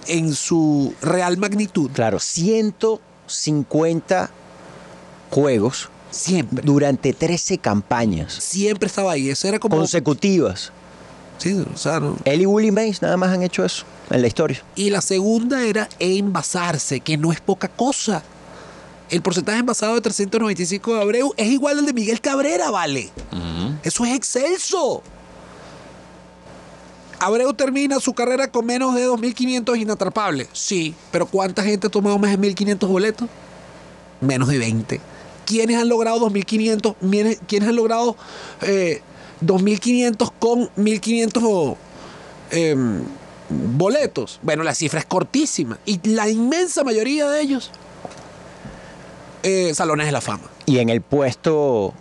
en 0.08 0.34
su 0.34 0.94
real 1.02 1.38
magnitud. 1.38 1.92
Claro, 1.92 2.20
150 2.20 4.30
juegos 5.30 5.90
Siempre. 6.12 6.64
durante 6.64 7.14
13 7.14 7.58
campañas 7.58 8.34
Siempre 8.34 8.88
estaba 8.88 9.14
ahí. 9.14 9.30
Eso 9.30 9.48
era 9.48 9.60
como. 9.60 9.78
consecutivas. 9.78 10.72
Sí, 11.38 11.66
o 11.74 11.78
sea, 11.78 12.00
¿no? 12.00 12.18
Él 12.26 12.42
y 12.42 12.46
Willie 12.46 12.72
Mays 12.72 13.02
nada 13.02 13.18
más 13.18 13.32
han 13.32 13.42
hecho 13.42 13.66
eso 13.66 13.84
en 14.12 14.22
la 14.22 14.28
historia. 14.28 14.64
Y 14.76 14.92
la 14.92 15.02
segunda 15.02 15.64
era 15.64 15.90
envasarse, 15.98 17.00
que 17.00 17.18
no 17.18 17.32
es 17.32 17.42
poca 17.42 17.68
cosa. 17.68 18.22
El 19.12 19.22
porcentaje 19.22 19.60
envasado 19.60 19.96
de 19.96 20.02
395 20.02 20.96
de 20.96 21.02
Abreu 21.02 21.34
es 21.36 21.48
igual 21.50 21.78
al 21.80 21.86
de 21.86 21.92
Miguel 21.92 22.22
Cabrera, 22.22 22.72
vale. 22.72 23.10
Eso 23.84 24.06
es 24.06 24.16
excelso. 24.16 25.04
Abreu 27.20 27.54
termina 27.54 28.00
su 28.00 28.14
carrera 28.14 28.50
con 28.50 28.66
menos 28.66 28.96
de 28.96 29.08
2.500 29.08 29.80
inatrapables. 29.80 30.48
Sí, 30.54 30.96
pero 31.12 31.26
¿cuánta 31.26 31.62
gente 31.62 31.88
ha 31.88 31.90
tomado 31.90 32.18
más 32.18 32.32
de 32.32 32.38
1.500 32.40 32.88
boletos? 32.88 33.30
Menos 34.22 34.48
de 34.48 34.58
20. 34.58 35.02
¿Quiénes 35.46 35.78
han 35.78 35.90
logrado 35.90 36.30
2.500? 36.30 36.96
Miren, 37.02 37.38
¿Quiénes 37.48 37.68
han 37.68 37.76
logrado 37.76 38.16
eh, 38.62 39.02
2.500 39.46 40.32
con 40.40 40.70
1.500 40.78 41.76
em, 42.52 43.04
boletos? 43.78 44.40
Bueno, 44.42 44.64
la 44.64 44.74
cifra 44.74 45.02
es 45.02 45.06
cortísima. 45.06 45.78
Y 45.86 46.00
la 46.08 46.30
inmensa 46.30 46.84
mayoría 46.86 47.30
de 47.30 47.42
ellos, 47.42 47.72
eh, 49.44 49.74
salones 49.74 50.06
de 50.06 50.12
la 50.12 50.22
fama. 50.22 50.44
Y 50.66 50.80
en 50.80 50.90
el 50.90 51.02
puesto 51.02 51.94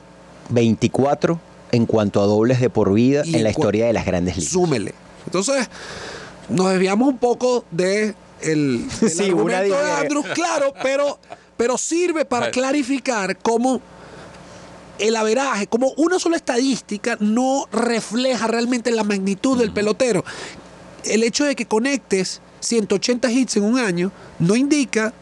24 0.50 1.40
en 1.72 1.86
cuanto 1.86 2.20
a 2.22 2.26
dobles 2.26 2.60
de 2.60 2.70
por 2.70 2.92
vida 2.92 3.22
Y 3.24 3.36
en 3.36 3.44
la 3.44 3.50
historia 3.50 3.86
de 3.86 3.92
las 3.92 4.04
grandes 4.04 4.36
ligas. 4.36 4.52
Súmele. 4.52 4.94
Entonces, 5.26 5.68
nos 6.48 6.70
desviamos 6.70 7.08
un 7.08 7.18
poco 7.18 7.64
de 7.70 8.14
el, 8.42 8.88
del 9.00 9.10
Sí, 9.10 9.30
una 9.30 9.58
argumento 9.58 9.84
de 9.84 9.92
Andrews, 9.92 10.26
claro, 10.34 10.74
pero, 10.82 11.18
pero 11.56 11.78
sirve 11.78 12.24
para 12.24 12.50
clarificar 12.50 13.36
cómo 13.38 13.80
el 14.98 15.16
averaje, 15.16 15.66
como 15.66 15.92
una 15.96 16.18
sola 16.18 16.36
estadística 16.36 17.16
no 17.20 17.66
refleja 17.72 18.46
realmente 18.46 18.90
la 18.90 19.04
magnitud 19.04 19.58
del 19.58 19.72
pelotero. 19.72 20.24
El 21.04 21.22
hecho 21.22 21.44
de 21.44 21.56
que 21.56 21.66
conectes 21.66 22.42
180 22.60 23.30
hits 23.30 23.56
en 23.56 23.64
un 23.64 23.78
año 23.78 24.12
no 24.38 24.56
indica 24.56 25.14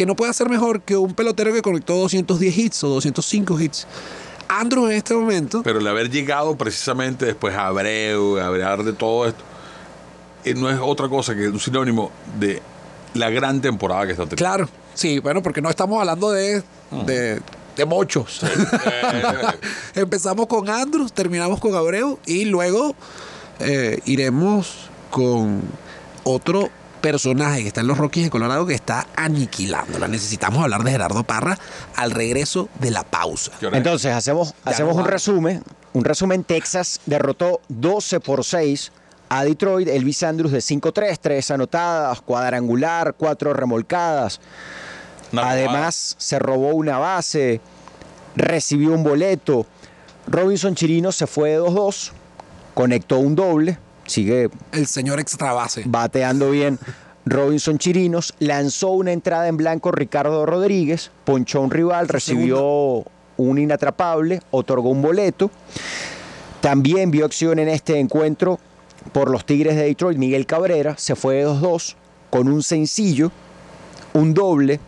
que 0.00 0.06
no 0.06 0.16
pueda 0.16 0.32
ser 0.32 0.48
mejor 0.48 0.80
que 0.80 0.96
un 0.96 1.12
pelotero 1.12 1.52
que 1.52 1.60
conectó 1.60 1.94
210 1.94 2.56
hits 2.56 2.84
o 2.84 2.88
205 2.88 3.60
hits. 3.60 3.86
Andrews 4.48 4.92
en 4.92 4.96
este 4.96 5.12
momento 5.12 5.62
Pero 5.62 5.78
el 5.78 5.86
haber 5.86 6.08
llegado 6.08 6.56
precisamente 6.56 7.26
después 7.26 7.54
a 7.54 7.66
Abreu, 7.66 8.38
a 8.38 8.46
hablar 8.46 8.82
de 8.82 8.94
todo 8.94 9.28
esto, 9.28 9.44
eh, 10.46 10.54
no 10.54 10.70
es 10.70 10.78
otra 10.80 11.06
cosa 11.10 11.34
que 11.34 11.48
un 11.48 11.60
sinónimo 11.60 12.10
de 12.38 12.62
la 13.12 13.28
gran 13.28 13.60
temporada 13.60 14.06
que 14.06 14.12
está 14.12 14.22
teniendo. 14.22 14.38
Claro, 14.38 14.68
sí, 14.94 15.18
bueno, 15.18 15.42
porque 15.42 15.60
no 15.60 15.68
estamos 15.68 16.00
hablando 16.00 16.30
de, 16.30 16.62
de, 17.04 17.42
de 17.76 17.84
mochos. 17.84 18.40
Empezamos 19.94 20.46
con 20.46 20.70
Andrews, 20.70 21.12
terminamos 21.12 21.60
con 21.60 21.74
Abreu 21.74 22.18
y 22.24 22.46
luego 22.46 22.94
eh, 23.58 24.00
iremos 24.06 24.88
con 25.10 25.60
otro 26.24 26.70
personaje 27.00 27.62
que 27.62 27.68
está 27.68 27.80
en 27.80 27.86
los 27.86 27.98
Rockies 27.98 28.24
de 28.24 28.30
Colorado 28.30 28.66
que 28.66 28.74
está 28.74 29.06
aniquilándola. 29.16 30.08
Necesitamos 30.08 30.62
hablar 30.62 30.84
de 30.84 30.92
Gerardo 30.92 31.24
Parra 31.24 31.58
al 31.96 32.10
regreso 32.10 32.68
de 32.78 32.90
la 32.90 33.02
pausa. 33.02 33.52
Entonces, 33.72 34.12
hacemos, 34.12 34.54
hacemos 34.64 34.96
no 34.96 35.02
un 35.02 35.08
resumen. 35.08 35.62
Un 35.92 36.04
resumen, 36.04 36.44
Texas 36.44 37.00
derrotó 37.06 37.60
12 37.68 38.20
por 38.20 38.44
6 38.44 38.92
a 39.28 39.44
Detroit. 39.44 39.88
Elvis 39.88 40.22
Andrews 40.22 40.52
de 40.52 40.58
5-3, 40.58 41.18
3 41.20 41.50
anotadas, 41.50 42.20
cuadrangular, 42.20 43.14
4 43.16 43.52
remolcadas. 43.52 44.40
Además, 45.36 46.16
se 46.18 46.38
robó 46.38 46.70
una 46.74 46.98
base, 46.98 47.60
recibió 48.36 48.92
un 48.92 49.02
boleto. 49.02 49.66
Robinson 50.26 50.74
Chirino 50.74 51.12
se 51.12 51.26
fue 51.26 51.50
de 51.50 51.60
2-2, 51.60 52.12
conectó 52.74 53.18
un 53.18 53.34
doble, 53.34 53.78
sigue 54.10 54.50
El 54.72 54.86
señor 54.86 55.20
extra 55.20 55.52
base. 55.52 55.82
bateando 55.86 56.50
bien. 56.50 56.78
Robinson 57.24 57.78
Chirinos 57.78 58.34
lanzó 58.38 58.90
una 58.90 59.12
entrada 59.12 59.48
en 59.48 59.56
blanco 59.56 59.92
Ricardo 59.92 60.46
Rodríguez, 60.46 61.10
ponchó 61.24 61.58
a 61.58 61.62
un 61.62 61.70
rival, 61.70 62.08
recibió 62.08 63.04
un 63.36 63.58
inatrapable, 63.58 64.40
otorgó 64.50 64.90
un 64.90 65.02
boleto. 65.02 65.50
También 66.60 67.10
vio 67.10 67.24
acción 67.24 67.58
en 67.58 67.68
este 67.68 67.98
encuentro 67.98 68.58
por 69.12 69.30
los 69.30 69.44
Tigres 69.46 69.76
de 69.76 69.84
Detroit. 69.84 70.18
Miguel 70.18 70.46
Cabrera 70.46 70.96
se 70.98 71.14
fue 71.14 71.36
de 71.36 71.46
2-2 71.46 71.94
con 72.30 72.48
un 72.48 72.62
sencillo, 72.62 73.30
un 74.12 74.34
doble, 74.34 74.80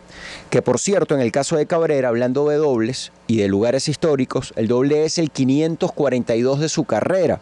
que 0.49 0.61
por 0.61 0.79
cierto, 0.79 1.15
en 1.15 1.21
el 1.21 1.31
caso 1.31 1.55
de 1.55 1.65
Cabrera, 1.65 2.09
hablando 2.09 2.47
de 2.49 2.57
dobles 2.57 3.11
y 3.27 3.37
de 3.37 3.47
lugares 3.47 3.87
históricos, 3.87 4.53
el 4.55 4.67
doble 4.67 5.05
es 5.05 5.17
el 5.17 5.31
542 5.31 6.59
de 6.59 6.69
su 6.69 6.83
carrera. 6.85 7.39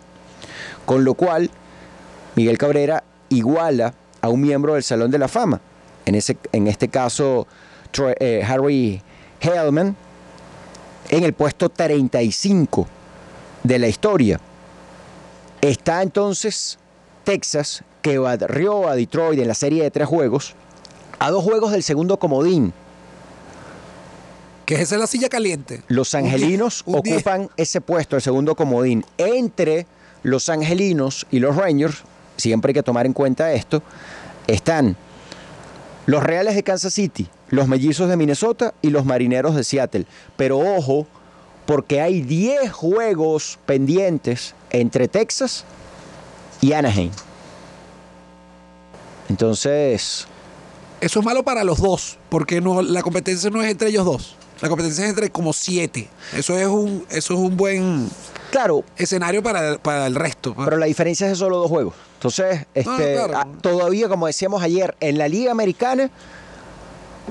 Con 0.86 1.04
lo 1.04 1.13
cual, 1.13 1.52
Miguel 2.36 2.58
Cabrera 2.58 3.04
iguala 3.30 3.94
a 4.22 4.30
un 4.30 4.41
miembro 4.41 4.74
del 4.76 4.84
Salón 4.84 5.12
de 5.12 5.17
la 5.17 5.28
Fama. 5.28 5.60
En, 6.06 6.15
ese, 6.15 6.38
en 6.52 6.67
este 6.67 6.88
caso, 6.89 7.48
Troy- 7.94 8.15
eh, 8.20 8.44
Harry 8.48 9.02
Hellman, 9.39 9.96
en 11.10 11.24
el 11.24 11.34
puesto 11.34 11.70
35 11.70 12.88
de 13.63 13.80
la 13.80 13.88
historia. 13.88 14.39
Está 15.62 16.02
entonces 16.02 16.80
Texas, 17.24 17.84
que 18.02 18.17
barrió 18.17 18.88
a 18.88 18.96
Detroit 18.96 19.39
en 19.39 19.48
la 19.48 19.54
serie 19.54 19.84
de 19.84 19.91
tres 19.91 20.08
juegos, 20.08 20.56
a 21.20 21.30
dos 21.30 21.44
juegos 21.44 21.72
del 21.72 21.84
segundo 21.84 22.17
comodín. 22.17 22.74
Que 24.65 24.76
esa 24.82 24.96
es 24.96 25.02
la 25.02 25.08
silla 25.08 25.30
caliente. 25.30 25.84
Los 25.88 26.13
Un 26.13 26.22
angelinos 26.22 26.84
un 26.86 26.96
ocupan 26.96 27.50
ese 27.58 27.82
puesto, 27.82 28.15
el 28.15 28.22
segundo 28.22 28.56
comodín. 28.56 29.06
Entre 29.17 29.86
los 30.24 30.50
angelinos 30.50 31.28
y 31.30 31.39
los 31.39 31.56
Rangers, 31.56 32.04
siempre 32.41 32.71
hay 32.71 32.73
que 32.73 32.84
tomar 32.84 33.06
en 33.06 33.13
cuenta 33.13 33.54
esto, 33.54 33.82
están 34.47 34.97
los 36.06 36.23
Reales 36.23 36.56
de 36.56 36.63
Kansas 36.63 36.93
City, 36.93 37.27
los 37.49 37.67
Mellizos 37.67 38.10
de 38.10 38.17
Minnesota 38.17 38.73
y 38.82 38.89
los 38.89 39.06
Marineros 39.06 39.56
de 39.56 39.63
Seattle. 39.63 40.06
Pero 40.36 40.60
ojo, 40.60 41.08
porque 41.65 42.01
hay 42.01 42.21
10 42.21 42.71
juegos 42.71 43.60
pendientes 43.65 44.56
entre 44.71 45.08
Texas 45.08 45.63
y 46.60 46.73
Anaheim. 46.73 47.12
Entonces, 49.30 50.27
Eso 50.99 51.19
es 51.19 51.25
malo 51.25 51.43
para 51.43 51.63
los 51.63 51.80
dos, 51.80 52.19
porque 52.30 52.62
no, 52.62 52.82
la 52.82 53.01
competencia 53.01 53.49
no 53.49 53.62
es 53.63 53.71
entre 53.71 53.89
ellos 53.89 54.06
dos. 54.06 54.36
La 54.62 54.69
competencia 54.69 55.04
es 55.04 55.10
entre 55.10 55.30
como 55.30 55.54
siete. 55.54 56.08
Eso 56.36 56.58
es 56.58 56.67
un, 56.67 57.06
eso 57.10 57.34
es 57.34 57.39
un 57.39 57.58
buen 57.58 58.10
claro, 58.52 58.84
escenario 58.95 59.41
para, 59.41 59.78
para 59.80 60.06
el 60.08 60.15
resto. 60.15 60.54
pues. 60.54 60.65
Pero 60.65 60.78
la 60.78 60.86
diferencia 60.86 61.26
es 61.26 61.32
de 61.34 61.36
solo 61.38 61.58
dos 61.58 61.69
juegos. 61.69 61.95
Entonces, 62.15 62.67
este, 62.76 63.13
claro. 63.13 63.34
ah, 63.36 63.47
todavía, 63.62 64.08
como 64.08 64.28
decíamos 64.28 64.62
ayer, 64.62 64.95
en 65.00 65.17
la 65.17 65.28
Liga 65.28 65.52
Americana, 65.52 66.12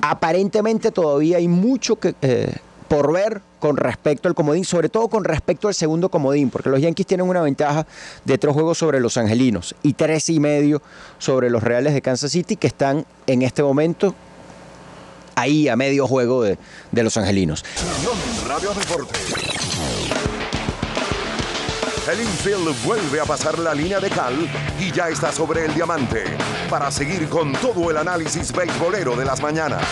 aparentemente 0.03 0.90
todavía 0.90 1.37
hay 1.37 1.47
mucho 1.47 1.97
que, 1.97 2.14
eh, 2.23 2.53
por 2.88 3.12
ver 3.12 3.40
con 3.61 3.77
respecto 3.77 4.27
al 4.27 4.35
comodín, 4.35 4.64
sobre 4.64 4.88
todo 4.88 5.07
con 5.07 5.23
respecto 5.23 5.69
al 5.69 5.75
segundo 5.75 6.09
comodín, 6.09 6.51
porque 6.51 6.71
los 6.71 6.81
Yankees 6.81 7.07
tienen 7.07 7.29
una 7.29 7.43
ventaja 7.43 7.87
de 8.25 8.38
tres 8.38 8.53
juegos 8.53 8.79
sobre 8.79 8.99
los 8.99 9.16
Angelinos 9.16 9.77
y 9.83 9.93
tres 9.93 10.29
y 10.31 10.40
medio 10.40 10.83
sobre 11.19 11.51
los 11.51 11.62
Reales 11.62 11.95
de 11.95 12.03
Kansas 12.03 12.33
City, 12.33 12.57
que 12.57 12.66
están 12.66 13.07
en 13.29 13.43
este 13.43 13.62
momento 13.62 14.14
ahí 15.40 15.68
a 15.68 15.76
medio 15.76 16.07
juego 16.07 16.42
de, 16.42 16.59
de 16.92 17.03
los 17.03 17.16
Angelinos. 17.16 17.64
Unión 17.98 18.48
Radio 18.48 18.72
Deporte. 18.74 19.18
El 22.11 22.20
infield 22.22 22.74
vuelve 22.85 23.20
a 23.20 23.24
pasar 23.24 23.59
la 23.61 23.72
línea 23.72 24.00
de 24.00 24.11
cal 24.11 24.35
y 24.81 24.90
ya 24.90 25.09
está 25.11 25.31
sobre 25.31 25.66
el 25.66 25.74
diamante 25.74 26.24
para 26.68 26.90
seguir 26.90 27.29
con 27.29 27.53
todo 27.53 27.88
el 27.90 27.96
análisis 27.98 28.50
beisbolero 28.53 29.14
de 29.14 29.24
las 29.24 29.40
mañanas. 29.40 29.83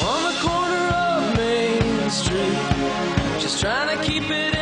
On 0.00 0.22
the 0.24 0.40
corner 0.40 0.88
of 0.92 1.36
Main 1.36 2.10
Street, 2.10 2.58
just 3.40 3.60
trying 3.60 3.96
to 3.96 4.02
keep 4.02 4.24
it 4.30 4.57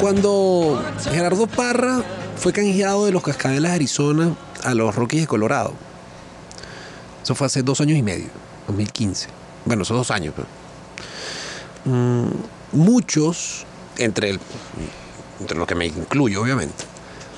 Cuando 0.00 0.82
Gerardo 1.10 1.46
Parra 1.46 2.02
fue 2.36 2.52
canjeado 2.52 3.04
de 3.06 3.12
los 3.12 3.22
Cascabeles 3.22 3.70
de 3.70 3.74
Arizona 3.74 4.34
a 4.64 4.74
los 4.74 4.94
Rockies 4.94 5.22
de 5.22 5.26
Colorado. 5.26 5.74
Eso 7.22 7.34
fue 7.34 7.46
hace 7.46 7.62
dos 7.62 7.80
años 7.80 7.98
y 7.98 8.02
medio, 8.02 8.26
2015. 8.68 9.28
Bueno, 9.66 9.82
esos 9.82 9.96
dos 9.96 10.10
años. 10.10 10.34
Mm, 11.84 12.28
muchos, 12.72 13.66
entre, 13.98 14.30
el- 14.30 14.40
entre 15.40 15.58
los 15.58 15.66
que 15.66 15.74
me 15.74 15.86
incluyo, 15.86 16.42
obviamente, 16.42 16.84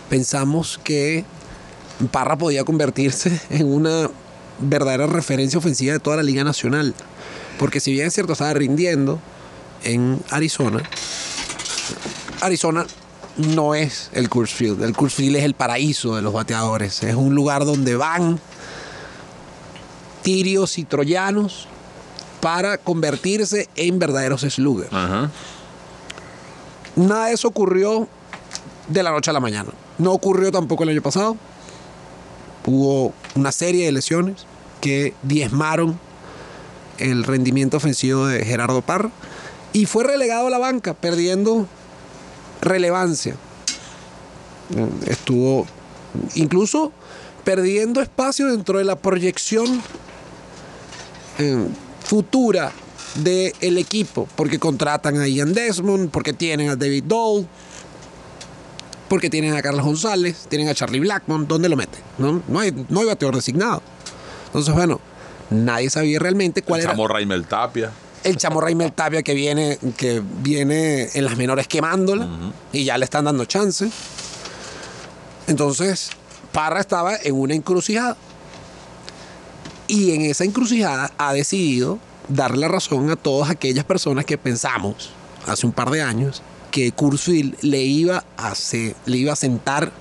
pensamos 0.09 0.79
que 0.85 1.25
Parra 2.13 2.37
podía 2.37 2.65
convertirse 2.65 3.41
en 3.51 3.67
una 3.73 4.09
verdadera 4.61 5.07
referencia 5.09 5.59
ofensiva 5.59 5.95
de 5.95 5.99
toda 5.99 6.17
la 6.17 6.23
Liga 6.23 6.45
Nacional. 6.45 6.95
Porque 7.59 7.81
si 7.81 7.93
bien 7.93 8.07
es 8.07 8.15
cierto, 8.15 8.33
estaba 8.35 8.53
rindiendo 8.55 9.19
en 9.85 10.21
Arizona, 10.31 10.83
Arizona 12.41 12.87
no 13.37 13.75
es 13.75 14.11
el 14.13 14.29
Coors 14.29 14.53
Field. 14.53 14.83
El 14.83 14.95
Coors 14.95 15.15
Field 15.15 15.37
es 15.37 15.45
el 15.45 15.55
paraíso 15.55 16.17
de 16.17 16.23
los 16.23 16.33
bateadores. 16.33 17.03
Es 17.03 17.15
un 17.15 17.35
lugar 17.35 17.65
donde 17.65 17.97
van 17.97 18.41
tirios 20.23 20.79
y 20.79 20.85
troyanos 20.85 21.67
para 22.41 22.79
convertirse 22.79 23.69
en 23.77 23.99
verdaderos 23.99 24.43
sluggers. 24.43 24.93
Ajá. 24.93 25.31
Nada 26.97 27.27
de 27.27 27.35
eso 27.35 27.49
ocurrió 27.49 28.09
de 28.89 29.03
la 29.03 29.11
noche 29.13 29.31
a 29.31 29.33
la 29.33 29.41
mañana. 29.41 29.71
No 29.99 30.13
ocurrió 30.13 30.51
tampoco 30.53 30.83
el 30.83 30.91
año 30.91 31.03
pasado. 31.03 31.37
Hubo 32.67 33.15
una 33.35 33.53
serie 33.53 33.87
de 33.87 33.93
lesiones 33.93 34.47
que 34.81 35.15
diezmaron 35.23 35.99
el 36.99 37.25
rendimiento 37.25 37.77
ofensivo 37.79 38.27
de 38.27 38.45
Gerardo 38.45 38.83
Parra 38.83 39.11
y 39.73 39.87
fue 39.87 40.05
relegado 40.05 40.47
a 40.47 40.51
la 40.51 40.59
banca, 40.59 40.95
perdiendo 40.95 41.67
relevancia. 42.61 43.37
Estuvo 45.07 45.67
incluso 46.35 46.93
perdiendo 47.45 48.01
espacio 48.01 48.47
dentro 48.47 48.79
de 48.79 48.85
la 48.85 48.97
proyección 48.97 49.83
eh, 51.39 51.67
futura 52.05 52.73
del 53.17 53.79
equipo, 53.79 54.29
porque 54.37 54.59
contratan 54.59 55.19
a 55.19 55.29
Ian 55.29 55.53
Desmond, 55.53 56.11
porque 56.11 56.33
tienen 56.33 56.71
a 56.71 56.77
David 56.77 57.05
Dole, 57.05 57.47
porque 59.09 59.29
tienen 59.29 59.55
a 59.55 59.61
Carlos 59.61 59.85
González, 59.85 60.47
tienen 60.49 60.69
a 60.69 60.75
Charlie 60.75 61.01
Blackmon, 61.01 61.47
¿dónde 61.47 61.69
lo 61.69 61.77
meten? 61.77 62.01
No, 62.17 62.43
no, 62.49 62.61
hay, 62.61 62.73
no 62.89 63.01
hay 63.01 63.07
bateador 63.07 63.37
designado. 63.37 63.83
Entonces, 64.47 64.75
bueno, 64.75 65.01
nadie 65.51 65.91
sabía 65.91 66.19
realmente 66.19 66.63
cuál 66.63 66.81
era 66.81 66.91
Chamo 66.91 67.09
Raimel 67.09 67.47
Tapia. 67.47 67.91
El 68.25 68.37
chamo 68.37 68.61
Raimel 68.61 68.93
Tapia 68.93 69.23
que 69.23 69.35
viene, 69.35 69.79
que 69.97 70.23
viene 70.43 71.09
en 71.15 71.25
las 71.25 71.37
menores 71.37 71.67
quemándola 71.69 72.29
y 72.73 72.85
ya 72.85 72.99
le 72.99 73.05
están 73.05 73.25
dando 73.25 73.45
chance. 73.45 73.91
Entonces, 75.47 76.11
Parra 76.53 76.81
estaba 76.81 77.17
en 77.17 77.35
una 77.35 77.55
encrucijada. 77.55 78.17
Y 79.89 80.13
en 80.13 80.23
esa 80.23 80.45
encrucijada 80.45 81.13
ha 81.19 81.33
decidido 81.33 81.99
darle 82.29 82.61
la 82.61 82.69
razón 82.69 83.11
a 83.11 83.17
todas 83.17 83.51
aquellas 83.51 83.85
personas 83.85 84.25
que 84.25 84.39
pensamos 84.39 85.11
hace 85.47 85.67
un 85.67 85.73
par 85.73 85.91
de 85.91 86.03
años 86.03 86.43
que 86.71 86.93
Kurzweil 86.93 87.57
le 87.61 87.83
iba 87.83 88.25
a, 88.39 88.55
le 89.07 89.17
iba 89.17 89.33
a 89.33 89.37
sentar 89.37 89.93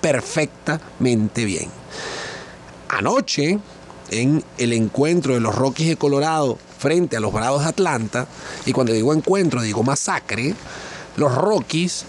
perfectamente 0.00 1.44
bien. 1.44 1.68
Anoche, 2.88 3.58
en 4.10 4.44
el 4.58 4.72
encuentro 4.72 5.34
de 5.34 5.40
los 5.40 5.54
Rockies 5.54 5.88
de 5.88 5.96
Colorado 5.96 6.58
frente 6.84 7.16
a 7.16 7.20
los 7.20 7.32
Bravos 7.32 7.62
de 7.62 7.70
Atlanta, 7.70 8.26
y 8.66 8.72
cuando 8.72 8.92
digo 8.92 9.14
encuentro 9.14 9.62
digo 9.62 9.82
masacre, 9.82 10.54
los 11.16 11.34
Rockies 11.34 12.04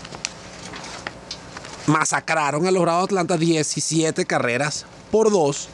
masacraron 1.88 2.68
a 2.68 2.72
los 2.72 2.82
Bravos 2.82 3.04
de 3.04 3.14
Atlanta 3.14 3.38
17 3.38 4.26
carreras 4.26 4.86
por 5.12 5.32
dos, 5.32 5.70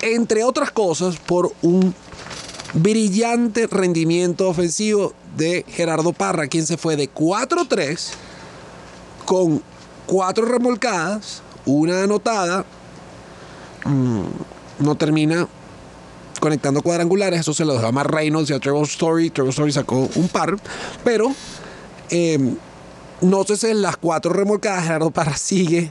entre 0.00 0.42
otras 0.42 0.70
cosas 0.70 1.18
por 1.18 1.52
un 1.60 1.94
brillante 2.72 3.66
rendimiento 3.66 4.48
ofensivo 4.48 5.12
de 5.36 5.66
Gerardo 5.68 6.14
Parra, 6.14 6.46
quien 6.46 6.66
se 6.66 6.78
fue 6.78 6.96
de 6.96 7.12
4-3 7.12 8.08
con 9.26 9.62
cuatro 10.06 10.46
remolcadas, 10.46 11.42
una 11.66 12.04
anotada, 12.04 12.64
mm, 13.84 14.22
no 14.78 14.94
termina 14.94 15.46
conectando 16.40 16.82
cuadrangulares, 16.82 17.40
eso 17.40 17.54
se 17.54 17.64
lo 17.64 17.74
dejó 17.74 17.98
a 17.98 18.04
Reynolds 18.04 18.50
y 18.50 18.54
a 18.54 18.60
Trevor 18.60 18.86
Story, 18.86 19.30
Trevor 19.30 19.50
Story 19.50 19.72
sacó 19.72 20.08
un 20.14 20.28
par, 20.28 20.56
pero 21.04 21.32
eh, 22.10 22.38
nótese 23.20 23.70
en 23.70 23.82
las 23.82 23.96
cuatro 23.96 24.32
remolcadas, 24.32 24.84
Gerardo 24.84 25.10
Parra 25.10 25.36
sigue 25.36 25.90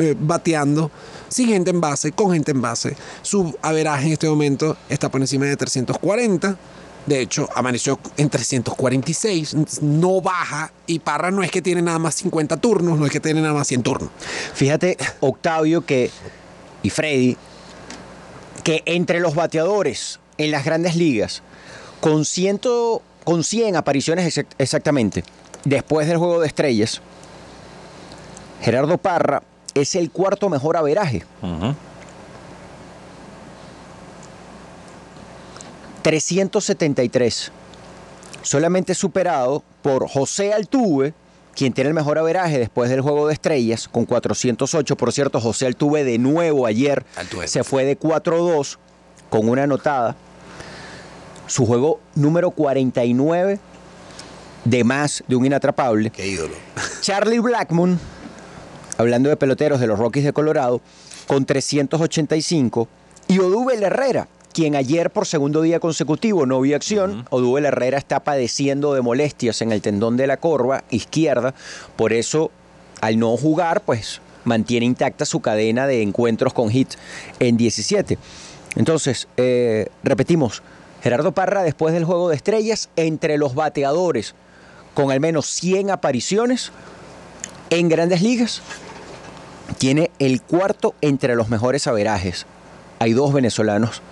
eh, 0.00 0.16
bateando 0.18 0.90
sin 1.28 1.48
gente 1.48 1.70
en 1.70 1.80
base, 1.80 2.12
con 2.12 2.32
gente 2.32 2.50
en 2.50 2.60
base. 2.60 2.96
Su 3.22 3.56
averaje 3.62 4.06
en 4.06 4.12
este 4.12 4.28
momento 4.28 4.76
está 4.88 5.08
por 5.08 5.20
encima 5.20 5.46
de 5.46 5.56
340. 5.56 6.56
De 7.06 7.20
hecho, 7.20 7.48
amaneció 7.54 7.98
en 8.18 8.28
346, 8.28 9.80
no 9.80 10.20
baja 10.20 10.70
y 10.86 10.98
Parra 10.98 11.30
no 11.30 11.42
es 11.42 11.50
que 11.50 11.62
tiene 11.62 11.80
nada 11.80 11.98
más 11.98 12.16
50 12.16 12.58
turnos, 12.58 12.98
no 12.98 13.06
es 13.06 13.12
que 13.12 13.20
tiene 13.20 13.40
nada 13.40 13.54
más 13.54 13.68
100 13.68 13.82
turnos. 13.82 14.10
Fíjate, 14.54 14.98
Octavio 15.20 15.86
que, 15.86 16.10
y 16.82 16.90
Freddy, 16.90 17.38
que 18.64 18.82
entre 18.86 19.20
los 19.20 19.34
bateadores 19.34 20.20
en 20.38 20.50
las 20.50 20.64
grandes 20.64 20.96
ligas, 20.96 21.42
con, 22.00 22.24
ciento, 22.24 23.02
con 23.24 23.44
100 23.44 23.76
apariciones 23.76 24.26
exact- 24.36 24.54
exactamente, 24.58 25.24
después 25.64 26.06
del 26.08 26.16
juego 26.18 26.40
de 26.40 26.46
estrellas, 26.46 27.00
Gerardo 28.62 28.98
Parra 28.98 29.42
es 29.74 29.94
el 29.94 30.10
cuarto 30.10 30.48
mejor 30.48 30.76
averaje. 30.76 31.24
373. 36.20 37.52
Solamente 38.42 38.94
superado 38.94 39.62
por 39.82 40.08
José 40.08 40.52
Altuve, 40.52 41.12
quien 41.60 41.74
tiene 41.74 41.88
el 41.88 41.94
mejor 41.94 42.18
averaje 42.18 42.58
después 42.58 42.88
del 42.88 43.02
juego 43.02 43.26
de 43.26 43.34
estrellas, 43.34 43.86
con 43.86 44.06
408. 44.06 44.96
Por 44.96 45.12
cierto, 45.12 45.42
José 45.42 45.66
Altuve 45.66 46.04
de 46.04 46.16
nuevo 46.16 46.64
ayer 46.64 47.04
Altuve. 47.16 47.48
se 47.48 47.64
fue 47.64 47.84
de 47.84 48.00
4-2 48.00 48.78
con 49.28 49.46
una 49.46 49.64
anotada. 49.64 50.16
Su 51.46 51.66
juego 51.66 52.00
número 52.14 52.50
49 52.52 53.60
de 54.64 54.84
más 54.84 55.22
de 55.28 55.36
un 55.36 55.44
inatrapable. 55.44 56.08
Qué 56.08 56.28
ídolo. 56.28 56.54
Charlie 57.02 57.40
Blackmon, 57.40 58.00
hablando 58.96 59.28
de 59.28 59.36
peloteros 59.36 59.80
de 59.80 59.86
los 59.86 59.98
Rockies 59.98 60.24
de 60.24 60.32
Colorado, 60.32 60.80
con 61.26 61.44
385. 61.44 62.88
Y 63.28 63.38
Odubel 63.38 63.82
Herrera, 63.82 64.28
quien 64.52 64.74
ayer 64.74 65.10
por 65.10 65.26
segundo 65.26 65.62
día 65.62 65.80
consecutivo 65.80 66.46
no 66.46 66.60
vio 66.60 66.76
acción. 66.76 67.26
Odubel 67.30 67.66
Herrera 67.66 67.98
está 67.98 68.20
padeciendo 68.20 68.94
de 68.94 69.00
molestias 69.00 69.62
en 69.62 69.72
el 69.72 69.82
tendón 69.82 70.16
de 70.16 70.26
la 70.26 70.38
corva 70.38 70.84
izquierda. 70.90 71.54
Por 71.96 72.12
eso, 72.12 72.50
al 73.00 73.18
no 73.18 73.36
jugar, 73.36 73.82
pues 73.82 74.20
mantiene 74.44 74.86
intacta 74.86 75.24
su 75.24 75.40
cadena 75.40 75.86
de 75.86 76.02
encuentros 76.02 76.52
con 76.52 76.70
hit 76.70 76.94
en 77.38 77.56
17. 77.56 78.18
Entonces, 78.76 79.28
eh, 79.36 79.88
repetimos, 80.02 80.62
Gerardo 81.02 81.32
Parra 81.32 81.62
después 81.62 81.94
del 81.94 82.04
juego 82.04 82.28
de 82.28 82.36
estrellas, 82.36 82.88
entre 82.96 83.38
los 83.38 83.54
bateadores 83.54 84.34
con 84.94 85.12
al 85.12 85.20
menos 85.20 85.46
100 85.46 85.90
apariciones 85.90 86.72
en 87.70 87.88
grandes 87.88 88.22
ligas, 88.22 88.60
tiene 89.78 90.10
el 90.18 90.42
cuarto 90.42 90.94
entre 91.00 91.36
los 91.36 91.48
mejores 91.48 91.86
averajes. 91.86 92.46
Hay 92.98 93.12
dos 93.12 93.32
venezolanos 93.32 94.02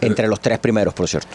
entre 0.00 0.28
los 0.28 0.40
tres 0.40 0.58
primeros, 0.58 0.94
por 0.94 1.08
cierto. 1.08 1.28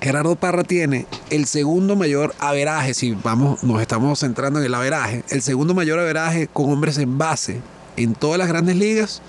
Gerardo 0.00 0.36
Parra 0.36 0.64
tiene 0.64 1.06
el 1.30 1.46
segundo 1.46 1.96
mayor 1.96 2.34
averaje, 2.38 2.92
si 2.92 3.12
vamos, 3.12 3.62
nos 3.62 3.80
estamos 3.80 4.20
centrando 4.20 4.58
en 4.58 4.66
el 4.66 4.74
averaje, 4.74 5.24
el 5.30 5.40
segundo 5.40 5.72
mayor 5.72 5.98
averaje 5.98 6.46
con 6.46 6.70
hombres 6.70 6.98
en 6.98 7.16
base 7.16 7.62
en 7.96 8.14
todas 8.14 8.38
las 8.38 8.48
grandes 8.48 8.76
ligas, 8.76 9.22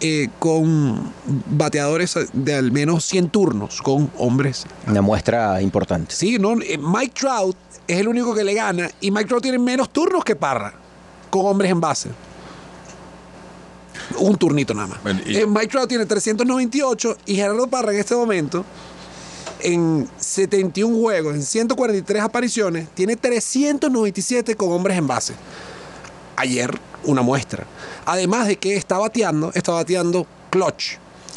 eh, 0.00 0.28
con 0.38 1.12
bateadores 1.50 2.16
de 2.32 2.54
al 2.54 2.70
menos 2.70 3.04
100 3.06 3.30
turnos, 3.30 3.82
con 3.82 4.10
hombres. 4.18 4.66
Una 4.86 5.02
muestra 5.02 5.60
importante. 5.60 6.14
Sí, 6.14 6.38
no, 6.38 6.52
eh, 6.62 6.78
Mike 6.78 7.14
Trout 7.18 7.56
es 7.88 7.98
el 7.98 8.06
único 8.06 8.34
que 8.34 8.44
le 8.44 8.54
gana 8.54 8.88
y 9.00 9.10
Mike 9.10 9.26
Trout 9.26 9.42
tiene 9.42 9.58
menos 9.58 9.90
turnos 9.90 10.22
que 10.24 10.36
Parra, 10.36 10.74
con 11.30 11.46
hombres 11.46 11.72
en 11.72 11.80
base. 11.80 12.10
Un 14.18 14.36
turnito 14.36 14.74
nada 14.74 14.88
más. 14.88 15.02
Bueno, 15.02 15.20
y- 15.26 15.36
Eh, 15.36 15.46
Mike 15.46 15.68
Trout 15.68 15.88
tiene 15.88 16.06
398 16.06 17.16
y 17.26 17.34
Gerardo 17.36 17.66
Parra 17.66 17.92
en 17.92 17.98
este 18.00 18.14
momento 18.14 18.64
en 19.60 20.08
71 20.18 20.96
juegos, 20.98 21.34
en 21.34 21.42
143 21.42 22.22
apariciones, 22.22 22.88
tiene 22.94 23.16
397 23.16 24.54
con 24.56 24.70
hombres 24.72 24.96
en 24.96 25.06
base. 25.06 25.34
Ayer, 26.36 26.78
una 27.04 27.22
muestra. 27.22 27.64
Además 28.06 28.46
de 28.46 28.56
que 28.56 28.76
está 28.76 28.98
bateando, 28.98 29.50
está 29.54 29.72
bateando 29.72 30.26
clutch. 30.50 30.92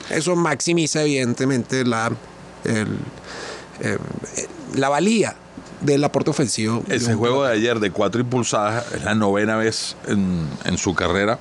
Eso 0.10 0.36
maximiza, 0.36 1.02
evidentemente, 1.02 1.84
la, 1.86 2.12
el- 2.64 2.98
eh, 3.82 3.98
la 4.76 4.90
valía 4.90 5.36
del 5.82 6.04
aporte 6.04 6.30
ofensivo. 6.30 6.84
Ese 6.90 7.16
juego 7.16 7.44
de 7.46 7.54
ayer 7.54 7.80
de 7.80 7.90
cuatro 7.92 8.22
impulsadas 8.22 8.86
es 8.94 9.04
la 9.04 9.16
novena 9.16 9.56
vez 9.56 9.96
en, 10.08 10.48
en 10.66 10.78
su 10.78 10.94
carrera 10.94 11.40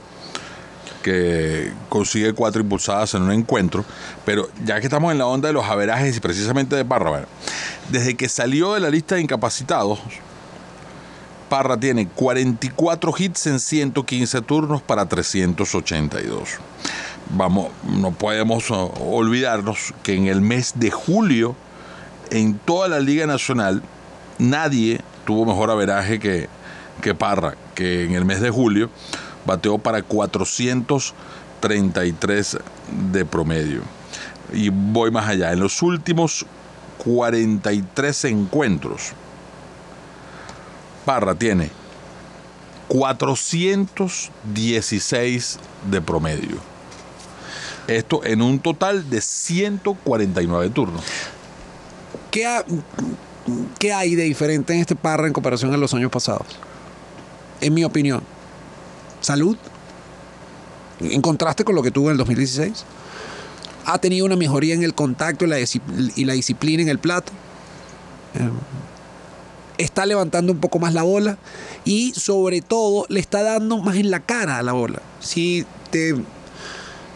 que 1.02 1.72
consigue 1.88 2.32
cuatro 2.32 2.62
impulsadas 2.62 3.14
en 3.14 3.22
un 3.22 3.32
encuentro. 3.32 3.84
Pero 4.24 4.48
ya 4.64 4.80
que 4.80 4.86
estamos 4.86 5.12
en 5.12 5.18
la 5.18 5.26
onda 5.26 5.48
de 5.48 5.54
los 5.54 5.64
averajes 5.66 6.16
y 6.16 6.20
precisamente 6.20 6.76
de 6.76 6.84
Parra, 6.84 7.26
desde 7.90 8.16
que 8.16 8.28
salió 8.28 8.74
de 8.74 8.80
la 8.80 8.90
lista 8.90 9.14
de 9.14 9.22
incapacitados, 9.22 10.00
Parra 11.48 11.76
tiene 11.76 12.06
44 12.06 13.12
hits 13.18 13.46
en 13.48 13.58
115 13.58 14.40
turnos 14.42 14.82
para 14.82 15.06
382. 15.06 16.48
Vamos, 17.30 17.70
no 17.84 18.12
podemos 18.12 18.70
oh, 18.70 18.92
olvidarnos 19.00 19.92
que 20.02 20.14
en 20.14 20.26
el 20.26 20.40
mes 20.40 20.74
de 20.76 20.90
julio, 20.90 21.56
en 22.30 22.54
toda 22.54 22.88
la 22.88 23.00
Liga 23.00 23.26
Nacional, 23.26 23.82
nadie 24.38 25.00
tuvo 25.24 25.44
mejor 25.44 25.70
averaje 25.70 26.20
que, 26.20 26.48
que 27.02 27.14
Parra, 27.14 27.56
que 27.74 28.04
en 28.04 28.14
el 28.14 28.24
mes 28.24 28.40
de 28.40 28.50
julio 28.50 28.90
bateó 29.44 29.78
para 29.78 30.02
433 30.02 32.58
de 33.12 33.24
promedio. 33.24 33.82
Y 34.52 34.68
voy 34.68 35.10
más 35.10 35.28
allá. 35.28 35.52
En 35.52 35.58
los 35.60 35.80
últimos 35.82 36.46
43 37.04 38.24
encuentros, 38.26 39.12
Parra 41.04 41.34
tiene 41.34 41.70
416 42.88 45.58
de 45.90 46.00
promedio. 46.00 46.56
Esto 47.86 48.24
en 48.24 48.40
un 48.42 48.58
total 48.58 49.08
de 49.08 49.20
149 49.20 50.70
turnos. 50.70 51.04
¿Qué, 52.30 52.46
qué 53.78 53.92
hay 53.92 54.14
de 54.14 54.22
diferente 54.24 54.74
en 54.74 54.80
este 54.80 54.96
Parra 54.96 55.26
en 55.26 55.32
comparación 55.32 55.72
a 55.74 55.76
los 55.76 55.94
años 55.94 56.10
pasados? 56.10 56.46
En 57.60 57.74
mi 57.74 57.84
opinión. 57.84 58.22
Salud. 59.20 59.56
En 61.00 61.22
contraste 61.22 61.64
con 61.64 61.74
lo 61.74 61.82
que 61.82 61.90
tuvo 61.90 62.06
en 62.06 62.12
el 62.12 62.18
2016. 62.18 62.84
Ha 63.86 63.98
tenido 63.98 64.26
una 64.26 64.36
mejoría 64.36 64.74
en 64.74 64.82
el 64.82 64.94
contacto 64.94 65.46
y 65.46 66.24
la, 66.24 66.32
disciplina 66.34 66.82
en 66.82 66.88
el 66.88 66.98
plato. 66.98 67.32
Eh, 68.34 68.50
está 69.78 70.04
levantando 70.04 70.52
un 70.52 70.60
poco 70.60 70.78
más 70.78 70.92
la 70.92 71.02
bola 71.02 71.38
y 71.84 72.12
sobre 72.14 72.60
todo 72.60 73.06
le 73.08 73.20
está 73.20 73.42
dando 73.42 73.78
más 73.78 73.96
en 73.96 74.10
la 74.10 74.20
cara 74.20 74.58
a 74.58 74.62
la 74.62 74.72
bola. 74.72 75.00
Si 75.20 75.64
te, 75.90 76.14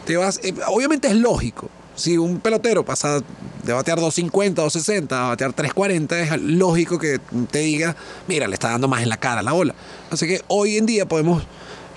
te 0.06 0.16
vas, 0.16 0.40
eh, 0.42 0.54
obviamente 0.68 1.08
es 1.08 1.16
lógico. 1.16 1.68
Si 1.94 2.18
un 2.18 2.40
pelotero 2.40 2.84
pasa 2.84 3.20
de 3.62 3.72
batear 3.72 4.00
250, 4.00 4.62
260 4.62 5.26
a 5.26 5.28
batear 5.28 5.52
340, 5.52 6.20
es 6.20 6.42
lógico 6.42 6.98
que 6.98 7.20
te 7.50 7.60
diga, 7.60 7.94
mira, 8.26 8.48
le 8.48 8.54
está 8.54 8.70
dando 8.70 8.88
más 8.88 9.02
en 9.02 9.08
la 9.08 9.16
cara 9.16 9.40
a 9.40 9.42
la 9.44 9.52
bola. 9.52 9.74
Así 10.10 10.26
que 10.26 10.42
hoy 10.48 10.76
en 10.76 10.86
día 10.86 11.06
podemos 11.06 11.44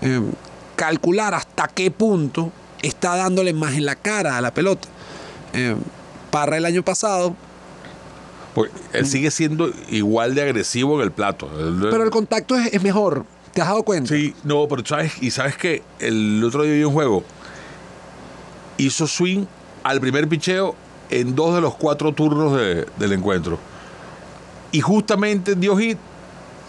eh, 0.01 0.21
calcular 0.75 1.33
hasta 1.33 1.67
qué 1.67 1.91
punto 1.91 2.51
está 2.81 3.15
dándole 3.15 3.53
más 3.53 3.73
en 3.73 3.85
la 3.85 3.95
cara 3.95 4.37
a 4.37 4.41
la 4.41 4.53
pelota. 4.53 4.87
Eh, 5.53 5.75
Parra 6.31 6.57
el 6.57 6.65
año 6.65 6.83
pasado 6.83 7.35
Porque 8.53 8.73
él 8.93 9.05
sigue 9.07 9.31
siendo 9.31 9.71
igual 9.89 10.35
de 10.35 10.41
agresivo 10.41 10.97
en 10.97 11.03
el 11.03 11.11
plato. 11.11 11.49
Pero 11.89 12.03
el 12.03 12.09
contacto 12.09 12.55
es, 12.55 12.73
es 12.73 12.83
mejor. 12.83 13.25
¿Te 13.53 13.61
has 13.61 13.67
dado 13.69 13.83
cuenta? 13.83 14.13
Sí, 14.13 14.35
no, 14.43 14.67
pero 14.67 14.85
sabes, 14.85 15.13
y 15.21 15.31
sabes 15.31 15.57
que 15.57 15.81
el 15.99 16.43
otro 16.43 16.63
día 16.63 16.73
vi 16.73 16.83
un 16.83 16.93
juego, 16.93 17.23
hizo 18.77 19.07
swing 19.07 19.45
al 19.83 19.99
primer 19.99 20.27
picheo 20.27 20.75
en 21.09 21.35
dos 21.35 21.55
de 21.55 21.61
los 21.61 21.75
cuatro 21.75 22.11
turnos 22.13 22.55
de- 22.57 22.85
del 22.97 23.13
encuentro. 23.13 23.57
Y 24.71 24.81
justamente 24.81 25.55
dio 25.55 25.75
hit 25.77 25.97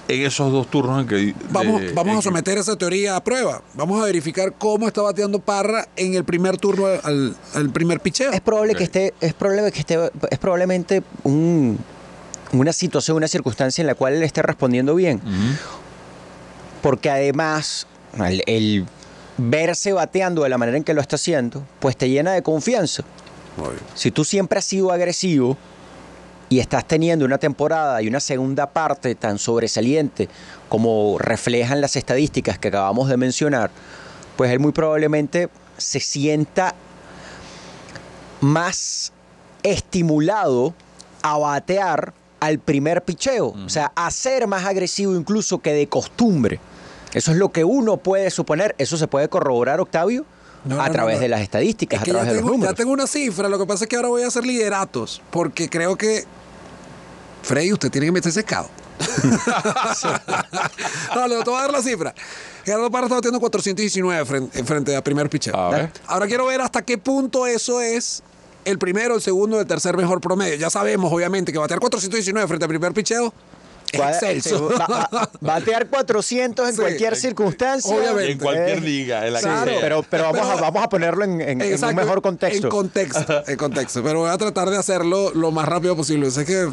en 0.09 0.23
esos 0.27 0.51
dos 0.51 0.67
turnos 0.71 1.03
en 1.03 1.07
que... 1.07 1.35
Vamos, 1.51 1.81
de- 1.83 1.93
vamos 1.93 2.13
en 2.13 2.17
a 2.17 2.21
que- 2.21 2.25
someter 2.25 2.59
esa 2.59 2.77
teoría 2.77 3.15
a 3.17 3.23
prueba. 3.23 3.63
Vamos 3.75 4.01
a 4.03 4.07
verificar 4.07 4.55
cómo 4.57 4.87
está 4.89 5.03
bateando 5.03 5.39
Parra 5.39 5.87
en 5.97 6.15
el 6.15 6.25
primer 6.25 6.57
turno 6.57 6.87
al, 6.87 7.37
al 7.55 7.71
primer 7.71 8.01
picheo. 8.01 8.33
Es 8.33 8.41
probable 8.41 8.75
que 8.75 8.85
esté, 8.85 9.15
es 9.21 9.35
probable 9.35 9.71
que 9.71 9.81
esté, 9.81 9.99
es 10.31 10.39
probablemente 10.39 11.03
un- 11.25 11.79
una 12.53 12.73
situación, 12.73 13.17
una 13.19 13.29
circunstancia 13.29 13.83
en 13.83 13.87
la 13.87 13.95
cual 13.95 14.15
él 14.15 14.23
esté 14.23 14.41
respondiendo 14.43 14.95
bien. 14.95 15.21
porque 16.83 17.11
además 17.11 17.87
el, 18.25 18.43
el 18.47 18.87
verse 19.37 19.93
bateando 19.93 20.43
de 20.45 20.49
la 20.49 20.59
manera 20.59 20.79
en 20.79 20.85
que 20.85 20.95
lo 20.95 21.01
está 21.01 21.17
haciendo, 21.17 21.63
pues 21.81 21.97
te 21.97 22.09
llena 22.09 22.33
de 22.33 22.43
confianza. 22.43 23.03
Si 23.95 24.11
tú 24.13 24.25
siempre 24.25 24.61
has 24.61 24.65
sido 24.65 24.93
agresivo 24.93 25.59
y 26.51 26.61
estás 26.61 26.87
teniendo 26.87 27.25
una 27.25 27.39
temporada 27.39 28.01
y 28.03 28.09
una 28.09 28.21
segunda 28.21 28.67
parte 28.71 29.15
tan 29.15 29.39
sobresaliente 29.39 30.29
como 30.69 31.17
reflejan 31.19 31.81
las 31.81 31.97
estadísticas 31.97 32.59
que 32.59 32.69
acabamos 32.69 33.09
de 33.09 33.17
mencionar, 33.17 33.71
pues 34.37 34.51
él 34.53 34.59
muy 34.61 34.73
probablemente 34.73 35.49
se 35.77 36.01
sienta 36.01 36.75
más 38.41 39.13
estimulado 39.63 40.75
a 41.23 41.37
batear 41.39 42.13
al 42.41 42.59
primer 42.61 43.03
picheo, 43.03 43.49
o 43.49 43.69
sea, 43.69 43.91
a 43.97 44.11
ser 44.13 44.47
más 44.47 44.65
agresivo 44.65 45.17
incluso 45.17 45.59
que 45.59 45.73
de 45.73 45.89
costumbre. 45.89 46.61
Eso 47.13 47.33
es 47.33 47.37
lo 47.37 47.51
que 47.51 47.65
uno 47.65 47.97
puede 47.97 48.31
suponer, 48.31 48.75
eso 48.79 48.97
se 48.97 49.09
puede 49.09 49.29
corroborar, 49.29 49.81
Octavio, 49.81 50.25
No, 50.65 50.81
a 50.81 50.87
no, 50.87 50.93
través 50.93 51.15
no, 51.17 51.19
no. 51.19 51.23
de 51.23 51.29
las 51.31 51.41
estadísticas, 51.41 51.97
Es 51.97 52.03
a 52.03 52.05
que 52.05 52.11
través 52.13 52.29
de 52.29 52.35
los 52.35 52.43
tengo, 52.43 52.53
ya 52.53 52.57
números. 52.59 52.75
tengo 52.77 52.93
una 52.93 53.07
cifra, 53.09 53.49
lo 53.49 53.59
que 53.59 53.67
pasa 53.67 53.85
es 53.85 53.89
que 53.91 53.97
ahora 53.97 54.09
voy 54.09 54.23
a 54.23 54.29
hacer 54.29 54.47
lideratos, 54.47 55.21
porque 55.31 55.69
creo 55.69 55.97
que 55.97 56.25
Freddy, 57.49 57.73
usted 57.73 57.91
tiene 57.91 58.07
que 58.09 58.13
meterse 58.13 58.41
secado. 58.41 58.69
no, 61.15 61.29
le 61.29 61.37
voy 61.43 61.55
a 61.57 61.61
dar 61.63 61.73
la 61.73 61.83
cifra. 61.83 62.15
Gerardo 62.65 62.91
Parra 62.91 63.07
está 63.07 63.15
batiendo 63.17 63.41
419 63.41 64.25
frente, 64.27 64.65
frente 64.65 64.97
a 64.97 65.03
primer 65.03 65.31
pitcher. 65.31 65.57
A 65.57 65.71
ver. 65.71 65.91
Ahora 66.07 66.27
quiero 66.27 66.47
ver 66.47 66.61
hasta 66.61 66.83
qué 66.83 66.99
punto 66.99 67.47
eso 67.47 67.81
es 67.81 68.23
el 68.67 68.79
primero, 68.79 69.15
el 69.15 69.23
segundo, 69.23 69.59
el 69.61 69.67
tercer 69.67 69.97
mejor 69.97 70.21
promedio. 70.21 70.57
Ya 70.57 70.69
sabemos, 70.69 71.11
obviamente, 71.11 71.53
que 71.53 71.59
batear 71.59 71.81
419 71.81 72.47
frente 72.47 72.65
a 72.67 72.69
primer 72.69 72.93
picheo 72.93 73.33
excelso. 73.91 74.69
batear 75.41 75.87
400 75.89 76.69
en 76.69 76.75
Sí, 76.75 76.81
cualquier 76.83 77.15
en- 77.15 77.19
circunstancia. 77.21 77.97
obviamente. 77.97 78.33
En 78.33 78.39
cualquier 78.39 78.79
Eh, 78.79 78.81
liga, 78.83 79.27
en 79.27 79.33
la 79.33 79.41
Claro, 79.41 79.65
que 79.65 79.71
sea. 79.71 79.81
pero, 79.81 80.03
pero 80.03 80.25
vamos, 80.25 80.41
Pero- 80.47 80.59
a, 80.59 80.61
vamos 80.61 80.83
a 80.85 80.89
ponerlo 80.91 81.25
en, 81.25 81.41
en- 81.41 81.63
en 81.63 81.85
un 81.85 81.95
mejor 81.95 82.21
contexto. 82.21 82.67
En 82.67 82.71
contexto, 82.71 83.45
en 83.47 83.57
contexto. 83.57 84.03
Pero 84.03 84.19
voy 84.21 84.31
a 84.31 84.37
tratar 84.37 84.69
de 84.69 84.77
hacerlo 84.77 85.31
lo 85.35 85.51
más 85.53 85.67
rápido 85.67 85.97
posible. 85.97 86.31
Sé 86.31 86.45
que. 86.45 86.69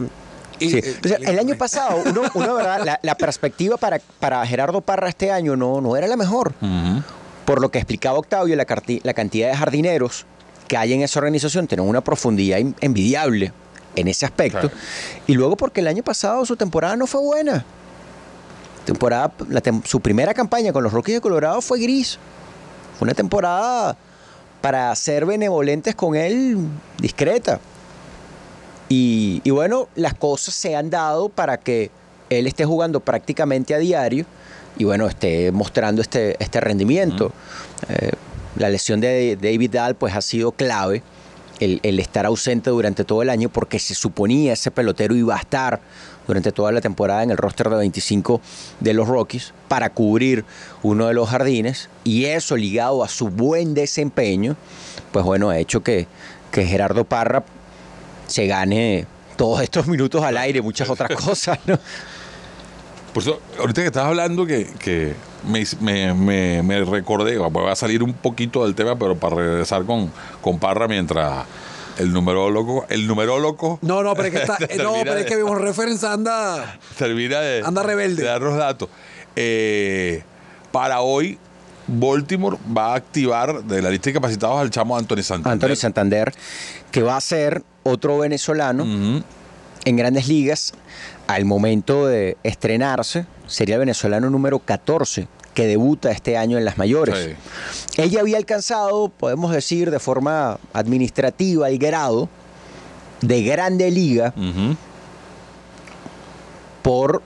Sí. 0.60 0.78
eh, 0.78 0.96
el 1.22 1.40
año 1.40 1.56
pasado, 1.58 2.02
uno, 2.06 2.22
uno, 2.34 2.56
¿verdad? 2.56 2.82
La, 2.86 3.00
la 3.02 3.16
perspectiva 3.16 3.78
para, 3.78 4.00
para 4.20 4.46
Gerardo 4.46 4.82
Parra 4.82 5.10
este 5.10 5.32
año 5.32 5.56
no, 5.56 5.82
no 5.82 5.96
era 5.98 6.08
la 6.08 6.16
mejor. 6.18 6.54
Por 7.46 7.62
lo 7.62 7.70
que 7.70 7.78
explicaba 7.78 8.18
Octavio, 8.18 8.56
la, 8.56 8.66
cantidad 8.66 9.50
de 9.50 9.56
jardineros 9.56 10.26
que 10.68 10.78
hay 10.78 10.94
en 10.94 11.02
esa 11.02 11.20
organización 11.20 11.68
tienen 11.68 11.88
una 11.88 12.02
profundidad 12.02 12.60
envidiable 12.82 13.52
en 13.96 14.08
ese 14.08 14.26
aspecto. 14.26 14.62
Claro. 14.62 14.76
Y 15.28 15.34
luego 15.36 15.56
porque 15.56 15.82
el 15.82 15.88
año 15.88 16.02
pasado 16.04 16.44
su 16.46 16.56
temporada 16.56 16.96
no 16.96 17.06
fue 17.06 17.22
buena. 17.22 17.64
Temporada, 18.86 19.32
la 19.50 19.62
tem- 19.64 19.84
su 19.86 20.00
primera 20.00 20.34
campaña 20.34 20.72
con 20.74 20.84
los 20.84 20.92
Rockies 20.94 21.18
de 21.18 21.22
Colorado 21.22 21.62
fue 21.62 21.80
gris. 21.80 22.18
Fue 22.98 23.06
una 23.06 23.14
temporada 23.14 23.96
para 24.62 24.94
ser 24.96 25.26
benevolentes 25.26 25.96
con 25.96 26.16
él 26.16 26.58
discreta. 26.98 27.60
Y, 28.90 29.42
y 29.44 29.50
bueno, 29.50 29.88
las 29.96 30.14
cosas 30.14 30.54
se 30.54 30.76
han 30.76 30.90
dado 30.90 31.30
para 31.30 31.58
que 31.58 31.90
él 32.30 32.48
esté 32.48 32.66
jugando 32.66 33.00
prácticamente 33.00 33.74
a 33.74 33.80
diario 33.80 34.26
y 34.78 34.84
bueno, 34.84 35.08
esté 35.08 35.52
mostrando 35.52 36.02
este, 36.02 36.36
este 36.44 36.60
rendimiento. 36.60 37.32
Eh, 37.90 38.12
la 38.58 38.70
lesión 38.70 39.02
de 39.02 39.38
David 39.42 39.72
Dahl 39.72 39.96
pues 39.96 40.16
ha 40.16 40.22
sido 40.22 40.52
clave. 40.52 41.02
El, 41.62 41.80
el 41.84 42.02
estar 42.02 42.26
ausente 42.26 42.70
durante 42.70 43.06
todo 43.06 43.22
el 43.22 43.30
año 43.30 43.48
porque 43.48 43.80
se 43.80 43.96
suponía 43.96 44.52
ese 44.52 44.72
pelotero 44.72 45.16
iba 45.16 45.36
a 45.36 45.40
estar 45.40 45.80
durante 46.28 46.52
toda 46.52 46.74
la 46.74 46.82
temporada 46.82 47.24
en 47.24 47.32
el 47.32 47.38
roster 47.38 47.70
de 47.70 47.78
25 47.78 48.42
de 48.82 48.94
los 48.94 49.08
Rockies 49.08 49.54
para 49.70 49.90
cubrir 49.90 50.44
uno 50.84 51.08
de 51.08 51.14
los 51.14 51.30
jardines 51.30 51.88
y 52.04 52.26
eso 52.26 52.58
ligado 52.58 53.06
a 53.06 53.08
su 53.08 53.30
buen 53.30 53.74
desempeño 53.74 54.58
pues 55.14 55.24
bueno 55.24 55.50
ha 55.50 55.58
hecho 55.58 55.82
que, 55.82 56.08
que 56.52 56.66
Gerardo 56.66 57.06
Parra 57.06 57.46
se 58.28 58.48
gane 58.48 59.06
todos 59.38 59.62
estos 59.62 59.88
minutos 59.88 60.24
al 60.24 60.38
aire, 60.38 60.62
muchas 60.62 60.90
otras 60.90 61.10
cosas, 61.24 61.60
¿no? 61.66 61.78
Por 63.14 63.24
eso, 63.24 63.40
ahorita 63.60 63.82
que 63.82 63.88
estabas 63.88 64.10
hablando 64.10 64.46
que, 64.46 64.66
que 64.80 65.14
me, 65.48 65.64
me, 65.80 66.14
me- 66.14 66.64
me 66.64 66.84
recordé, 66.84 67.38
voy 67.38 67.70
a 67.70 67.76
salir 67.76 68.04
un 68.04 68.14
poquito 68.14 68.66
del 68.66 68.76
tema, 68.76 68.98
pero 69.00 69.16
para 69.16 69.38
regresar 69.38 69.86
con, 69.86 70.12
con 70.42 70.60
Parra 70.60 70.88
mientras 70.90 71.46
el 71.98 72.12
numerólogo, 72.12 72.86
el 72.90 73.08
numerólogo 73.08 73.80
No, 73.82 74.04
no, 74.04 74.14
pero 74.16 74.28
es 74.28 74.34
que 74.34 74.42
está. 74.42 74.58
eh, 74.70 74.78
no, 74.84 74.96
pero 75.04 75.16
es 75.16 75.26
que 75.26 75.38
vimos 75.38 75.62
referencia 75.62 76.12
anda. 76.12 76.78
termina 76.98 77.40
de, 77.40 77.62
Anda 77.66 77.84
rebelde. 77.84 78.24
de 78.24 78.28
dar 78.28 78.42
los 78.42 78.58
datos. 78.58 78.90
Eh, 79.38 80.22
para 80.74 81.00
hoy, 81.00 81.38
Baltimore 81.88 82.58
va 82.76 82.94
a 82.94 82.96
activar 82.96 83.64
de 83.64 83.82
la 83.82 83.90
lista 83.90 84.10
de 84.10 84.14
capacitados 84.14 84.60
al 84.60 84.70
chamo 84.70 84.98
Anthony 84.98 85.22
Santander. 85.24 85.52
Anthony 85.52 85.76
Santander, 85.76 86.34
que 86.92 87.04
va 87.04 87.18
a 87.18 87.22
ser 87.22 87.64
otro 87.84 88.18
venezolano 88.18 88.84
en 89.86 89.96
grandes 89.96 90.28
ligas 90.28 90.74
al 91.28 91.46
momento 91.46 92.08
de 92.08 92.38
estrenarse, 92.44 93.26
sería 93.48 93.76
el 93.76 93.80
venezolano 93.80 94.30
número 94.30 94.60
14 94.60 95.28
que 95.54 95.68
debuta 95.68 96.12
este 96.12 96.38
año 96.38 96.58
en 96.58 96.66
las 96.66 96.78
mayores. 96.78 97.18
Sí. 97.18 98.02
Ella 98.02 98.20
había 98.20 98.38
alcanzado, 98.38 99.10
podemos 99.10 99.52
decir, 99.52 99.90
de 99.90 100.00
forma 100.00 100.60
administrativa 100.74 101.70
el 101.70 101.78
grado 101.78 102.30
de 103.22 103.42
grande 103.44 103.90
liga 103.90 104.34
por 106.82 107.22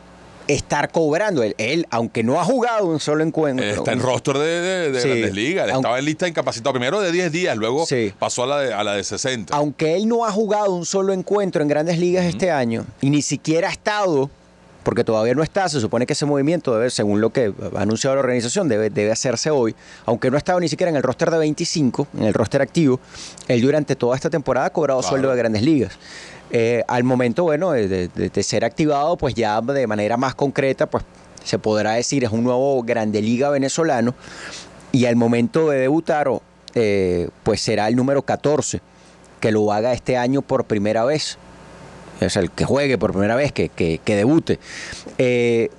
estar 0.54 0.92
cobrando. 0.92 1.44
Él, 1.44 1.56
él, 1.58 1.88
aunque 1.92 2.24
no 2.24 2.40
ha 2.40 2.44
jugado 2.44 2.86
un 2.88 3.00
solo 3.00 3.24
encuentro. 3.24 3.66
Está 3.66 3.92
en 3.94 4.00
roster 4.02 4.38
de, 4.38 4.46
de- 4.62 4.92
de 4.92 5.02
Sí. 5.02 5.08
Grandes 5.08 5.34
Ligas. 5.34 5.64
Aunque- 5.70 5.78
Estaba 5.80 6.00
en 6.00 6.06
lista 6.06 6.28
incapacitado 6.28 6.74
primero 6.74 7.00
de 7.02 7.12
10 7.12 7.32
días, 7.32 7.56
luego 7.58 7.86
Sí. 7.86 8.14
pasó 8.20 8.44
a 8.44 8.48
la 8.48 8.60
de, 8.60 8.74
a 8.74 8.84
la 8.84 8.94
de 8.94 9.04
60. 9.04 9.56
aunque 9.56 9.96
él 9.96 10.08
no 10.08 10.26
ha 10.26 10.32
jugado 10.32 10.74
un 10.74 10.86
solo 10.86 11.14
encuentro 11.14 11.62
en 11.62 11.68
grandes 11.68 11.98
ligas 12.00 12.26
este 12.26 12.52
año 12.52 12.86
y 13.02 13.10
ni 13.10 13.22
siquiera 13.22 13.70
ha 13.70 13.72
estado, 13.72 14.30
porque 14.84 15.04
todavía 15.04 15.36
no 15.36 15.44
está, 15.44 15.70
se 15.70 15.80
supone 15.80 16.06
que 16.08 16.14
ese 16.14 16.26
movimiento 16.26 16.74
debe, 16.74 16.90
según 16.90 17.22
lo 17.22 17.32
que 17.32 17.54
ha 17.76 17.82
anunciado 17.82 18.16
la 18.16 18.22
organización, 18.22 18.68
debe, 18.68 18.90
debe 18.90 19.12
hacerse 19.12 19.52
hoy, 19.52 19.76
aunque 20.06 20.32
no 20.32 20.36
ha 20.38 20.40
estado 20.40 20.60
ni 20.60 20.68
siquiera 20.70 20.90
en 20.90 20.96
el 20.96 21.04
roster 21.04 21.30
de 21.30 21.38
25, 21.38 22.08
en 22.18 22.24
el 22.24 22.34
roster 22.34 22.62
activo, 22.62 23.00
él 23.48 23.62
durante 23.62 23.96
toda 23.96 24.16
esta 24.16 24.30
temporada 24.30 24.68
ha 24.68 24.70
cobrado 24.72 25.02
Claro. 25.02 25.10
sueldo 25.12 25.30
de 25.32 25.38
grandes 25.38 25.62
ligas. 25.62 25.94
Eh, 26.52 26.84
al 26.88 27.04
momento, 27.04 27.44
bueno, 27.44 27.72
de, 27.72 27.88
de- 27.88 28.08
de- 28.08 28.30
de 28.30 28.44
ser 28.44 28.66
activado, 28.66 29.18
pues 29.18 29.36
ya 29.36 29.62
de 29.62 29.86
manera 29.88 30.18
más 30.18 30.34
concreta, 30.36 30.90
pues 30.90 31.04
se 31.44 31.60
podrá 31.60 31.94
decir, 31.94 32.24
es 32.24 32.32
un 32.32 32.44
nuevo 32.44 32.82
grande 32.84 33.22
liga 33.22 33.50
venezolano, 33.50 34.16
y 34.92 35.06
al 35.06 35.16
momento 35.16 35.70
de 35.70 35.80
debutar, 35.80 36.28
eh, 36.76 37.30
pues 37.44 37.62
será 37.62 37.88
el 37.88 37.96
número 37.96 38.24
14 38.24 38.82
que 39.40 39.52
lo 39.52 39.72
haga 39.72 39.94
este 39.94 40.18
año 40.18 40.42
por 40.42 40.66
primera 40.66 41.06
vez. 41.06 41.38
Es 42.20 42.36
el 42.36 42.50
que 42.52 42.66
juegue 42.66 42.98
por 42.98 43.12
primera 43.12 43.36
vez, 43.36 43.52
que, 43.54 43.70
que- 43.70 44.00
que 44.04 44.16
debute. 44.16 44.60
Eh, 45.18 45.70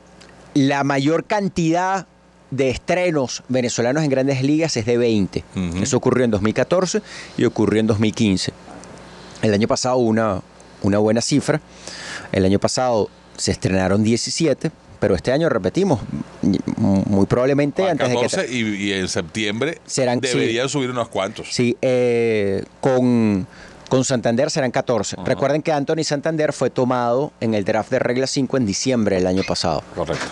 la 0.54 0.84
mayor 0.84 1.24
cantidad 1.24 2.06
de 2.50 2.70
estrenos 2.70 3.42
venezolanos 3.48 4.02
en 4.02 4.10
grandes 4.10 4.42
ligas 4.42 4.76
es 4.76 4.86
de 4.86 4.96
20. 4.96 5.44
Ujú. 5.54 5.82
Eso 5.82 5.96
ocurrió 5.96 6.24
en 6.24 6.30
2014 6.30 7.02
y 7.36 7.44
ocurrió 7.44 7.80
en 7.80 7.86
2015. 7.88 8.52
El 9.42 9.52
año 9.54 9.68
pasado 9.68 9.96
una, 9.98 10.40
una 10.82 10.98
buena 10.98 11.20
cifra. 11.20 11.60
El 12.32 12.44
año 12.44 12.58
pasado 12.58 13.08
se 13.36 13.52
estrenaron 13.52 14.02
17, 14.02 14.70
pero 15.00 15.14
este 15.14 15.32
año 15.32 15.48
repetimos, 15.48 16.00
muy 16.76 17.26
probablemente 17.26 17.88
antes 17.88 18.08
de 18.08 18.14
que... 18.14 18.20
14 18.22 18.52
y, 18.52 18.74
y 18.88 18.92
en 18.92 19.08
septiembre 19.08 19.78
Serán- 19.86 20.20
sí. 20.22 20.28
deberían 20.38 20.68
subir 20.68 20.90
unos 20.90 21.08
cuantos. 21.08 21.48
Sí, 21.50 21.76
eh, 21.80 22.64
con, 22.80 23.46
con 23.88 24.04
Santander 24.04 24.50
serán 24.50 24.70
14. 24.70 25.16
Ajá. 25.16 25.24
Recuerden 25.26 25.62
que 25.62 25.72
Anthony 25.72 26.04
Santander 26.04 26.52
fue 26.52 26.68
tomado 26.70 27.32
en 27.40 27.54
el 27.54 27.64
draft 27.64 27.90
de 27.90 27.98
regla 27.98 28.26
5 28.26 28.56
en 28.58 28.66
diciembre 28.66 29.16
del 29.16 29.26
año 29.26 29.42
pasado. 29.46 29.82
Correcto. 29.94 30.26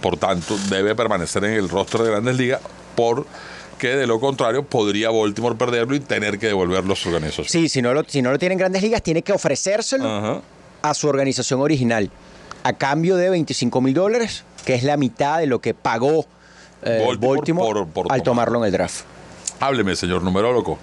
Por 0.00 0.16
tanto, 0.18 0.56
debe 0.68 0.94
permanecer 0.94 1.44
en 1.44 1.52
el 1.52 1.68
roster 1.68 2.02
de 2.02 2.10
Grandes 2.10 2.36
Ligas 2.36 2.60
porque 3.76 3.94
de 3.94 4.06
lo 4.06 4.18
contrario 4.20 4.62
podría 4.64 5.10
Baltimore 5.10 5.54
perderlo 5.54 5.94
y 5.94 6.00
tener 6.00 6.38
que 6.38 6.46
devolverlo 6.46 6.94
a 6.94 6.96
su 6.96 7.08
organización. 7.10 7.46
Sí, 7.46 7.68
si 7.68 7.82
no 7.82 7.92
lo, 7.92 8.04
si 8.04 8.22
no 8.22 8.30
lo 8.30 8.38
tiene 8.38 8.54
en 8.54 8.58
grandes 8.58 8.80
ligas, 8.82 9.02
tiene 9.02 9.20
que 9.20 9.32
ofrecérselo 9.32 10.08
Ajá. 10.08 10.40
a 10.80 10.94
su 10.94 11.06
organización 11.08 11.60
original 11.60 12.10
a 12.62 12.72
cambio 12.72 13.16
de 13.16 13.28
25 13.28 13.80
mil 13.82 13.92
dólares, 13.92 14.44
que 14.64 14.74
es 14.74 14.82
la 14.82 14.96
mitad 14.96 15.38
de 15.40 15.46
lo 15.46 15.60
que 15.60 15.74
pagó 15.74 16.24
eh, 16.82 17.02
Baltimore 17.06 17.36
Baltimore, 17.36 17.80
por- 17.84 17.88
por 17.88 18.12
al 18.12 18.22
tomarlo. 18.22 18.54
tomarlo 18.54 18.58
en 18.60 18.64
el 18.64 18.72
draft. 18.72 19.02
Hábleme, 19.60 19.94
señor 19.94 20.22
numerólogo. 20.22 20.78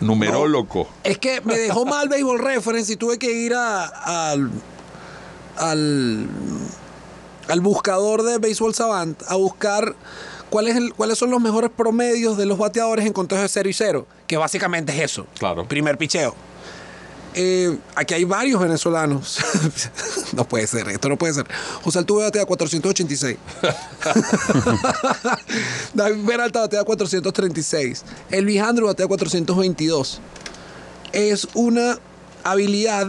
Numerólogo. 0.00 0.88
Es 1.04 1.18
que 1.18 1.40
me 1.42 1.58
dejó 1.58 1.84
mal 1.84 2.08
Baseball 2.08 2.38
Reference 2.38 2.92
y 2.92 2.96
tuve 2.96 3.18
que 3.18 3.30
ir 3.30 3.54
a- 3.54 3.84
al, 4.32 4.50
al, 5.56 6.28
al 7.48 7.60
buscador 7.60 8.22
de 8.22 8.38
Baseball 8.38 8.74
Savant 8.74 9.20
a 9.28 9.36
buscar 9.36 9.94
cuál 10.56 10.68
es 10.68 10.76
el- 10.76 10.94
cuáles 10.94 11.18
son 11.18 11.30
los 11.30 11.38
mejores 11.38 11.70
promedios 11.70 12.38
de 12.38 12.46
los 12.46 12.56
bateadores 12.56 13.04
en 13.04 13.12
conteo 13.12 13.38
de 13.42 13.46
0 13.46 13.68
y 13.68 13.74
0, 13.74 14.06
que 14.26 14.38
básicamente 14.38 14.90
es 14.96 15.02
eso. 15.12 15.26
Claro. 15.38 15.68
Primer 15.68 15.98
picheo. 15.98 16.34
eh, 17.34 17.76
aquí 17.94 18.14
hay 18.14 18.24
varios 18.24 18.58
venezolanos. 18.58 19.36
no 20.32 20.48
puede 20.48 20.66
ser, 20.66 20.88
esto 20.88 21.10
no 21.10 21.18
puede 21.18 21.34
ser. 21.34 21.44
José 21.82 21.98
Altuve 21.98 22.24
batea 22.24 22.46
486. 22.46 23.36
David 25.92 26.24
Peralta 26.26 26.60
batea 26.60 26.84
436. 26.84 28.02
Elvis 28.30 28.62
Andrew 28.62 28.86
batea 28.86 29.06
422. 29.06 30.20
Es 31.12 31.46
una 31.52 31.98
habilidad. 32.44 33.08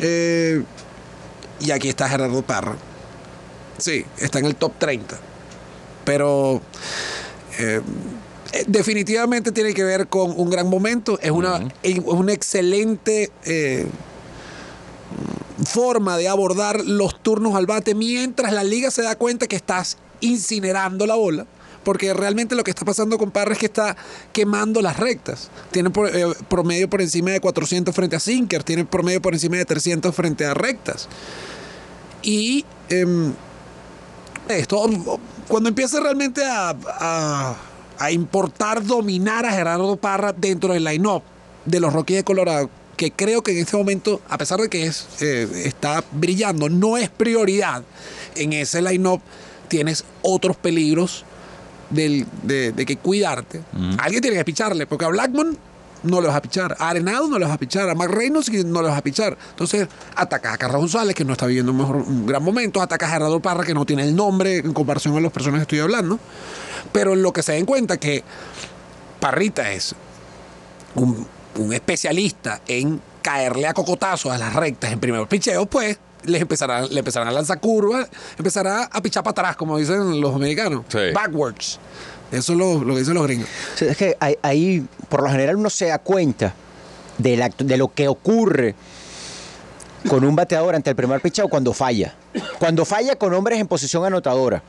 eh, 0.00 0.62
y 1.58 1.72
aquí 1.72 1.88
está 1.88 2.08
Gerardo 2.08 2.40
Parra. 2.42 2.76
Sí, 3.78 4.06
está 4.18 4.38
en 4.38 4.44
el 4.46 4.54
top 4.54 4.74
30. 4.78 5.18
Pero 6.04 6.60
eh, 7.58 7.80
eh, 8.52 8.64
definitivamente 8.66 9.52
tiene 9.52 9.74
que 9.74 9.84
ver 9.84 10.08
con 10.08 10.32
un 10.36 10.50
gran 10.50 10.68
momento. 10.68 11.18
Es 11.22 11.30
una, 11.30 11.60
una 12.04 12.32
excelente 12.32 13.30
eh, 13.44 13.86
forma 15.66 16.16
de 16.16 16.28
abordar 16.28 16.80
los 16.84 17.22
turnos 17.22 17.54
al 17.54 17.66
bate 17.66 17.94
mientras 17.94 18.52
la 18.52 18.64
liga 18.64 18.90
se 18.90 19.02
da 19.02 19.16
cuenta 19.16 19.46
que 19.46 19.56
estás 19.56 19.98
incinerando 20.20 21.06
la 21.06 21.14
bola. 21.14 21.46
Porque 21.84 22.14
realmente 22.14 22.54
lo 22.54 22.62
que 22.62 22.70
está 22.70 22.84
pasando 22.84 23.18
con 23.18 23.32
Parra 23.32 23.54
es 23.54 23.58
que 23.58 23.66
está 23.66 23.96
quemando 24.32 24.80
las 24.82 24.98
rectas. 24.98 25.50
Tiene 25.72 25.90
por- 25.90 26.14
eh, 26.14 26.26
promedio 26.48 26.88
por 26.88 27.00
encima 27.02 27.32
de 27.32 27.40
400 27.40 27.92
frente 27.92 28.14
a 28.14 28.20
Sinker, 28.20 28.62
tiene 28.62 28.84
promedio 28.84 29.20
por 29.20 29.34
encima 29.34 29.56
de 29.56 29.64
300 29.64 30.14
frente 30.14 30.44
a 30.46 30.54
rectas. 30.54 31.08
Y 32.22 32.64
em, 32.88 33.32
esto, 34.48 34.88
cuando 35.48 35.68
empiece 35.68 36.00
realmente 36.00 36.44
a, 36.44 36.70
a- 36.86 37.56
a 37.98 38.10
importar, 38.10 38.84
dominar 38.84 39.46
a 39.46 39.52
Gerardo 39.52 39.96
Parra 39.96 40.32
dentro 40.32 40.72
del 40.72 40.82
line-up 40.84 41.22
de 41.64 41.78
los 41.78 41.92
Rockies 41.92 42.16
de 42.18 42.24
Colorado, 42.24 42.68
que 42.96 43.12
creo 43.12 43.42
que 43.42 43.52
en 43.52 43.58
este 43.58 43.76
momento, 43.76 44.20
a 44.28 44.38
pesar 44.38 44.60
de 44.60 44.68
que 44.68 44.86
es, 44.86 45.06
eh, 45.20 45.48
está 45.66 46.02
brillando, 46.12 46.68
no 46.68 46.96
es 46.96 47.08
prioridad 47.10 47.84
en 48.34 48.52
ese 48.54 48.82
line-up, 48.82 49.20
tienes 49.68 50.04
otros 50.22 50.56
peligros 50.56 51.24
del- 51.90 52.26
de, 52.42 52.72
de 52.72 52.86
que 52.86 52.96
cuidarte. 52.96 53.62
Alguien 53.98 54.20
tiene 54.22 54.36
que 54.36 54.44
picharle, 54.44 54.86
porque 54.86 55.04
a 55.04 55.08
Blackmon 55.08 55.56
no 56.02 56.20
le 56.20 56.28
vas 56.28 56.36
a 56.36 56.42
pichar, 56.42 56.76
a 56.78 56.90
Arenado 56.90 57.28
no 57.28 57.38
le 57.38 57.44
vas 57.44 57.54
a 57.54 57.58
pichar, 57.58 57.88
a 57.88 57.94
Mark 57.94 58.12
Reynolds 58.12 58.50
no 58.64 58.82
le 58.82 58.88
vas 58.88 58.98
a 58.98 59.02
pichar. 59.02 59.36
Entonces, 59.50 59.88
atacas 60.16 60.54
a 60.54 60.58
Carlos 60.58 60.80
González, 60.80 61.14
que 61.14 61.24
no 61.24 61.32
está 61.32 61.46
viviendo 61.46 61.72
un, 61.72 61.78
mejor, 61.78 61.96
un 61.96 62.26
gran 62.26 62.42
momento, 62.42 62.80
atacas 62.80 63.10
a 63.10 63.12
Gerardo 63.14 63.40
Parra, 63.40 63.64
que 63.64 63.74
no 63.74 63.84
tiene 63.84 64.02
el 64.04 64.14
nombre 64.14 64.58
en 64.58 64.72
comparación 64.72 65.16
a 65.16 65.20
las 65.20 65.32
personas 65.32 65.60
que 65.60 65.62
estoy 65.62 65.80
hablando. 65.80 66.18
Pero 66.92 67.12
en 67.14 67.22
lo 67.22 67.32
que 67.32 67.42
se 67.42 67.52
den 67.52 67.66
cuenta 67.66 67.98
que 67.98 68.22
Parrita 69.20 69.70
es 69.70 69.94
un, 70.94 71.26
un 71.56 71.72
especialista 71.72 72.60
en 72.66 73.00
caerle 73.22 73.66
a 73.66 73.74
cocotazos 73.74 74.32
a 74.32 74.38
las 74.38 74.54
rectas 74.54 74.92
en 74.92 75.00
primeros 75.00 75.28
picheos, 75.28 75.66
pues 75.68 75.98
les 76.24 76.42
empezarán, 76.42 76.88
le 76.90 76.98
empezarán 76.98 77.28
a 77.28 77.32
lanzar 77.32 77.60
curvas, 77.60 78.08
empezará 78.36 78.84
a 78.84 79.02
pichar 79.02 79.22
para 79.22 79.32
atrás, 79.32 79.56
como 79.56 79.78
dicen 79.78 80.20
los 80.20 80.34
americanos. 80.34 80.84
Sí. 80.88 80.98
Backwards. 81.14 81.78
Eso 82.32 82.52
es 82.54 82.58
lo, 82.58 82.82
lo 82.82 82.94
que 82.94 83.00
dicen 83.00 83.14
los 83.14 83.22
gringos. 83.26 83.48
O 83.74 83.78
sea, 83.78 83.90
es 83.92 83.96
que 83.96 84.16
ahí, 84.18 84.36
ahí, 84.42 84.86
por 85.08 85.22
lo 85.22 85.28
general, 85.30 85.56
uno 85.56 85.70
se 85.70 85.86
da 85.86 85.98
cuenta 85.98 86.54
de, 87.18 87.36
la- 87.36 87.50
de 87.56 87.76
lo 87.76 87.92
que 87.92 88.08
ocurre 88.08 88.74
con 90.08 90.24
un 90.24 90.34
bateador 90.34 90.74
ante 90.74 90.90
el 90.90 90.96
primer 90.96 91.20
picheo 91.20 91.48
cuando 91.48 91.72
falla. 91.72 92.14
Cuando 92.58 92.84
falla 92.84 93.14
con 93.16 93.32
hombres 93.34 93.60
en 93.60 93.68
posición 93.68 94.04
anotadora. 94.04 94.62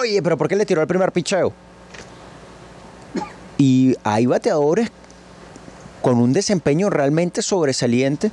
Oye, 0.00 0.22
pero 0.22 0.38
¿por 0.38 0.48
qué 0.48 0.56
le 0.56 0.64
tiró 0.64 0.80
el 0.80 0.86
primer 0.86 1.12
picheo? 1.12 1.52
Y 3.58 3.94
hay 4.04 4.26
bateadores 4.26 4.90
con 6.02 6.18
un 6.18 6.32
desempeño 6.32 6.90
realmente 6.90 7.42
sobresaliente 7.42 8.30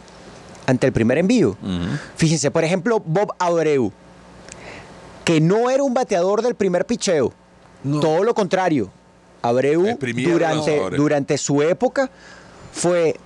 ante 0.67 0.87
el 0.87 0.93
primer 0.93 1.17
envío. 1.17 1.57
Fíjense, 2.15 2.51
por 2.51 2.63
ejemplo, 2.63 3.01
Bob 3.03 3.33
Abreu, 3.39 3.91
que 5.25 5.41
no 5.41 5.69
era 5.69 5.83
un 5.83 5.93
bateador 5.93 6.41
del 6.41 6.55
primer 6.55 6.85
picheo. 6.85 7.33
No. 7.83 7.99
Todo 7.99 8.23
lo 8.23 8.33
contrario. 8.33 8.89
Abreu, 9.41 9.85
durante, 10.97 11.37
su 11.37 11.61
época, 11.61 12.09
fue 12.71 13.17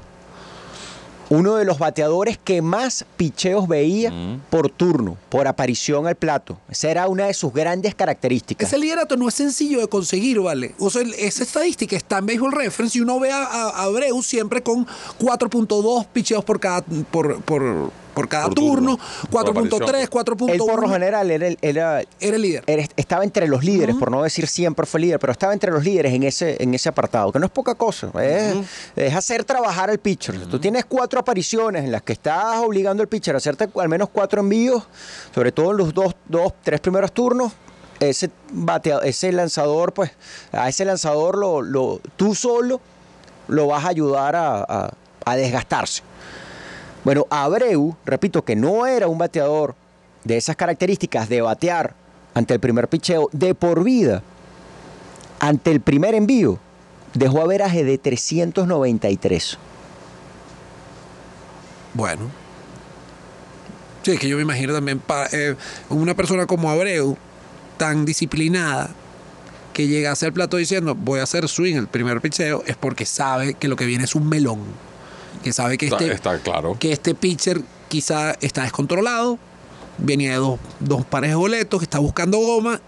uno 1.30 1.56
de 1.58 1.66
los 1.66 1.78
bateadores 1.78 2.38
que 2.42 2.62
más 2.62 3.06
picheos 3.18 3.68
veía 3.68 4.12
por 4.50 4.70
turno, 4.70 5.18
por 5.30 5.46
aparición 5.46 6.08
al 6.08 6.16
plato. 6.16 6.58
Esa 6.70 6.90
era 6.90 7.08
una 7.10 7.26
de 7.26 7.34
sus 7.34 7.52
grandes 7.54 7.94
características. 7.96 8.70
Ese 8.70 8.78
liderato 8.80 9.18
no 9.18 9.28
es 9.28 9.34
sencillo 9.36 9.82
de 9.82 9.88
conseguir, 9.90 10.40
¿vale? 10.40 10.74
O 10.80 10.90
sea, 10.90 11.02
esa 11.18 11.44
estadística 11.44 11.98
está 11.98 12.20
en 12.20 12.28
Baseball 12.28 12.54
Reference 12.54 12.98
y 12.98 13.02
uno 13.02 13.20
ve 13.20 13.30
a, 13.32 13.44
a- 13.44 13.70
a 13.72 13.84
Abreu 13.84 14.24
siempre 14.24 14.64
con 14.64 14.88
4.2 15.20 16.08
picheos 16.14 16.46
por 16.46 16.60
cada, 16.62 16.82
por, 17.12 17.42
por, 17.42 17.92
por 18.18 18.28
cada 18.28 18.46
Por 18.46 18.56
turno, 18.56 18.98
turno. 18.98 19.30
Por 19.30 19.46
4.3, 19.46 20.08
aparición. 20.08 20.50
Él 20.50 20.58
por 20.58 20.82
lo 20.82 20.88
4.1. 20.88 20.94
general 20.94 21.32
era, 21.32 21.48
el- 21.48 21.58
era- 21.62 22.02
Era 22.20 22.36
el 22.36 22.42
líder. 22.42 22.64
era- 22.68 22.84
estaba 22.96 23.24
entre 23.24 23.48
los 23.48 23.64
líderes, 23.64 23.96
por 23.96 24.10
no 24.12 24.24
decir 24.24 24.48
siempre 24.48 24.86
fue 24.86 25.00
líder, 25.00 25.20
pero 25.20 25.32
estaba 25.32 25.54
entre 25.54 25.72
los 25.72 25.84
líderes 25.84 26.14
en 26.14 26.24
ese, 26.24 26.62
en 26.62 26.74
ese 26.74 26.90
apartado, 26.90 27.32
que 27.32 27.40
no 27.40 27.46
es 27.46 27.52
poca 27.52 27.76
cosa. 27.76 28.10
Es, 28.22 28.56
es 28.96 29.14
hacer 29.16 29.44
trabajar 29.44 29.90
al 29.90 30.00
pitcher. 30.00 30.46
Tú 30.48 30.60
tienes 30.60 30.86
cuatro 30.86 31.20
apariciones 31.20 31.84
en 31.86 31.92
las 31.92 32.02
que 32.02 32.14
estás 32.14 32.58
obligando 32.58 33.04
al 33.04 33.08
pitcher 33.08 33.36
a 33.36 33.38
hacerte 33.38 33.70
al 33.80 33.90
menos 33.90 34.10
cuatro 34.12 34.42
envíos, 34.42 34.84
sobre 35.34 35.52
todo 35.52 35.72
en 35.72 35.78
los 35.78 35.94
dos, 35.94 36.16
dos 36.28 36.54
tres 36.64 36.80
primeros 36.80 37.12
turnos. 37.12 37.54
Ese, 38.00 38.30
batea- 38.54 39.00
ese 39.04 39.32
lanzador, 39.32 39.92
pues, 39.94 40.12
a 40.52 40.70
ese 40.70 40.86
lanzador 40.86 41.38
lo, 41.38 41.62
lo- 41.62 42.00
tú 42.16 42.36
solo 42.36 42.80
lo 43.48 43.68
vas 43.68 43.86
a 43.86 43.88
ayudar 43.88 44.36
a, 44.36 44.58
a- 44.62 44.94
a 45.26 45.36
desgastarse. 45.36 46.04
Bueno, 47.08 47.26
Abreu, 47.30 47.96
repito, 48.06 48.44
que 48.44 48.58
no 48.58 48.86
era 48.86 49.08
un 49.08 49.18
bateador 49.18 49.76
de 50.26 50.36
esas 50.36 50.58
características 50.58 51.30
de 51.30 51.40
batear 51.40 51.96
ante 52.34 52.54
el 52.54 52.60
primer 52.60 52.90
picheo 52.90 53.30
de 53.32 53.56
por 53.56 53.82
vida, 53.86 54.22
ante 55.40 55.72
el 55.72 55.80
primer 55.80 56.16
envío, 56.16 56.60
dejó 57.14 57.40
averaje 57.40 57.86
de 57.86 57.98
393. 57.98 59.58
Bueno. 61.94 62.24
Sí, 64.04 64.12
es 64.12 64.20
que 64.20 64.28
yo 64.28 64.36
me 64.36 64.42
imagino 64.42 64.74
también 64.74 65.00
pa- 65.00 65.28
eh, 65.32 65.56
una 65.88 66.14
persona 66.14 66.46
como 66.46 66.70
Abreu, 66.70 67.16
tan 67.78 68.04
disciplinada, 68.04 68.90
que 69.72 69.88
llegase 69.88 70.26
al 70.26 70.34
plato 70.34 70.58
diciendo 70.58 70.94
voy 70.94 71.22
a 71.22 71.24
hacer 71.24 71.48
swing 71.48 71.76
el 71.78 71.88
primer 71.88 72.20
picheo, 72.20 72.64
es 72.68 72.76
porque 72.76 73.06
sabe 73.06 73.54
que 73.54 73.70
lo 73.70 73.78
que 73.78 73.86
viene 73.86 74.04
es 74.04 74.14
un 74.14 74.28
melón. 74.28 74.60
Que 75.44 75.54
sabe 75.54 75.78
que 75.78 75.86
Está, 75.86 75.98
este, 75.98 76.14
está 76.14 76.40
claro. 76.40 76.78
que 76.80 76.92
este 76.92 77.14
pitcher 77.16 77.62
quizá 77.90 78.32
está 78.42 78.64
descontrolado, 78.64 79.38
venía 79.98 80.32
de 80.32 80.38
dos, 80.38 80.60
dos 80.80 81.06
pares 81.06 81.30
de 81.32 81.36
boletos, 81.36 81.82
está 81.82 82.00
buscando 82.00 82.38
goma, 82.40 82.82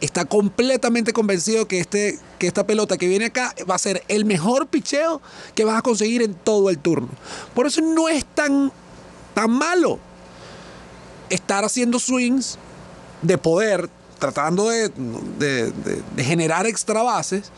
está 0.00 0.24
completamente 0.24 1.12
convencido 1.12 1.68
que, 1.68 1.78
este, 1.78 2.18
que 2.38 2.46
esta 2.46 2.66
pelota 2.66 2.96
que 2.96 3.06
viene 3.06 3.26
acá 3.26 3.54
va 3.70 3.74
a 3.74 3.78
ser 3.78 4.02
el 4.08 4.24
mejor 4.24 4.66
picheo 4.66 5.20
que 5.54 5.64
vas 5.64 5.76
a 5.78 5.82
conseguir 5.82 6.22
en 6.22 6.34
todo 6.34 6.70
el 6.70 6.78
turno. 6.78 7.08
Por 7.54 7.66
eso 7.66 7.80
no 7.82 8.08
es 8.08 8.24
tan, 8.24 8.72
tan 9.34 9.50
malo 9.50 9.98
estar 11.28 11.64
haciendo 11.64 11.98
swings 11.98 12.58
de 13.22 13.38
poder, 13.38 13.88
tratando 14.18 14.68
de, 14.68 14.88
de- 15.38 15.70
de- 15.70 16.02
de 16.16 16.24
generar 16.24 16.66
extra 16.66 17.02
bases 17.02 17.50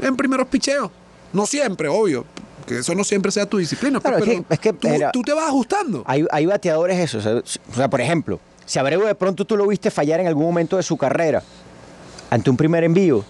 en 0.00 0.16
primeros 0.16 0.48
picheos. 0.48 0.90
No 1.32 1.46
siempre, 1.46 1.88
obvio. 1.88 2.24
Que 2.70 2.78
eso 2.78 2.94
no 2.94 3.02
siempre 3.02 3.32
sea 3.32 3.46
tu 3.46 3.58
disciplina. 3.58 4.00
Claro, 4.00 4.18
es 4.18 4.24
pero 4.24 4.44
que- 4.46 4.54
es 4.54 4.60
que, 4.60 4.72
tú, 5.12 5.22
te 5.22 5.32
vas 5.32 5.48
ajustando. 5.48 6.04
Hay, 6.06 6.24
hay 6.30 6.46
bateadores 6.46 6.98
eso. 6.98 7.18
O 7.18 7.20
sea, 7.20 7.34
o 7.36 7.74
sea, 7.74 7.90
por 7.90 8.00
ejemplo, 8.00 8.38
si 8.64 8.78
Abreu 8.78 9.04
de 9.04 9.14
pronto 9.16 9.44
tú 9.44 9.56
lo 9.56 9.66
viste 9.66 9.90
fallar 9.90 10.20
en 10.20 10.28
algún 10.28 10.44
momento 10.44 10.76
de 10.76 10.84
su 10.84 10.96
carrera 10.96 11.42
ante 12.30 12.48
un 12.48 12.56
primer 12.56 12.84
envío, 12.84 13.24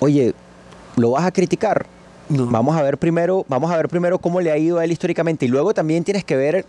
oye, 0.00 0.34
¿lo 0.96 1.12
vas 1.12 1.24
a 1.24 1.32
criticar? 1.32 1.86
No. 2.28 2.46
Vamos 2.46 2.76
a 2.76 2.82
ver 2.82 2.98
primero, 2.98 3.44
vamos 3.48 3.70
a 3.70 3.76
ver 3.76 3.88
primero 3.88 4.18
cómo 4.18 4.40
le 4.42 4.50
ha 4.52 4.58
ido 4.58 4.78
a 4.78 4.84
él 4.84 4.92
históricamente 4.92 5.46
y 5.46 5.48
luego 5.48 5.72
también 5.72 6.04
tienes 6.04 6.24
que 6.24 6.36
ver 6.36 6.66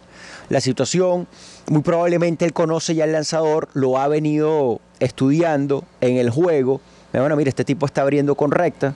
la 0.49 0.61
situación. 0.61 1.27
Muy 1.69 1.81
probablemente 1.81 2.45
él 2.45 2.53
conoce 2.53 2.95
ya 2.95 3.03
el 3.03 3.11
lanzador, 3.11 3.67
lo 3.73 3.97
ha 3.97 4.07
venido 4.07 4.79
estudiando 4.99 5.83
en 5.99 6.17
el 6.17 6.29
juego. 6.29 6.79
Bueno, 7.11 7.35
mira, 7.35 7.49
este 7.49 7.65
tipo 7.65 7.85
está 7.85 8.01
abriendo 8.01 8.35
con 8.35 8.51
recta 8.51 8.95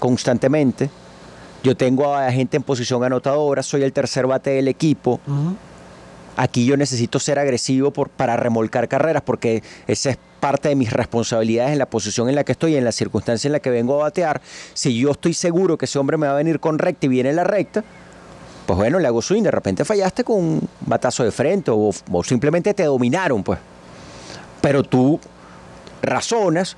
constantemente. 0.00 0.90
Yo 1.62 1.76
tengo 1.76 2.14
a 2.14 2.32
gente 2.32 2.56
en 2.56 2.64
posición 2.64 3.04
anotadora, 3.04 3.62
soy 3.62 3.82
el 3.82 3.92
tercer 3.92 4.26
bate 4.26 4.50
del 4.50 4.66
equipo. 4.66 5.20
Aquí 6.36 6.64
yo 6.64 6.76
necesito 6.76 7.18
ser 7.18 7.38
agresivo 7.38 7.90
por, 7.90 8.08
para 8.08 8.36
remolcar 8.36 8.88
carreras 8.88 9.22
porque 9.22 9.62
esa 9.86 10.10
es 10.10 10.18
parte 10.40 10.70
de 10.70 10.74
mis 10.74 10.90
responsabilidades 10.90 11.72
en 11.72 11.78
la 11.78 11.86
posición 11.86 12.30
en 12.30 12.34
la 12.34 12.44
que 12.44 12.52
estoy, 12.52 12.76
en 12.76 12.84
la 12.84 12.92
circunstancia 12.92 13.46
en 13.46 13.52
la 13.52 13.60
que 13.60 13.68
vengo 13.68 13.94
a 13.96 14.04
batear. 14.04 14.40
Si 14.72 14.98
yo 14.98 15.10
estoy 15.10 15.34
seguro 15.34 15.76
que 15.76 15.84
ese 15.84 15.98
hombre 15.98 16.16
me 16.16 16.26
va 16.26 16.32
a 16.32 16.36
venir 16.36 16.58
con 16.58 16.78
recta 16.78 17.06
y 17.06 17.08
viene 17.10 17.32
la 17.34 17.44
recta, 17.44 17.84
pues 18.66 18.76
bueno, 18.78 18.98
le 18.98 19.06
hago 19.06 19.20
swing. 19.20 19.42
De 19.42 19.50
repente 19.50 19.84
fallaste 19.84 20.24
con 20.24 20.36
un 20.36 20.68
batazo 20.80 21.24
de 21.24 21.30
frente 21.30 21.70
o, 21.70 21.90
o 22.10 22.24
simplemente 22.24 22.72
te 22.72 22.84
dominaron, 22.84 23.42
pues. 23.42 23.58
Pero 24.62 24.82
tú 24.82 25.20
razonas 26.00 26.76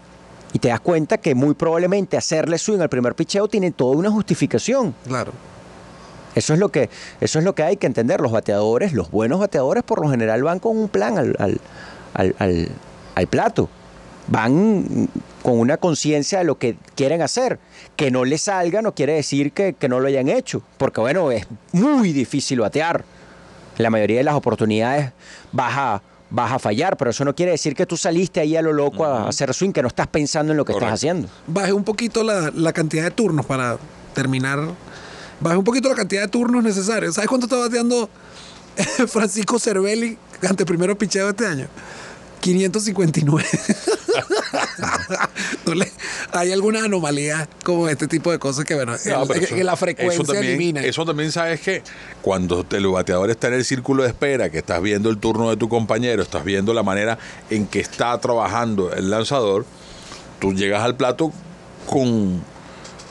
y 0.53 0.59
te 0.59 0.69
das 0.69 0.81
cuenta 0.81 1.19
que 1.19 1.35
muy 1.35 1.55
probablemente 1.55 2.17
hacerle 2.17 2.59
swing 2.59 2.81
al 2.81 2.89
primer 2.89 3.15
picheo 3.15 3.49
tiene 3.49 3.71
toda 3.71 3.97
una 3.97 4.11
justificación. 4.11 4.95
Claro. 5.07 5.33
Eso 6.35 6.55
es 6.55 6.59
lo 6.61 6.71
que, 6.71 6.89
eso 7.21 7.39
es 7.39 7.45
lo 7.45 7.55
que 7.55 7.63
hay 7.63 7.77
que 7.77 7.87
entender. 7.87 8.21
Los 8.21 8.33
bateadores, 8.33 8.93
los 8.93 9.11
buenos 9.11 9.39
bateadores, 9.41 9.83
por 9.83 10.01
lo 10.03 10.11
general 10.11 10.43
van 10.43 10.59
con 10.61 10.77
un 10.77 10.89
plan 10.89 11.19
al, 11.19 11.37
al- 11.39 11.61
al- 12.15 12.35
al- 12.39 12.69
al 13.15 13.27
plato. 13.27 13.69
Van 14.29 15.09
con 15.43 15.59
una 15.59 15.77
conciencia 15.77 16.39
de 16.39 16.45
lo 16.45 16.57
que 16.57 16.77
quieren 16.95 17.21
hacer. 17.23 17.59
Que 17.97 18.11
no 18.11 18.25
les 18.25 18.43
salga 18.43 18.81
no 18.81 18.95
quiere 18.95 19.15
decir 19.15 19.53
que, 19.53 19.75
que 19.75 19.89
no 19.89 20.01
lo 20.01 20.09
hayan 20.09 20.29
hecho. 20.29 20.63
Porque 20.79 21.01
bueno, 21.01 21.31
es 21.33 21.47
muy 21.73 22.13
difícil 22.13 22.61
batear. 22.61 23.05
La 23.79 23.91
mayoría 23.91 24.19
de 24.19 24.25
las 24.25 24.35
oportunidades 24.35 25.11
vas 25.51 25.73
a, 25.77 26.03
vas 26.33 26.51
a 26.53 26.59
fallar, 26.59 26.97
pero 26.97 27.11
eso 27.11 27.25
no 27.25 27.35
quiere 27.35 27.53
decir 27.53 27.75
que 27.75 27.85
tú 27.85 27.97
saliste 27.97 28.41
ahí 28.41 28.57
a 28.57 28.63
lo 28.63 28.73
loco 28.73 29.05
a 29.05 29.29
hacer 29.29 29.53
swing, 29.53 29.71
que 29.73 29.83
no 29.83 29.89
estás 29.89 30.07
pensando 30.07 30.53
en 30.53 30.57
lo 30.57 30.65
que 30.65 30.73
Correcto. 30.73 30.95
estás 30.95 31.01
haciendo. 31.01 31.29
Bajé 31.47 31.73
un 31.75 31.85
poquito 31.85 32.23
la, 32.23 32.51
la 32.55 32.73
cantidad 32.73 33.05
de 33.05 33.11
turnos 33.11 33.45
para 33.45 33.77
terminar. 34.15 34.59
Bajé 35.41 35.57
un 35.57 35.65
poquito 35.65 35.89
la 35.91 35.95
cantidad 35.95 36.23
de 36.23 36.29
turnos 36.29 36.65
necesarios. 36.65 37.15
¿Sabes 37.15 37.29
cuánto 37.29 37.47
está 37.47 37.57
bateando 37.57 38.09
Francisco 39.09 39.59
Cervelli 39.59 40.17
ante 40.49 40.65
primero 40.65 40.97
picheo 40.97 41.29
este 41.29 41.47
año? 41.47 41.67
559. 42.43 43.47
No 45.65 45.75
le- 45.75 45.91
hay 46.33 46.53
alguna 46.53 46.85
anomalía 46.85 47.49
como 47.65 47.89
este 47.89 48.09
tipo 48.09 48.31
de 48.33 48.39
cosas 48.39 48.65
que, 48.65 48.75
bueno, 48.75 48.93
No, 49.07 49.23
el- 49.35 49.47
que 49.47 49.65
la 49.65 49.77
frecuencia 49.77 50.15
eso 50.23 50.25
también, 50.33 50.55
elimina. 50.55 50.81
Eso 50.85 51.05
también 51.05 51.31
sabes 51.33 51.61
que 51.61 51.83
cuando 52.21 52.67
el 52.71 52.87
bateador 52.89 53.31
está 53.31 53.49
en 53.49 53.55
el 53.55 53.65
círculo 53.65 54.03
de 54.03 54.09
espera, 54.11 54.51
que 54.51 54.59
estás 54.59 54.83
viendo 54.83 55.09
el 55.09 55.19
turno 55.19 55.51
de 55.51 55.57
tu 55.57 55.69
compañero, 55.69 56.23
estás 56.23 56.45
viendo 56.45 56.75
la 56.75 56.83
manera 56.83 57.19
en 57.51 57.67
que 57.67 57.81
está 57.81 58.19
trabajando 58.21 58.93
el 58.93 59.09
lanzador, 59.11 59.65
tú 60.41 60.53
llegas 60.53 60.83
al 60.83 60.97
plato 60.97 61.33
con, 61.87 62.43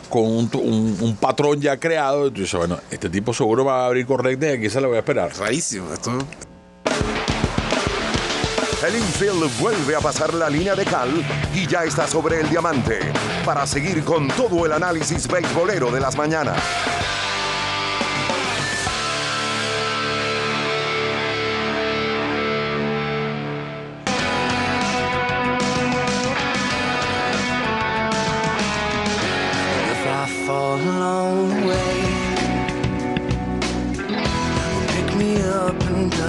con 0.10 0.24
un, 0.24 0.50
tu- 0.50 0.60
un- 0.60 0.98
un 1.00 1.16
patrón 1.16 1.62
ya 1.62 1.78
creado 1.80 2.28
y 2.28 2.32
tú 2.32 2.42
dices, 2.42 2.58
bueno, 2.60 2.80
este 2.92 3.10
tipo 3.10 3.34
seguro 3.34 3.64
va 3.66 3.84
a 3.84 3.88
abrir 3.88 4.06
correcta 4.06 4.48
y 4.48 4.58
aquí 4.58 4.70
se 4.70 4.82
lo 4.82 4.88
voy 4.90 4.98
a 4.98 5.00
esperar. 5.00 5.32
Rarísimo. 5.38 5.94
Esto, 5.94 6.18
El 8.86 8.96
infield 8.96 9.60
vuelve 9.60 9.96
a 9.96 10.00
pasar 10.00 10.34
la 10.34 10.50
línea 10.50 10.74
de 10.74 10.86
cal 10.86 11.24
y 11.54 11.68
ya 11.68 11.84
está 11.84 12.08
sobre 12.08 12.42
el 12.42 12.50
diamante 12.50 13.00
para 13.46 13.68
seguir 13.68 14.04
con 14.04 14.28
todo 14.30 14.66
el 14.66 14.72
análisis 14.72 15.28
beisbolero 15.28 15.92
de 15.92 16.00
las 16.00 16.16
mañanas. 16.18 16.58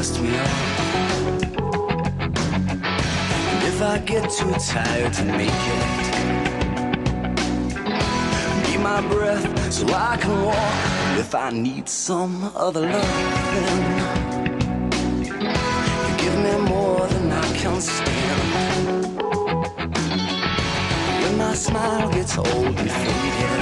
Dust 0.03 0.19
me. 0.21 0.92
I 3.83 3.99
get 3.99 4.31
too 4.31 4.53
tired 4.53 5.13
to 5.15 5.25
make 5.25 5.51
it, 5.51 5.87
be 8.65 8.79
my 8.79 9.01
breath 9.09 9.73
so 9.73 9.87
I 9.93 10.17
can 10.19 10.45
walk. 10.45 11.19
If 11.19 11.35
I 11.35 11.51
need 11.51 11.89
some 11.89 12.53
other 12.55 12.81
love, 12.81 13.53
then 13.55 13.83
you 16.07 16.17
give 16.17 16.37
me 16.39 16.55
more 16.71 17.07
than 17.09 17.33
I 17.33 17.57
can 17.57 17.81
stand. 17.81 19.17
When 21.23 21.37
my 21.39 21.55
smile 21.55 22.09
gets 22.13 22.39
old 22.39 22.47
and 22.49 22.91
faded 23.03 23.61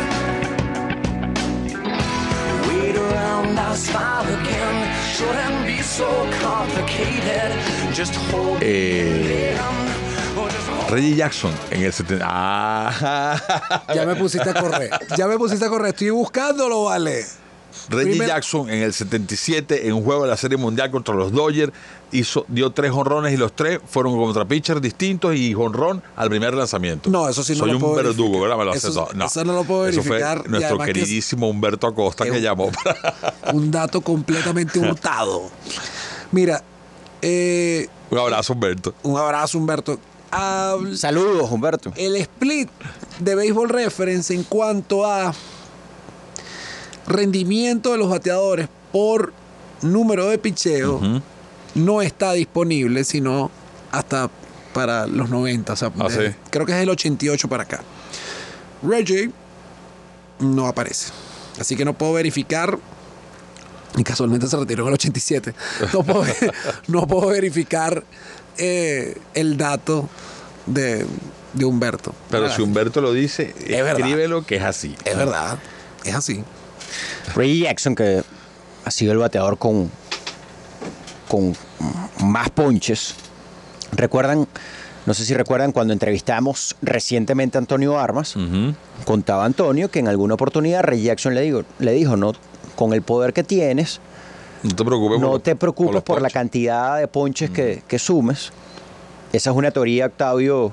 Wait 2.69 2.97
around, 2.97 3.59
I'll 3.59 3.75
smile 3.75 4.27
again 4.41 4.77
Shouldn't 5.15 5.67
be 5.67 5.81
so 5.83 6.09
complicated 6.41 7.51
Just 7.95 8.15
hold 8.17 8.63
Eh, 8.63 9.90
Reggie 10.91 11.15
Jackson 11.17 11.53
en 11.71 11.83
el 11.83 11.93
70. 11.93 12.27
Ah, 12.29 13.85
ya 13.95 14.05
me 14.05 14.17
pusiste 14.17 14.49
a 14.51 14.55
correr. 14.55 14.91
Ya 15.17 15.27
me 15.27 15.39
pusiste 15.39 15.65
a 15.65 15.69
correr. 15.69 15.91
Estoy 15.91 16.11
buscándolo, 16.11 16.85
vale. 16.85 17.25
Reggie 17.89 18.27
Jackson 18.27 18.69
en 18.69 18.83
el 18.83 18.93
77 18.93 19.87
en 19.87 19.95
un 19.95 20.05
juego 20.05 20.23
de 20.25 20.29
la 20.31 20.37
Serie 20.37 20.57
Mundial 20.59 20.91
contra 20.91 21.15
los 21.15 21.33
Dodgers 21.33 21.73
hizo, 22.13 22.45
dio 22.49 22.71
tres 22.71 22.91
honrones 22.93 23.33
y 23.33 23.37
los 23.37 23.55
tres 23.55 23.79
fueron 23.87 24.17
contra 24.17 24.45
pitchers 24.45 24.83
distintos 24.83 25.35
y 25.37 25.55
honrón 25.55 26.03
al 26.17 26.29
primer 26.29 26.55
lanzamiento. 26.55 27.09
No, 27.11 27.29
eso 27.29 27.45
sí 27.45 27.53
no 27.53 27.61
Soy 27.61 27.69
lo 27.71 27.77
un 27.77 27.83
puedo 27.83 27.95
verdugo, 27.95 28.41
verificar. 28.41 28.41
¿verdad? 28.43 28.59
Me 28.59 28.65
lo 28.65 28.75
Eso- 28.75 28.93
todo. 29.13 29.25
eso 29.25 29.45
no 29.45 29.53
lo 29.55 29.65
puedo 29.65 29.87
Eso 29.87 30.03
verificar, 30.03 30.41
fue 30.41 30.49
nuestro 30.51 30.79
que 30.79 30.85
queridísimo 30.87 31.49
Humberto 31.49 31.87
Acosta 31.87 32.25
que 32.25 32.33
un- 32.33 32.39
llamó 32.41 32.71
para... 32.85 33.53
Un 33.53 33.71
dato 33.71 34.01
completamente 34.01 34.79
hurtado. 34.81 35.49
Mira, 36.33 36.63
eh, 37.23 37.89
Un 38.11 38.19
abrazo, 38.19 38.53
Humberto. 38.53 38.95
un 39.05 39.17
abrazo, 39.17 39.59
Humberto. 39.59 39.99
Saludos, 40.95 41.51
Humberto. 41.51 41.93
el 41.97 42.17
split 42.17 42.69
de 43.19 43.35
Baseball 43.35 43.69
Reference 43.69 44.33
en 44.35 44.45
cuanto 44.45 45.05
a 45.05 45.35
rendimiento 47.07 47.93
de 47.93 47.99
los 47.99 48.09
bateadores 48.09 48.69
por 48.93 49.33
número 49.83 50.27
de 50.29 50.39
picheo 50.39 51.01
no 51.75 52.03
está 52.03 52.33
disponible 52.33 53.05
sino 53.05 53.51
hasta 53.91 54.31
para 54.73 55.07
los 55.09 55.31
90. 55.31 55.73
o 55.73 55.77
sea, 55.77 55.91
Ah, 55.99 56.09
de- 56.09 56.31
sí. 56.31 56.37
Creo 56.51 56.65
que 56.65 56.73
es 56.73 56.79
del 56.79 56.91
88 56.91 57.49
para 57.49 57.65
acá. 57.65 57.81
Reggie 58.83 59.33
no 60.39 60.69
aparece. 60.69 61.13
Así 61.59 61.75
que 61.77 61.85
no 61.85 61.93
puedo 61.95 62.13
verificar. 62.13 62.79
Y 63.97 64.05
casualmente 64.05 64.47
se 64.47 64.57
retiró 64.57 64.85
en 64.85 64.89
el 64.89 64.95
87. 64.95 65.53
No 65.93 66.05
puedo, 66.05 66.23
no 66.87 67.07
puedo 67.09 67.27
verificar 67.29 68.05
eh, 68.61 69.17
el 69.33 69.57
dato 69.57 70.09
de, 70.67 71.07
de 71.55 71.65
Humberto. 71.65 72.15
Pero 72.29 72.51
si 72.51 72.61
Humberto 72.61 73.01
lo 73.01 73.13
dice, 73.13 73.55
escríbelo 73.67 74.45
que 74.45 74.57
es 74.57 74.63
así. 74.63 74.95
Es 75.05 75.17
verdad, 75.17 75.59
es 76.05 76.15
así. 76.15 76.45
Reggie 77.35 77.61
Jackson, 77.61 77.95
que 77.95 78.23
ha 78.85 78.91
sido 78.91 79.13
el 79.13 79.19
bateador 79.19 79.57
con, 79.57 79.91
con 81.27 81.57
más 82.23 82.51
ponches. 82.51 83.15
Recuerdan, 83.93 84.47
no 85.07 85.15
sé 85.15 85.25
si 85.25 85.33
recuerdan 85.33 85.73
cuando 85.73 85.95
entrevistamos 85.95 86.77
recientemente 86.83 87.57
a 87.57 87.61
Antonio 87.61 87.99
Armas, 87.99 88.35
contaba 89.07 89.47
Antonio 89.47 89.91
que 89.91 90.01
en 90.01 90.09
alguna 90.09 90.35
oportunidad 90.35 90.83
Reggie 90.83 91.05
Jackson 91.05 91.35
le, 91.35 91.41
digo, 91.41 91.65
le 91.79 91.93
dijo, 91.93 92.17
no, 92.17 92.33
con 92.77 92.93
el 92.93 93.01
poder 93.03 93.33
que 93.33 93.43
tienes, 93.43 94.01
No 94.63 94.75
te 94.77 94.85
preocupes. 94.85 95.21
no 95.21 95.31
por- 95.31 95.41
te 95.41 95.57
preocupes 95.57 96.03
por, 96.03 96.21
la 96.23 96.31
cantidad 96.31 96.99
de 96.99 97.09
ponches 97.09 97.51
que, 97.51 97.83
que 97.89 97.99
sumes. 97.99 98.53
Esa 99.33 99.51
es 99.51 99.57
una 99.57 99.71
teoría, 99.71 100.07
Octavio, 100.07 100.73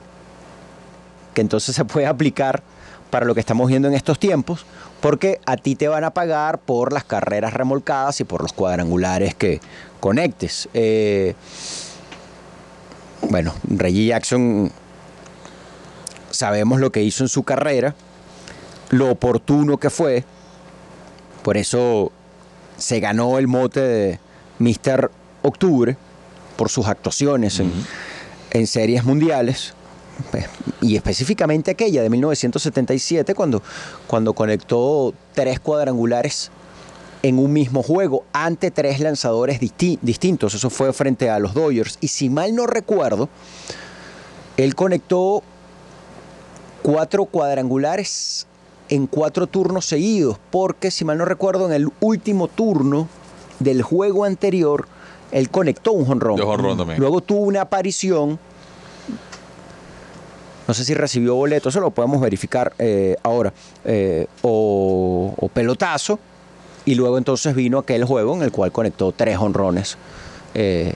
que 1.34 1.42
entonces 1.42 1.76
se 1.76 1.86
puede 1.86 2.06
aplicar 2.08 2.64
para 3.12 3.26
lo 3.26 3.34
que 3.34 3.40
estamos 3.40 3.68
viendo 3.70 3.88
en 3.88 3.94
estos 3.94 4.20
tiempos, 4.20 4.66
porque 5.00 5.40
a 5.46 5.56
ti 5.58 5.76
te 5.76 5.88
van 5.88 6.04
a 6.04 6.10
pagar 6.12 6.58
por 6.60 6.92
las 6.92 7.04
carreras 7.06 7.54
remolcadas 7.54 8.20
y 8.20 8.24
por 8.26 8.42
los 8.42 8.52
cuadrangulares 8.52 9.36
que 9.36 9.62
conectes. 10.02 10.68
Eh, 10.74 11.36
bueno, 13.22 13.54
Reggie 13.70 14.08
Jackson 14.08 14.72
sabemos 16.32 16.80
lo 16.80 16.92
que 16.92 17.02
hizo 17.04 17.24
en 17.24 17.30
su 17.30 17.44
carrera, 17.44 17.96
lo 18.90 19.10
oportuno 19.12 19.78
que 19.78 19.90
fue, 19.90 20.24
por 21.44 21.58
eso 21.58 22.12
se 22.78 23.00
ganó 23.00 23.38
el 23.38 23.48
mote 23.48 23.80
de 23.82 24.20
Mr. 24.60 25.12
Octubre 25.44 25.98
por 26.56 26.70
sus 26.70 26.88
actuaciones 26.88 27.60
en, 27.60 27.72
en 28.52 28.68
series 28.68 29.04
mundiales. 29.04 29.74
Pues, 30.32 30.46
Y 30.82 30.96
específicamente 30.96 31.72
aquella 31.72 32.02
de 32.02 32.10
1977, 32.10 33.36
cuando, 33.36 33.62
cuando 34.08 34.34
conectó 34.34 35.14
tres 35.34 35.60
cuadrangulares 35.60 36.50
en 37.24 37.40
un 37.40 37.52
mismo 37.54 37.82
juego 37.84 38.24
ante 38.34 38.72
tres 38.72 39.00
lanzadores 39.00 39.60
disti- 39.60 40.00
distintos. 40.02 40.54
Eso 40.54 40.70
fue 40.70 40.92
frente 40.94 41.30
a 41.30 41.40
los 41.40 41.54
Dodgers. 41.54 41.98
Y 42.02 42.08
si 42.08 42.30
mal 42.30 42.56
no 42.56 42.66
recuerdo, 42.68 43.30
él 44.56 44.76
conectó 44.76 45.44
cuatro 46.82 47.26
cuadrangulares 47.26 48.48
en 48.90 49.08
cuatro 49.08 49.48
turnos 49.48 49.86
seguidos, 49.86 50.38
porque 50.52 50.92
si 50.92 51.06
mal 51.06 51.18
no 51.18 51.26
recuerdo, 51.26 51.66
en 51.68 51.74
el 51.74 51.90
último 52.00 52.48
turno 52.48 53.08
del 53.60 53.82
juego 53.82 54.24
anterior, 54.24 54.88
él 55.32 55.50
conectó 55.50 55.92
un 55.92 56.06
jonrón. 56.06 56.38
Luego 56.98 57.22
tuvo 57.22 57.42
una 57.42 57.62
aparición. 57.62 58.40
No 60.68 60.74
sé 60.74 60.84
si 60.84 60.94
recibió 60.94 61.36
boleto, 61.36 61.70
eso 61.70 61.80
lo 61.80 61.92
podemos 61.92 62.20
verificar 62.20 62.74
eh, 62.78 63.16
ahora. 63.24 63.54
eh, 63.86 64.28
o, 64.42 65.34
o 65.38 65.48
pelotazo. 65.50 66.20
Y 66.86 66.96
luego 66.96 67.18
entonces 67.18 67.56
vino 67.56 67.80
aquel 67.80 68.06
juego 68.06 68.36
en 68.36 68.42
el 68.44 68.52
cual 68.52 68.72
conectó 68.72 69.12
tres 69.12 69.38
honrones. 69.38 69.98
eh, 70.54 70.94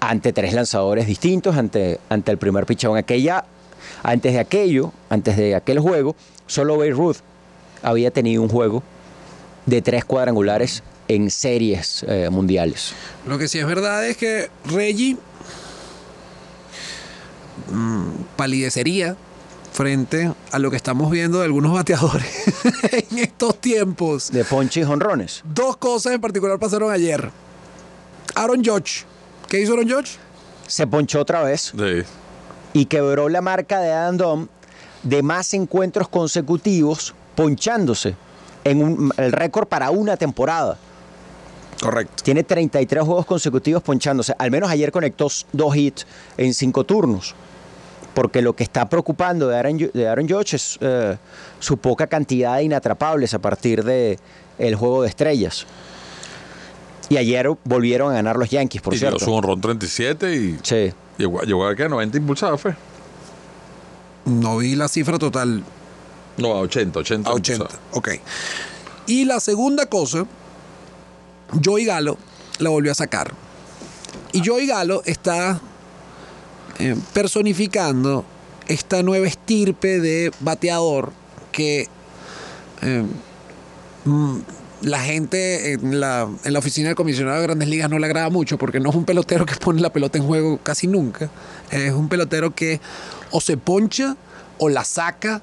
ante 0.00 0.32
tres 0.32 0.52
lanzadores 0.52 1.06
distintos, 1.06 1.56
ante, 1.56 1.98
ante 2.08 2.30
el 2.30 2.38
primer 2.38 2.66
pichón. 2.66 2.96
Aquella, 2.96 3.44
antes 4.02 4.32
de 4.32 4.38
aquello, 4.38 4.92
antes 5.10 5.36
de 5.36 5.54
aquel 5.54 5.80
juego, 5.80 6.14
solo 6.48 6.76
Babe 6.76 6.90
Ruth 6.90 7.18
había 7.82 8.10
tenido 8.10 8.42
un 8.42 8.48
juego 8.48 8.82
de 9.66 9.80
tres 9.82 10.04
cuadrangulares 10.04 10.82
en 11.06 11.30
series 11.30 12.04
eh, 12.08 12.28
mundiales. 12.30 12.92
Lo 13.26 13.38
que 13.38 13.46
sí 13.48 13.58
es 13.60 13.66
verdad 13.66 14.04
es 14.06 14.16
que 14.16 14.50
Reggie 14.66 15.16
mm, 17.70 18.08
palidecería 18.36 19.16
frente 19.72 20.32
a 20.50 20.58
lo 20.58 20.70
que 20.70 20.76
estamos 20.76 21.10
viendo 21.10 21.38
de 21.38 21.44
algunos 21.44 21.72
bateadores 21.72 22.26
en 23.10 23.18
estos 23.18 23.60
tiempos. 23.60 24.30
De 24.32 24.44
ponche 24.44 24.80
y 24.80 24.84
jonrones. 24.84 25.42
Dos 25.44 25.76
cosas 25.76 26.14
en 26.14 26.20
particular 26.20 26.58
pasaron 26.58 26.90
ayer. 26.90 27.30
Aaron 28.34 28.64
Judge. 28.64 29.04
¿Qué 29.48 29.60
hizo 29.60 29.74
Aaron 29.74 29.88
Judge? 29.88 30.16
Se 30.66 30.86
ponchó 30.86 31.20
otra 31.20 31.42
vez 31.42 31.72
Sí. 31.76 32.02
y 32.74 32.84
quebró 32.86 33.28
la 33.28 33.40
marca 33.40 33.80
de 33.80 33.92
Adam 33.92 34.16
Dom 34.16 34.48
de 35.08 35.22
más 35.22 35.54
encuentros 35.54 36.08
consecutivos 36.08 37.14
ponchándose 37.34 38.14
en 38.64 38.82
un- 38.82 39.12
el 39.16 39.32
récord 39.32 39.66
para 39.66 39.90
una 39.90 40.16
temporada. 40.16 40.76
Correcto. 41.80 42.24
Tiene 42.24 42.42
33 42.42 43.04
juegos 43.04 43.24
consecutivos 43.24 43.82
ponchándose. 43.82 44.34
Al 44.38 44.50
menos 44.50 44.68
ayer 44.70 44.90
conectó 44.90 45.28
dos 45.52 45.76
hits 45.76 46.06
en 46.36 46.52
cinco 46.52 46.84
turnos. 46.84 47.34
Porque 48.14 48.42
lo 48.42 48.54
que 48.56 48.64
está 48.64 48.88
preocupando 48.88 49.46
de 49.46 49.56
Aaron, 49.56 49.78
de 49.94 50.08
Aaron 50.08 50.28
Judge 50.28 50.54
es 50.56 50.76
eh, 50.80 51.16
su 51.60 51.76
poca 51.76 52.08
cantidad 52.08 52.56
de 52.56 52.64
inatrapables 52.64 53.32
a 53.32 53.38
partir 53.38 53.84
de 53.84 54.18
el 54.58 54.74
juego 54.74 55.02
de 55.02 55.08
estrellas. 55.08 55.66
Y 57.10 57.16
ayer 57.16 57.48
volvieron 57.64 58.10
a 58.10 58.14
ganar 58.14 58.36
los 58.36 58.50
Yankees, 58.50 58.82
por 58.82 58.92
y 58.92 58.98
dio 58.98 59.08
cierto. 59.10 59.24
su 59.24 59.32
honrón 59.32 59.60
37 59.60 60.34
y 60.34 60.58
Sí. 60.62 60.92
llegó, 61.16 61.40
llegó 61.42 61.66
a 61.66 61.76
que 61.76 61.88
90 61.88 62.18
impulsadas 62.18 62.60
fue. 62.60 62.74
No 64.28 64.58
vi 64.58 64.74
la 64.74 64.88
cifra 64.88 65.18
total 65.18 65.64
No, 66.36 66.52
a 66.52 66.60
80, 66.60 66.98
80. 67.00 67.30
a 67.30 67.32
80. 67.32 67.52
impulsadas. 67.52 67.80
Ok. 67.92 68.08
Y 69.06 69.24
la 69.24 69.40
segunda 69.40 69.86
cosa, 69.86 70.26
Joey 71.64 71.84
Galo 71.84 72.18
la 72.58 72.70
volvió 72.70 72.92
a 72.92 72.94
sacar. 72.94 73.32
Y 74.32 74.46
Joey 74.46 74.66
Galo 74.66 75.02
está 75.06 75.60
eh, 76.78 76.94
personificando 77.14 78.24
esta 78.68 79.02
nueva 79.02 79.26
estirpe 79.26 79.98
de 79.98 80.30
bateador 80.40 81.12
que 81.50 81.88
eh, 82.82 83.04
mm, 84.04 84.38
la 84.82 85.00
gente 85.00 85.72
en 85.72 85.98
la, 85.98 86.28
en 86.44 86.52
la 86.52 86.58
oficina 86.58 86.88
del 86.88 86.94
comisionado 86.96 87.38
de 87.38 87.42
Grandes 87.42 87.68
Ligas 87.68 87.90
no 87.90 87.98
le 87.98 88.06
agrada 88.06 88.30
mucho 88.30 88.58
porque 88.58 88.78
no 88.78 88.90
es 88.90 88.96
un 88.96 89.04
pelotero 89.04 89.44
que 89.46 89.56
pone 89.56 89.80
la 89.80 89.92
pelota 89.92 90.18
en 90.18 90.24
juego 90.24 90.58
casi 90.62 90.86
nunca. 90.86 91.30
Es 91.70 91.92
un 91.92 92.08
pelotero 92.08 92.54
que 92.54 92.80
o 93.30 93.40
se 93.40 93.56
poncha 93.56 94.16
o 94.58 94.68
la 94.68 94.84
saca 94.84 95.40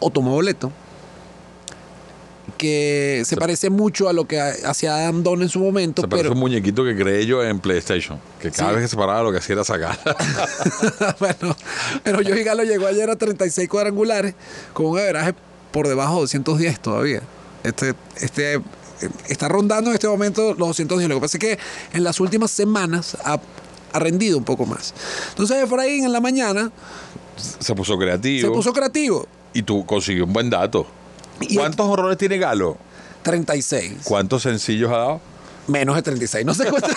o 0.00 0.10
toma 0.10 0.30
boleto. 0.30 0.72
Que 2.58 3.22
se 3.26 3.36
parece 3.36 3.70
mucho 3.70 4.08
a 4.08 4.12
lo 4.12 4.26
que 4.26 4.40
hacía 4.40 4.94
Adam 4.94 5.22
Don 5.24 5.42
en 5.42 5.48
su 5.48 5.58
momento, 5.58 6.02
Se 6.02 6.08
parece 6.08 6.22
pero 6.24 6.34
un 6.34 6.40
muñequito 6.40 6.84
que 6.84 6.96
creé 6.96 7.26
yo 7.26 7.42
en 7.42 7.58
PlayStation. 7.58 8.18
Que 8.40 8.50
cada 8.50 8.70
Sí. 8.70 8.74
vez 8.76 8.84
que 8.84 8.88
se 8.88 8.96
paraba 8.96 9.22
lo 9.24 9.32
que 9.32 9.38
hacía 9.38 9.54
era 9.54 9.64
sacar. 9.64 9.98
bueno, 11.18 11.56
pero 12.04 12.18
Joey 12.24 12.44
Galo 12.44 12.62
llegó 12.62 12.86
ayer 12.86 13.10
a 13.10 13.16
36 13.16 13.68
cuadrangulares 13.68 14.34
con 14.72 14.86
un 14.86 14.98
averaje 14.98 15.34
por 15.72 15.88
debajo 15.88 16.14
de 16.14 16.20
210 16.20 16.80
todavía. 16.80 17.20
Este, 17.64 17.94
este 18.20 18.60
está 19.28 19.48
rondando 19.48 19.90
en 19.90 19.94
este 19.94 20.08
momento 20.08 20.54
los 20.54 20.68
210. 20.68 21.08
Lo 21.10 21.16
que 21.16 21.20
pasa 21.20 21.36
es 21.38 21.40
que 21.40 21.58
en 21.92 22.04
las 22.04 22.20
últimas 22.20 22.52
semanas 22.52 23.16
ha, 23.24 23.38
ha 23.92 23.98
rendido 23.98 24.38
un 24.38 24.44
poco 24.44 24.64
más. 24.66 24.94
Entonces 25.30 25.62
Efraín 25.64 26.04
en 26.04 26.12
la 26.12 26.20
mañana 26.20 26.70
se 27.36 27.74
puso 27.74 27.96
creativo. 27.98 28.48
se 28.48 28.54
puso 28.54 28.72
creativo. 28.72 29.26
Y 29.52 29.62
tú 29.62 29.84
consiguió 29.86 30.24
un 30.24 30.32
buen 30.32 30.50
dato. 30.50 30.86
Y- 31.40 31.56
¿Cuántos 31.56 31.86
horrores 31.86 32.18
tiene 32.18 32.38
Galo? 32.38 32.76
36. 33.22 33.94
¿Cuántos 34.04 34.42
sencillos 34.42 34.90
ha 34.92 34.96
dado? 34.98 35.20
Menos 35.66 35.96
de 35.96 36.02
36. 36.02 36.46
No 36.46 36.54
sé 36.54 36.66
cuánto. 36.70 36.88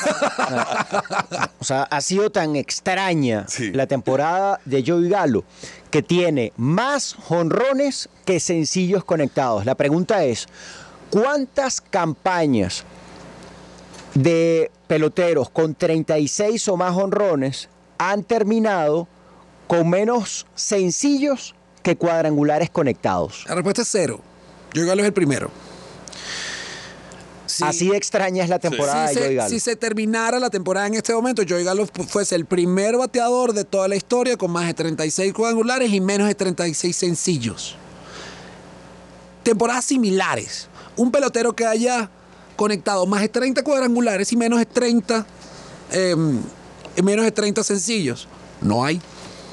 O 1.60 1.64
sea, 1.66 1.84
ha 1.84 2.02
sido 2.02 2.30
tan 2.30 2.56
extraña 2.56 3.46
Sí. 3.48 3.72
la 3.74 3.86
temporada 3.88 4.60
de 4.66 4.84
Joey 4.86 5.10
Galo 5.10 5.44
que 5.92 6.02
tiene 6.02 6.54
más 6.56 7.16
jonrones 7.16 8.08
que 8.26 8.40
sencillos 8.40 9.04
conectados. 9.04 9.66
La 9.66 9.76
pregunta 9.76 10.24
es, 10.24 10.48
¿cuántas 11.10 11.82
campañas 11.82 12.84
de 14.14 14.72
peloteros 14.88 15.50
con 15.50 15.76
36 15.76 16.68
o 16.70 16.78
más 16.78 16.94
jonrones 16.94 17.70
han 17.98 18.24
terminado 18.24 19.08
con 19.70 19.88
menos 19.88 20.48
sencillos 20.56 21.54
que 21.84 21.96
cuadrangulares 21.96 22.72
conectados? 22.72 23.46
La 23.48 23.54
respuesta 23.54 23.84
es 23.84 23.88
cero. 23.92 24.20
Joey 24.74 24.88
Galo 24.88 25.02
es 25.04 25.06
el 25.08 25.14
primero. 25.14 25.52
Sí. 27.46 27.64
Así 27.64 27.88
de 27.90 27.98
extraña 27.98 28.44
es 28.44 28.50
la 28.50 28.58
temporada 28.60 29.08
si 29.10 29.16
de 29.16 29.20
Joey 29.22 29.30
se, 29.32 29.36
Galo. 29.36 29.50
si 29.50 29.60
se 29.60 29.76
terminara 29.76 30.40
la 30.40 30.50
temporada 30.50 30.88
en 30.88 30.96
este 30.96 31.14
momento, 31.14 31.44
Joey 31.48 31.64
Galo 31.64 31.86
fu- 31.86 32.04
fuese 32.04 32.36
el 32.36 32.46
primer 32.46 32.98
bateador 32.98 33.54
de 33.54 33.64
toda 33.64 33.88
la 33.88 33.96
historia 33.96 34.38
con 34.38 34.50
más 34.52 34.66
de 34.68 34.74
36 34.74 35.34
cuadrangulares 35.34 35.92
y 35.92 36.02
menos 36.02 36.28
de 36.28 36.36
36 36.36 36.96
sencillos. 36.96 37.76
Temporadas 39.44 39.86
similares. 39.86 40.68
Un 40.96 41.12
pelotero 41.12 41.54
que 41.56 41.66
haya 41.66 42.10
conectado 42.56 43.06
más 43.06 43.22
de 43.22 43.30
30 43.30 43.64
cuadrangulares 43.64 44.32
y 44.34 44.36
menos 44.38 44.60
de 44.60 44.66
30 44.66 45.26
eh, 45.92 46.16
y 46.96 47.02
menos 47.02 47.24
de 47.26 47.32
30 47.32 47.64
sencillos. 47.64 48.28
No 48.62 48.84
hay. 48.84 49.02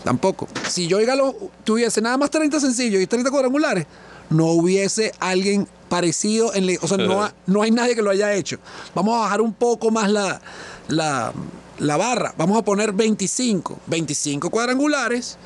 Tampoco. 0.06 0.46
Si 0.68 0.88
Joey 0.88 1.04
Galo 1.04 1.34
tuviese 1.64 2.00
nada 2.00 2.16
más 2.16 2.30
30 2.30 2.60
sencillos 2.60 3.02
y 3.02 3.08
30 3.08 3.28
cuadrangulares, 3.28 3.86
no 4.30 4.46
hubiese 4.52 5.10
alguien 5.18 5.66
parecido 5.88 6.54
en 6.54 6.64
la- 6.68 6.74
o 6.80 6.86
sea, 6.86 6.96
no, 6.96 7.24
ha- 7.24 7.34
no 7.46 7.62
hay 7.62 7.72
nadie 7.72 7.96
que 7.96 8.02
lo 8.02 8.10
haya 8.10 8.32
hecho. 8.32 8.58
Vamos 8.94 9.16
a 9.16 9.22
bajar 9.22 9.40
un 9.40 9.52
poco 9.52 9.90
más 9.90 10.08
la, 10.08 10.40
la, 10.86 11.32
la 11.80 11.96
barra. 11.96 12.32
Vamos 12.38 12.56
a 12.56 12.62
poner 12.62 12.92
25. 12.92 13.80
25 13.88 14.48
cuadrangulares 14.48 15.38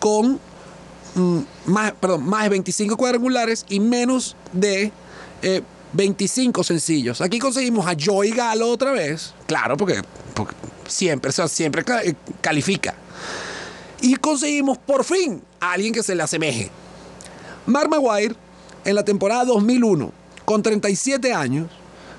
con 0.00 0.40
mm, 1.14 1.38
más, 1.66 1.92
perdón, 1.92 2.24
más 2.24 2.44
de 2.44 2.48
25 2.48 2.96
cuadrangulares 2.96 3.66
y 3.68 3.78
menos 3.78 4.36
de 4.54 4.90
eh, 5.42 5.60
25 5.92 6.64
sencillos. 6.64 7.20
Aquí 7.20 7.38
conseguimos 7.38 7.86
a 7.86 7.94
Joey 8.02 8.30
Galo 8.30 8.70
otra 8.70 8.92
vez. 8.92 9.34
Claro, 9.46 9.76
porque, 9.76 10.00
porque 10.32 10.54
siempre, 10.86 11.28
o 11.28 11.32
sea, 11.32 11.46
siempre 11.46 11.84
eh, 12.04 12.14
califica. 12.40 12.94
Y 14.00 14.16
conseguimos 14.16 14.78
por 14.78 15.04
fin 15.04 15.42
a 15.60 15.72
alguien 15.72 15.92
que 15.92 16.02
se 16.02 16.14
le 16.14 16.22
asemeje. 16.22 16.70
Mark 17.66 17.88
Maguire, 17.90 18.34
en 18.84 18.94
la 18.94 19.04
temporada 19.04 19.44
2001, 19.44 20.12
con 20.44 20.62
37 20.62 21.32
años, 21.34 21.68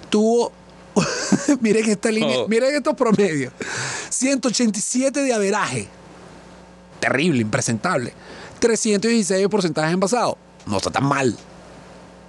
tuvo. 0.09 0.51
miren 1.61 1.89
esta 1.89 2.11
línea, 2.11 2.39
Oh. 2.39 2.47
miren 2.47 2.75
estos 2.75 2.95
promedios: 2.95 3.53
187 4.09 5.21
de 5.21 5.34
averaje. 5.34 5.88
Terrible, 6.99 7.41
impresentable. 7.41 8.13
316 8.59 9.41
de 9.41 9.49
porcentaje 9.49 9.93
envasado. 9.93 10.38
No 10.65 10.77
está 10.77 10.91
tan 10.91 11.05
mal. 11.05 11.36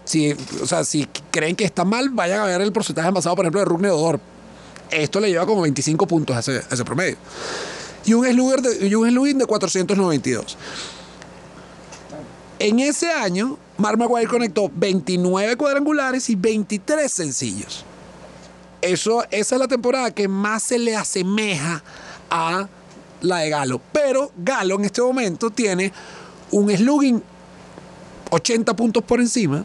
Si, 0.04 0.32
o 0.62 0.66
sea, 0.66 0.84
si 0.84 1.06
creen 1.30 1.56
que 1.56 1.64
está 1.64 1.84
mal, 1.84 2.08
vayan 2.10 2.40
a 2.40 2.44
ver 2.44 2.60
el 2.60 2.72
porcentaje 2.72 3.08
envasado, 3.08 3.34
por 3.36 3.44
ejemplo, 3.44 3.60
de 3.60 3.66
Rugner 3.66 3.90
Odor. 3.90 4.20
Esto 4.90 5.20
le 5.20 5.28
lleva 5.28 5.46
como 5.46 5.62
25 5.62 6.06
puntos 6.06 6.36
a 6.36 6.40
ese, 6.40 6.62
a 6.70 6.74
ese 6.74 6.84
promedio. 6.84 7.16
Y 8.04 8.14
un 8.14 8.26
slugger 8.26 8.62
de, 8.62 8.88
y 8.88 8.94
un 8.94 9.08
slugging 9.08 9.38
de 9.38 9.46
492. 9.46 10.56
En 12.58 12.78
ese 12.78 13.10
año, 13.10 13.58
Mark 13.78 13.98
Maguire 13.98 14.28
conectó 14.28 14.70
29 14.74 15.56
cuadrangulares 15.56 16.28
y 16.28 16.34
23 16.34 17.10
sencillos. 17.10 17.84
Eso, 18.82 19.24
esa 19.30 19.54
es 19.54 19.58
la 19.58 19.68
temporada 19.68 20.10
que 20.10 20.28
más 20.28 20.62
se 20.62 20.78
le 20.78 20.96
asemeja 20.96 21.82
a 22.30 22.68
la 23.22 23.38
de 23.38 23.50
Galo. 23.50 23.80
Pero 23.92 24.30
Galo 24.36 24.76
en 24.76 24.84
este 24.84 25.02
momento 25.02 25.50
tiene 25.50 25.92
un 26.50 26.70
slugging 26.70 27.22
80 28.30 28.74
puntos 28.76 29.02
por 29.04 29.20
encima 29.20 29.64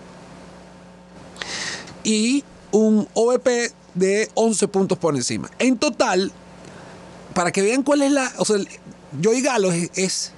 y 2.04 2.44
un 2.72 3.08
OVP 3.14 3.72
de 3.94 4.30
11 4.36 4.68
puntos 4.68 4.98
por 4.98 5.16
encima. 5.16 5.50
En 5.60 5.78
total, 5.78 6.32
para 7.36 7.52
que 7.52 7.62
vean 7.62 7.84
cuál 7.84 8.02
es 8.02 8.12
la. 8.12 8.34
O 8.38 8.46
sea, 8.46 8.58
Joey 9.24 9.42
Galo 9.42 9.72
es, 9.72 9.92
es 9.94 10.32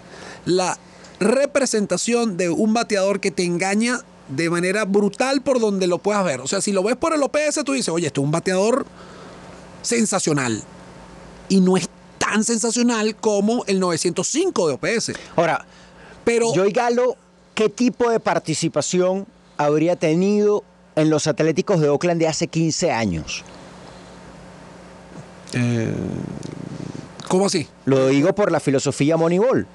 la 0.43 0.77
representación 1.21 2.35
de 2.35 2.49
un 2.49 2.73
bateador 2.73 3.21
que 3.21 3.31
te 3.31 3.45
engaña 3.45 4.01
de 4.27 4.49
manera 4.49 4.83
brutal 4.83 5.41
por 5.41 5.61
donde 5.61 5.87
lo 5.87 5.99
puedas 5.99 6.25
ver. 6.25 6.41
O 6.41 6.47
sea, 6.47 6.59
si 6.59 6.73
lo 6.73 6.83
ves 6.83 6.97
por 6.97 7.13
el 7.13 7.23
OPS, 7.23 7.63
tú 7.63 7.71
dices, 7.71 7.89
oye, 7.89 8.07
esto 8.07 8.21
es 8.21 8.25
un 8.25 8.31
bateador 8.31 8.85
sensacional. 9.81 10.61
Y 11.47 11.61
no 11.61 11.77
es 11.77 11.87
tan 12.17 12.43
sensacional 12.43 13.15
como 13.15 13.63
el 13.67 13.79
905 13.79 14.67
de 14.67 14.73
OPS. 14.73 15.13
Ahora, 15.37 15.65
Pero. 16.25 16.51
Joey 16.53 16.73
Galo, 16.73 17.15
¿qué 17.55 17.69
tipo 17.69 18.09
de 18.09 18.19
participación 18.19 19.27
habría 19.55 19.95
tenido 19.95 20.63
en 20.95 21.09
los 21.09 21.27
Atléticos 21.27 21.79
de 21.79 21.89
Oakland 21.89 22.19
de 22.19 22.27
hace 22.27 22.47
15 22.47 22.91
años? 22.91 23.43
¿Cómo 27.27 27.47
así? 27.47 27.67
Lo 27.85 28.07
digo 28.07 28.33
por 28.33 28.51
la 28.51 28.59
filosofía 28.59 29.17
Moneyball. 29.17 29.67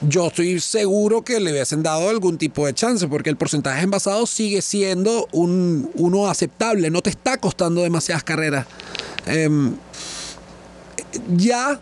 yo 0.00 0.28
estoy 0.28 0.60
seguro 0.60 1.22
que 1.22 1.40
le 1.40 1.50
hubiesen 1.50 1.82
dado 1.82 2.08
algún 2.08 2.38
tipo 2.38 2.66
de 2.66 2.74
chance, 2.74 3.08
porque 3.08 3.30
el 3.30 3.36
porcentaje 3.36 3.82
envasado 3.82 4.26
sigue 4.26 4.62
siendo 4.62 5.26
un, 5.32 5.90
uno 5.94 6.28
aceptable, 6.28 6.90
no 6.90 7.02
te 7.02 7.10
está 7.10 7.38
costando 7.38 7.82
demasiadas 7.82 8.22
carreras. 8.22 8.66
Em, 9.26 9.74
ya, 11.36 11.80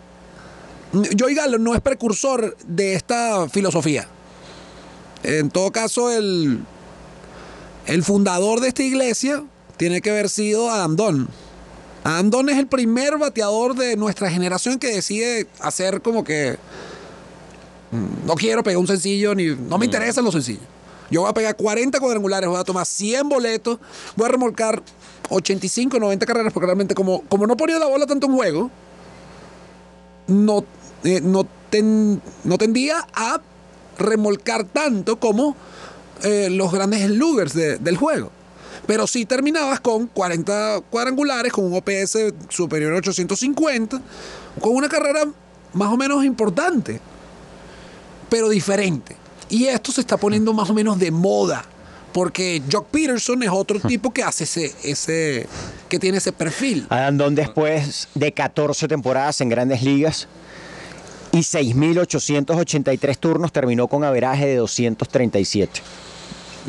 Joey 0.93 1.35
Gallo 1.35 1.59
no 1.59 1.75
es 1.75 1.83
precursor 1.83 2.57
de 2.67 2.95
esta 2.95 3.49
filosofía. 3.51 4.09
En 5.23 5.51
todo 5.51 5.71
caso, 5.73 6.11
el, 6.11 6.61
el 7.87 8.03
fundador 8.03 8.61
de 8.61 8.69
esta 8.69 8.83
iglesia 8.83 9.45
tiene 9.77 10.01
que 10.01 10.11
haber 10.11 10.31
sido 10.31 10.71
Adam 10.71 10.97
Don. 10.97 11.29
Don 12.25 12.49
es 12.49 12.59
el 12.59 12.67
primer 12.67 13.19
bateador 13.19 13.75
de 13.75 13.97
nuestra 13.97 14.31
generación 14.31 14.79
que 14.79 14.89
decide 14.95 15.47
hacer 15.61 16.01
como 16.03 16.23
que 16.25 16.57
mm, 17.91 18.27
no 18.27 18.35
quiero 18.35 18.63
pegar 18.63 18.79
un 18.79 18.87
sencillo 18.87 19.35
ni 19.35 19.47
no 19.47 19.77
me 19.79 19.87
interesan 19.87 20.25
los 20.25 20.35
sencillos. 20.35 20.63
Yo 21.11 21.21
voy 21.23 21.31
a 21.31 21.35
pegar 21.35 21.57
40 21.57 21.99
cuadrangulares, 22.01 22.49
voy 22.49 22.59
a 22.59 22.65
tomar 22.65 22.85
100 22.87 23.29
boletos, 23.29 23.79
voy 24.17 24.27
a 24.27 24.29
remolcar 24.31 24.83
85, 25.31 25.99
90 25.99 26.27
carreras 26.27 26.53
porque 26.53 26.67
realmente 26.67 26.95
como, 26.95 27.23
como 27.23 27.47
no 27.47 27.57
ponía 27.57 27.79
la 27.79 27.87
bola 27.87 28.07
tanto 28.07 28.27
en 28.27 28.33
juego, 28.35 28.71
no, 30.29 30.65
eh, 31.05 31.21
no, 31.23 31.47
ten- 31.71 32.21
no 32.45 32.59
tendía 32.59 33.07
a 33.15 33.41
remolcar 33.99 34.65
tanto 34.65 35.19
como 35.19 35.57
eh, 36.25 36.49
los 36.51 36.73
grandes 36.73 37.03
sluggers 37.07 37.53
de- 37.55 37.79
del 37.79 37.97
juego. 37.97 38.31
Pero 38.87 39.07
sí 39.07 39.27
terminabas 39.27 39.81
con 39.81 40.07
40 40.07 40.83
cuadrangulares, 40.91 41.53
con 41.53 41.65
un 41.65 41.75
OPS 41.75 42.35
superior 42.49 42.93
a 42.93 42.99
850, 42.99 44.01
con 44.61 44.75
una 44.75 44.89
carrera 44.89 45.27
más 45.73 45.93
o 45.93 45.97
menos 45.97 46.25
importante, 46.25 47.01
pero 48.29 48.49
diferente. 48.49 49.17
Y 49.49 49.67
esto 49.67 49.93
se 49.93 50.01
está 50.01 50.17
poniendo 50.17 50.53
más 50.53 50.71
o 50.71 50.75
menos 50.75 50.99
de 50.99 51.11
moda, 51.11 51.65
porque 52.13 52.63
Jock 52.71 52.87
Peterson 52.89 53.43
es 53.43 53.51
otro 53.51 53.79
tipo 53.81 54.13
que 54.13 54.23
hace 54.23 54.45
ese, 54.45 54.75
ese 54.83 55.47
que 55.89 55.99
tiene 55.99 56.19
ese 56.19 56.33
perfil. 56.33 56.87
Adam 56.89 57.19
Don 57.19 57.35
después 57.35 58.09
de 58.15 58.33
14 58.33 58.89
temporadas 58.89 59.41
en 59.41 59.49
grandes 59.49 59.83
ligas 59.83 60.29
y 61.33 61.39
6.883 61.39 63.19
turnos 63.19 63.53
terminó 63.53 63.89
con 63.89 64.05
averaje 64.05 64.47
de 64.47 64.57
237. 64.57 65.83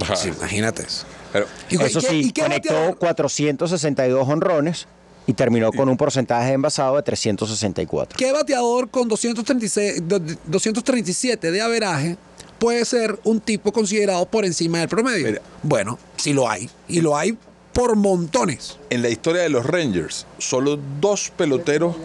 Ajá. 0.02 0.16
Sí, 0.16 0.30
imagínate 0.30 0.84
eso. 0.84 1.06
Pero, 1.46 1.48
¿Y 1.70 1.76
Eso 1.86 2.00
y 2.00 2.02
qué- 2.02 2.08
sí, 2.10 2.16
y 2.28 2.32
qué 2.32 2.42
conectó 2.42 2.74
bateador? 2.74 2.98
462 2.98 4.28
honrones 4.28 4.88
y 5.26 5.34
terminó 5.34 5.72
con 5.72 5.90
un 5.90 5.98
porcentaje 5.98 6.48
de 6.48 6.54
envasado 6.54 6.96
de 6.96 7.04
364. 7.04 8.18
¿Qué 8.18 8.32
bateador 8.32 8.90
con 8.90 9.08
236, 9.08 10.08
do- 10.08 10.20
237 10.46 11.52
de 11.52 11.62
averaje 11.62 12.18
puede 12.60 12.86
ser 12.86 13.20
un 13.24 13.40
tipo 13.42 13.72
considerado 13.72 14.26
por 14.26 14.46
encima 14.46 14.80
del 14.80 14.88
promedio? 14.90 15.28
Mira. 15.28 15.42
Bueno, 15.64 16.00
sí 16.16 16.34
lo 16.34 16.50
hay. 16.50 16.70
Y 16.88 17.02
lo 17.02 17.16
hay 17.18 17.38
por 17.74 17.96
montones. 17.96 18.78
en 18.90 19.02
la 19.04 19.10
historia 19.10 19.42
de 19.44 19.50
los 19.50 19.66
Rangers, 19.66 20.26
solo 20.40 20.80
dos 21.00 21.30
peloteros 21.38 21.96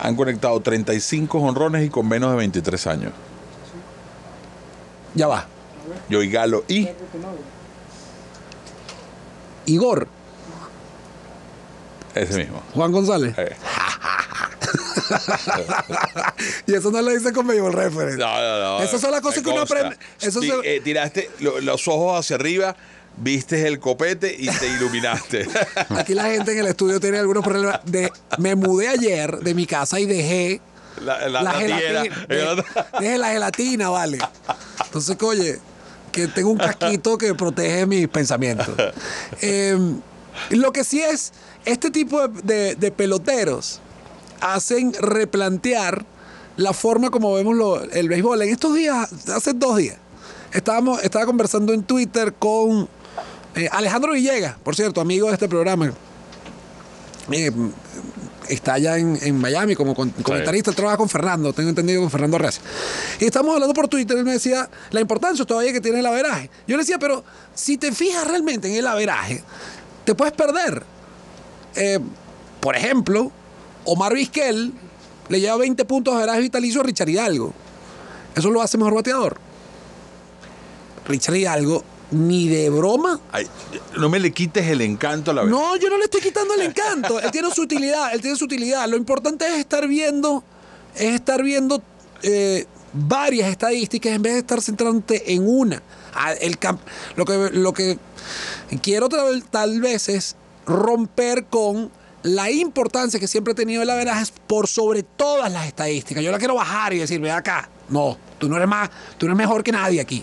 han 0.00 0.16
conectado 0.16 0.58
35 0.60 1.38
honrones 1.38 1.86
y 1.86 1.90
con 1.90 2.08
menos 2.08 2.30
de 2.32 2.36
23 2.38 2.86
años. 2.88 3.12
Ya 5.14 5.28
va. 5.28 5.46
Joey 6.10 6.30
Galo 6.30 6.64
y 6.68 6.88
Igor, 9.66 10.08
ese 12.14 12.36
mismo. 12.38 12.62
Juan 12.74 12.92
González. 12.92 13.34
Eh. 13.38 13.56
y 16.66 16.74
eso 16.74 16.90
no 16.90 17.02
lo 17.02 17.10
dice 17.10 17.32
con 17.32 17.46
Baseball 17.46 17.72
Reference. 17.72 18.16
No, 18.18 18.40
no, 18.40 18.60
no. 18.78 18.82
Esas 18.82 19.00
son 19.00 19.10
las 19.10 19.20
cosas 19.20 19.42
que 19.42 19.50
uno 19.50 19.62
aprende. 19.62 19.96
Eso 20.20 20.40
Ti- 20.40 20.48
se- 20.50 20.76
eh, 20.76 20.80
tiraste 20.80 21.30
lo- 21.40 21.60
los 21.60 21.86
ojos 21.88 22.18
hacia 22.20 22.36
arriba, 22.36 22.76
viste 23.16 23.66
el 23.66 23.78
copete 23.80 24.34
y 24.38 24.48
te 24.48 24.66
iluminaste. 24.68 25.48
Aquí 25.90 26.14
la 26.14 26.24
gente 26.24 26.52
en 26.52 26.58
el 26.58 26.66
estudio 26.66 27.00
tiene 27.00 27.18
algunos 27.18 27.44
problemas. 27.44 27.80
De, 27.84 28.12
me 28.38 28.54
mudé 28.54 28.88
ayer 28.88 29.38
de 29.38 29.54
mi 29.54 29.66
casa 29.66 29.98
y 30.00 30.06
dejé 30.06 30.60
la, 31.02 31.28
la, 31.28 31.42
la 31.42 31.52
gelatina. 31.52 32.02
de- 32.28 32.64
Dejé 33.00 33.18
la 33.18 33.28
gelatina, 33.30 33.88
vale. 33.90 34.18
Entonces, 34.84 35.16
oye, 35.22 35.58
que 36.12 36.28
tengo 36.28 36.50
un 36.50 36.58
casquito 36.58 37.18
que 37.18 37.34
protege 37.34 37.86
mis 37.86 38.08
pensamientos. 38.08 38.68
Eh, 39.40 39.76
lo 40.50 40.72
que 40.72 40.84
sí 40.84 41.00
es, 41.00 41.32
este 41.64 41.90
tipo 41.90 42.28
de, 42.28 42.94
peloteros 42.96 43.80
hacen 44.40 44.92
replantear 44.94 46.04
la 46.56 46.72
forma 46.72 47.10
como 47.10 47.34
vemos 47.34 47.82
el 47.92 48.08
béisbol. 48.08 48.42
En 48.42 48.50
estos 48.50 48.74
días, 48.74 49.10
hace 49.28 49.52
dos 49.52 49.78
días, 49.78 49.96
estábamos, 50.52 51.02
estaba 51.02 51.26
conversando 51.26 51.72
en 51.72 51.82
Twitter 51.82 52.34
con 52.34 52.88
eh, 53.54 53.68
Alejandro 53.72 54.12
Villegas, 54.12 54.56
por 54.62 54.76
cierto, 54.76 55.00
amigo 55.00 55.28
de 55.28 55.34
este 55.34 55.48
programa. 55.48 55.92
Eh, 57.30 57.50
está 58.48 58.74
allá 58.74 58.98
en, 58.98 59.18
en 59.22 59.38
Miami 59.38 59.74
como 59.74 59.94
con- 59.94 60.10
comentarista, 60.10 60.70
él 60.70 60.76
trabaja 60.76 60.96
con 60.96 61.08
Fernando, 61.08 61.52
tengo 61.52 61.68
entendido 61.70 62.00
con 62.00 62.10
Fernando 62.10 62.38
Reyes. 62.38 62.60
Y 63.20 63.24
estamos 63.26 63.54
hablando 63.54 63.74
por 63.74 63.88
Twitter, 63.88 64.16
él 64.18 64.24
me 64.24 64.32
decía 64.32 64.68
la 64.90 65.00
importancia 65.00 65.44
todavía 65.44 65.72
que 65.72 65.80
tiene 65.80 66.00
el 66.00 66.06
averaje. 66.06 66.50
Yo 66.66 66.76
le 66.76 66.82
decía, 66.82 66.98
pero 66.98 67.24
si 67.54 67.76
te 67.78 67.92
fijas 67.92 68.26
realmente 68.26 68.68
en 68.68 68.74
el 68.74 68.86
averaje, 68.86 69.42
te 70.04 70.14
puedes 70.14 70.34
perder. 70.34 70.82
Eh, 71.76 71.98
por 72.60 72.76
ejemplo, 72.76 73.30
Omar 73.84 74.14
Vizquel 74.14 74.72
le 75.28 75.40
lleva 75.40 75.56
20 75.56 75.84
puntos 75.84 76.14
de 76.14 76.18
averaje 76.18 76.40
vitalicio 76.40 76.80
a 76.80 76.84
Richard 76.84 77.08
Hidalgo. 77.08 77.52
Eso 78.34 78.50
lo 78.50 78.60
hace 78.62 78.76
mejor 78.78 78.94
bateador. 78.94 79.36
Richard 81.06 81.34
Hidalgo, 81.36 81.82
ni 82.12 82.48
de 82.48 82.70
broma 82.70 83.18
Ay, 83.32 83.46
no 83.98 84.08
me 84.08 84.20
le 84.20 84.32
quites 84.32 84.66
el 84.66 84.80
encanto 84.82 85.30
a 85.30 85.34
la 85.34 85.42
vez. 85.42 85.50
no, 85.50 85.76
yo 85.76 85.88
no 85.88 85.98
le 85.98 86.04
estoy 86.04 86.20
quitando 86.20 86.54
el 86.54 86.62
encanto. 86.62 87.18
Él 87.18 87.30
tiene 87.30 87.50
su 87.50 87.62
utilidad, 87.62 88.12
él 88.14 88.20
tiene 88.20 88.36
su 88.36 88.44
utilidad. 88.44 88.86
Lo 88.88 88.96
importante 88.96 89.46
es 89.46 89.54
estar 89.54 89.86
viendo, 89.88 90.44
es 90.94 91.14
estar 91.14 91.42
viendo 91.42 91.82
eh, 92.22 92.66
varias 92.92 93.50
estadísticas 93.50 94.12
en 94.12 94.22
vez 94.22 94.34
de 94.34 94.38
estar 94.40 94.60
centrándote 94.60 95.32
en 95.32 95.48
una. 95.48 95.82
Ah, 96.14 96.32
El 96.32 96.58
lo, 97.16 97.24
que, 97.24 97.50
lo 97.52 97.72
que 97.72 97.98
quiero 98.82 99.08
tal, 99.08 99.44
tal 99.44 99.80
vez 99.80 100.08
es 100.08 100.36
romper 100.66 101.46
con 101.46 101.90
la 102.22 102.50
importancia 102.50 103.18
que 103.18 103.26
siempre 103.26 103.52
ha 103.52 103.56
tenido 103.56 103.82
el 103.82 103.90
averaje 103.90 104.26
por 104.46 104.68
sobre 104.68 105.02
todas 105.02 105.50
las 105.50 105.66
estadísticas. 105.66 106.22
Yo 106.22 106.30
la 106.30 106.38
quiero 106.38 106.54
bajar 106.54 106.92
y 106.92 106.98
decir, 106.98 107.20
ve 107.20 107.30
acá. 107.30 107.68
No, 107.88 108.16
tú 108.38 108.48
no 108.48 108.56
eres 108.56 108.68
más, 108.68 108.90
tú 109.18 109.26
no 109.26 109.32
eres 109.32 109.38
mejor 109.38 109.64
que 109.64 109.72
nadie 109.72 110.00
aquí 110.00 110.22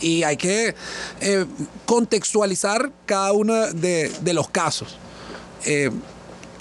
y 0.00 0.22
hay 0.22 0.36
que 0.36 0.74
eh, 1.20 1.46
contextualizar 1.86 2.90
cada 3.06 3.32
uno 3.32 3.54
de, 3.72 4.10
de 4.20 4.32
los 4.34 4.48
casos. 4.48 4.96
Eh, 5.64 5.90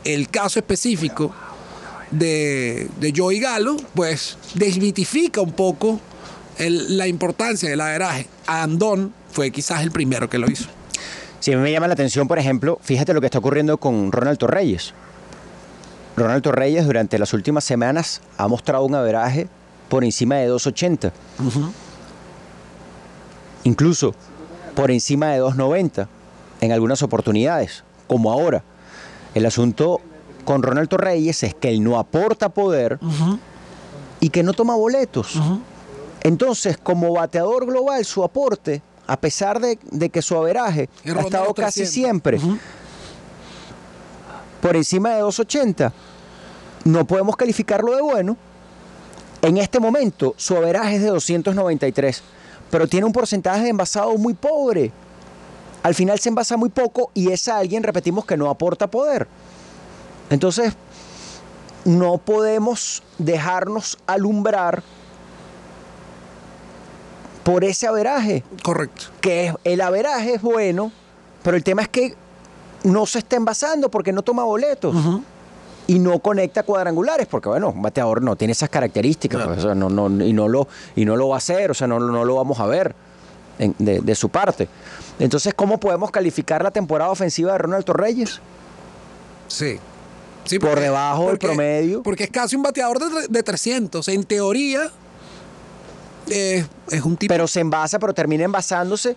el 0.04 0.30
caso 0.30 0.60
específico 0.60 1.34
de, 2.12 2.90
de 3.00 3.14
Joey 3.16 3.40
Galo, 3.40 3.78
pues 3.94 4.38
desmitifica 4.56 5.42
un 5.42 5.52
poco 5.52 6.00
el- 6.58 6.98
la 6.98 7.08
importancia 7.08 7.70
del 7.70 7.82
averaje. 7.82 8.28
Andón 8.48 9.14
fue 9.32 9.52
quizás 9.52 9.82
el 9.84 9.92
primero 9.92 10.30
que 10.30 10.38
lo 10.38 10.50
hizo. 10.50 10.70
Si 11.40 11.54
a 11.54 11.58
mí 11.58 11.64
me 11.64 11.72
llama 11.72 11.88
la 11.88 11.94
atención, 11.94 12.28
por 12.28 12.40
ejemplo, 12.40 12.80
fíjate 12.82 13.14
lo 13.14 13.22
que 13.22 13.28
está 13.28 13.40
ocurriendo 13.40 13.78
con 13.78 14.12
Ronald 14.12 14.38
Torreyes. 14.38 14.94
Ronald 16.18 16.44
Torreyes 16.44 16.86
durante 16.86 17.18
las 17.18 17.32
últimas 17.34 17.64
semanas 17.64 18.22
ha 18.38 18.48
mostrado 18.48 18.84
un 18.84 18.96
averaje 18.96 19.48
por 19.88 20.04
encima 20.04 20.36
de 20.36 20.48
280. 20.48 21.14
Incluso 23.70 24.16
por 24.76 24.90
encima 24.90 25.28
de 25.28 25.38
290 25.38 26.10
en 26.62 26.72
algunas 26.72 27.04
oportunidades, 27.04 27.84
como 28.08 28.32
ahora. 28.32 28.64
El 29.36 29.46
asunto 29.46 30.02
con 30.44 30.64
Ronald 30.64 30.90
Torreyes 30.90 31.44
es 31.44 31.54
que 31.54 31.70
él 31.70 31.84
no 31.84 32.00
aporta 32.00 32.50
poder 32.50 33.00
y 34.20 34.30
que 34.30 34.42
no 34.42 34.54
toma 34.54 34.76
boletos. 34.76 35.40
Entonces, 36.22 36.80
como 36.80 37.14
bateador 37.14 37.68
global, 37.68 38.04
su 38.06 38.24
aporte, 38.24 38.82
a 39.06 39.20
pesar 39.20 39.60
de, 39.60 39.78
de 39.92 40.10
que 40.10 40.24
su 40.24 40.36
averaje 40.36 40.90
ha 41.06 41.22
estado 41.22 41.54
casi 41.54 41.82
300. 41.82 41.90
siempre 41.94 42.40
por 44.62 44.76
encima 44.76 45.12
de 45.12 45.20
280, 45.22 45.94
no 46.86 47.06
podemos 47.06 47.36
calificarlo 47.38 47.96
de 47.96 48.02
bueno. 48.02 48.36
En 49.42 49.58
este 49.58 49.80
momento, 49.80 50.34
su 50.38 50.58
averaje 50.58 50.96
es 50.96 51.02
de 51.02 51.10
293, 51.10 52.24
pero 52.72 52.88
tiene 52.88 53.06
un 53.06 53.12
porcentaje 53.14 53.64
de 53.64 53.70
envasado 53.70 54.18
muy 54.18 54.34
pobre. 54.34 54.92
Al 55.84 55.96
final 55.96 56.20
se 56.20 56.30
envasa 56.30 56.58
muy 56.58 56.70
poco 56.70 57.10
y 57.14 57.32
es 57.32 57.48
alguien, 57.48 57.84
repetimos, 57.84 58.26
que 58.26 58.36
no 58.38 58.50
aporta 58.50 58.88
poder. 58.88 59.28
Entonces, 60.30 60.74
no 61.86 62.18
podemos 62.18 63.02
dejarnos 63.18 63.98
alumbrar 64.06 64.84
por 67.44 67.64
ese 67.64 67.88
averaje, 67.88 68.44
Correcto. 68.64 69.06
que 69.22 69.48
es- 69.48 69.54
el 69.64 69.82
averaje 69.82 70.36
es 70.36 70.42
bueno, 70.42 70.92
pero 71.44 71.58
el 71.58 71.64
tema 71.64 71.82
es 71.82 71.88
que 71.90 72.16
no 72.84 73.06
se 73.06 73.20
está 73.20 73.38
envasando 73.38 73.90
porque 73.90 74.12
no 74.12 74.22
toma 74.22 74.44
boletos. 74.44 74.96
Y 75.90 75.98
no 75.98 76.20
conecta 76.20 76.62
cuadrangulares, 76.64 77.26
porque 77.26 77.50
bueno, 77.50 77.70
un 77.70 77.82
bateador 77.82 78.22
no 78.22 78.36
tiene 78.36 78.52
esas 78.52 78.70
características, 78.70 79.44
pues, 79.46 79.60
o 79.60 79.62
sea, 79.62 79.76
no, 79.76 79.90
no, 79.90 80.24
y, 80.24 80.34
no 80.34 80.48
lo, 80.48 80.68
y 80.96 81.04
no 81.06 81.16
lo 81.16 81.30
va 81.30 81.36
a 81.36 81.38
hacer, 81.40 81.72
o 81.72 81.74
sea, 81.74 81.88
no, 81.88 82.00
no 82.00 82.24
lo 82.26 82.36
vamos 82.36 82.60
a 82.60 82.68
ver 82.68 82.94
en- 83.58 83.74
de, 83.80 84.00
de 84.00 84.16
su 84.16 84.30
parte. 84.30 84.68
Entonces, 85.18 85.54
¿cómo 85.56 85.80
podemos 85.80 86.12
calificar 86.12 86.64
la 86.64 86.70
temporada 86.72 87.10
ofensiva 87.10 87.54
de 87.54 87.58
Ronald 87.58 87.86
Torreyes? 87.86 88.40
Sí. 89.48 89.80
Sí, 90.46 90.60
Por 90.60 90.80
debajo 90.80 91.28
del 91.30 91.38
promedio. 91.40 92.02
Porque 92.04 92.24
es 92.26 92.30
casi 92.32 92.56
un 92.56 92.64
bateador 92.64 93.00
de, 93.00 93.28
de 93.28 93.44
300. 93.44 94.08
En 94.10 94.24
teoría, 94.24 94.90
eh, 96.30 96.66
es 96.92 97.02
un 97.04 97.18
tipo. 97.18 97.34
Pero 97.34 97.48
se 97.48 97.60
envasa, 97.60 98.00
pero 98.00 98.14
termina 98.14 98.44
envasándose 98.46 99.16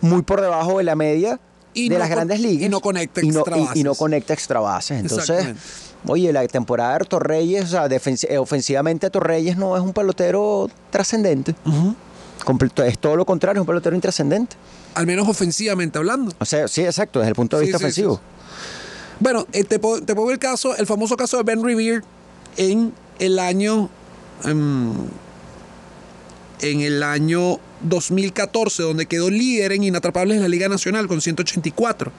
muy 0.00 0.22
por 0.22 0.40
debajo 0.40 0.78
de 0.78 0.84
la 0.84 0.94
media 0.96 1.38
Y 1.74 1.88
de 1.88 1.94
no 1.94 2.00
las 2.00 2.10
grandes 2.10 2.40
ligas. 2.40 2.66
y 2.66 2.68
no 2.68 2.80
conecta 2.80 3.20
y 3.24 3.28
no, 3.30 3.40
extra 3.40 3.58
y- 3.58 3.80
y 3.80 3.82
no 3.84 3.94
conecta 3.94 4.32
extra 4.34 4.60
bases. 4.60 5.00
Entonces. 5.00 5.54
Oye, 6.06 6.32
la 6.32 6.46
temporada 6.48 6.98
de 6.98 7.04
Torreyes, 7.04 7.64
o 7.64 7.68
sea, 7.68 7.86
eh, 7.86 8.38
ofensivamente 8.38 9.10
Torreyes 9.10 9.56
no 9.56 9.76
es 9.76 9.82
un 9.82 9.92
pelotero 9.92 10.68
trascendente. 10.90 11.54
Completo- 12.44 12.82
Es 12.84 12.98
todo 12.98 13.16
lo 13.16 13.26
contrario, 13.26 13.60
es 13.60 13.62
un 13.62 13.66
pelotero 13.66 13.94
intrascendente. 13.94 14.56
al 14.94 15.06
menos 15.06 15.28
ofensivamente 15.28 15.98
hablando. 15.98 16.32
O 16.40 16.44
sea, 16.44 16.66
sí, 16.68 16.82
exacto, 16.82 17.18
desde 17.20 17.30
el 17.30 17.36
punto 17.36 17.56
de 17.58 17.64
Sí, 17.64 17.66
vista 17.68 17.78
sí, 17.78 17.84
ofensivo. 17.84 18.14
sí, 18.16 18.20
Bueno, 19.20 19.46
eh, 19.52 19.64
te, 19.64 19.78
puedo, 19.78 20.02
te 20.02 20.14
pongo 20.14 20.30
el 20.30 20.38
caso, 20.38 20.74
el 20.76 20.86
famoso 20.86 21.16
caso 21.16 21.36
de 21.36 21.42
Ben 21.44 21.62
Revere 21.62 22.00
en 22.56 22.92
el 23.18 23.38
año. 23.38 23.88
em, 24.44 24.92
en 26.62 26.80
el 26.80 27.02
año 27.02 27.58
2014, 27.82 28.82
donde 28.82 29.06
quedó 29.06 29.30
líder 29.30 29.72
en 29.72 29.84
inatrapables 29.84 30.36
en 30.36 30.42
la 30.42 30.48
Liga 30.48 30.68
Nacional 30.68 31.08
con 31.08 31.20
184. 31.20 32.12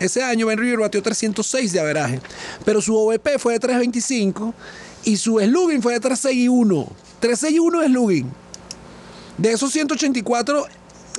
Ese 0.00 0.22
año 0.22 0.46
Ben 0.46 0.58
Revere 0.58 0.76
batió 0.82 1.02
306 1.02 1.72
de 1.72 1.80
averaje, 1.80 2.20
pero 2.64 2.80
su 2.82 2.96
OVP 2.96 3.38
fue 3.38 3.54
de 3.54 3.60
325 3.60 4.54
y 5.04 5.16
su 5.16 5.38
slugging 5.38 5.82
fue 5.82 5.94
de 5.94 6.00
361. 6.00 6.86
361 7.20 7.80
de 7.80 7.86
slugging. 7.88 8.32
De 9.38 9.52
esos 9.52 9.72
184 9.72 10.66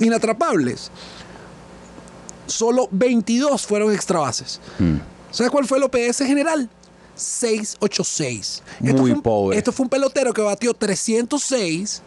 inatrapables, 0.00 0.90
solo 2.46 2.88
22 2.90 3.66
fueron 3.66 3.92
extra 3.92 4.20
bases. 4.20 4.60
¿Sabes 5.30 5.50
cuál 5.52 5.66
fue 5.66 5.78
el 5.78 5.84
OPS 5.84 6.18
general? 6.18 6.68
686. 7.16 8.62
Muy 8.80 8.92
fue 8.98 9.12
un- 9.12 9.22
pobre. 9.22 9.58
Esto 9.58 9.72
fue 9.72 9.84
un 9.84 9.90
pelotero 9.90 10.32
que 10.32 10.40
batió 10.42 10.72
306 10.74 12.02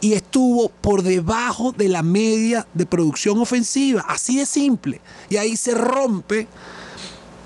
y 0.00 0.14
estuvo 0.14 0.68
por 0.68 1.02
debajo 1.02 1.72
de 1.72 1.88
la 1.88 2.02
media 2.02 2.66
de 2.74 2.86
producción 2.86 3.38
ofensiva. 3.38 4.04
Así 4.08 4.38
de 4.38 4.46
simple. 4.46 5.00
Y 5.28 5.36
ahí 5.36 5.56
se 5.56 5.74
rompe 5.74 6.46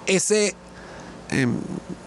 ese, 0.07 0.55
em, 1.31 1.57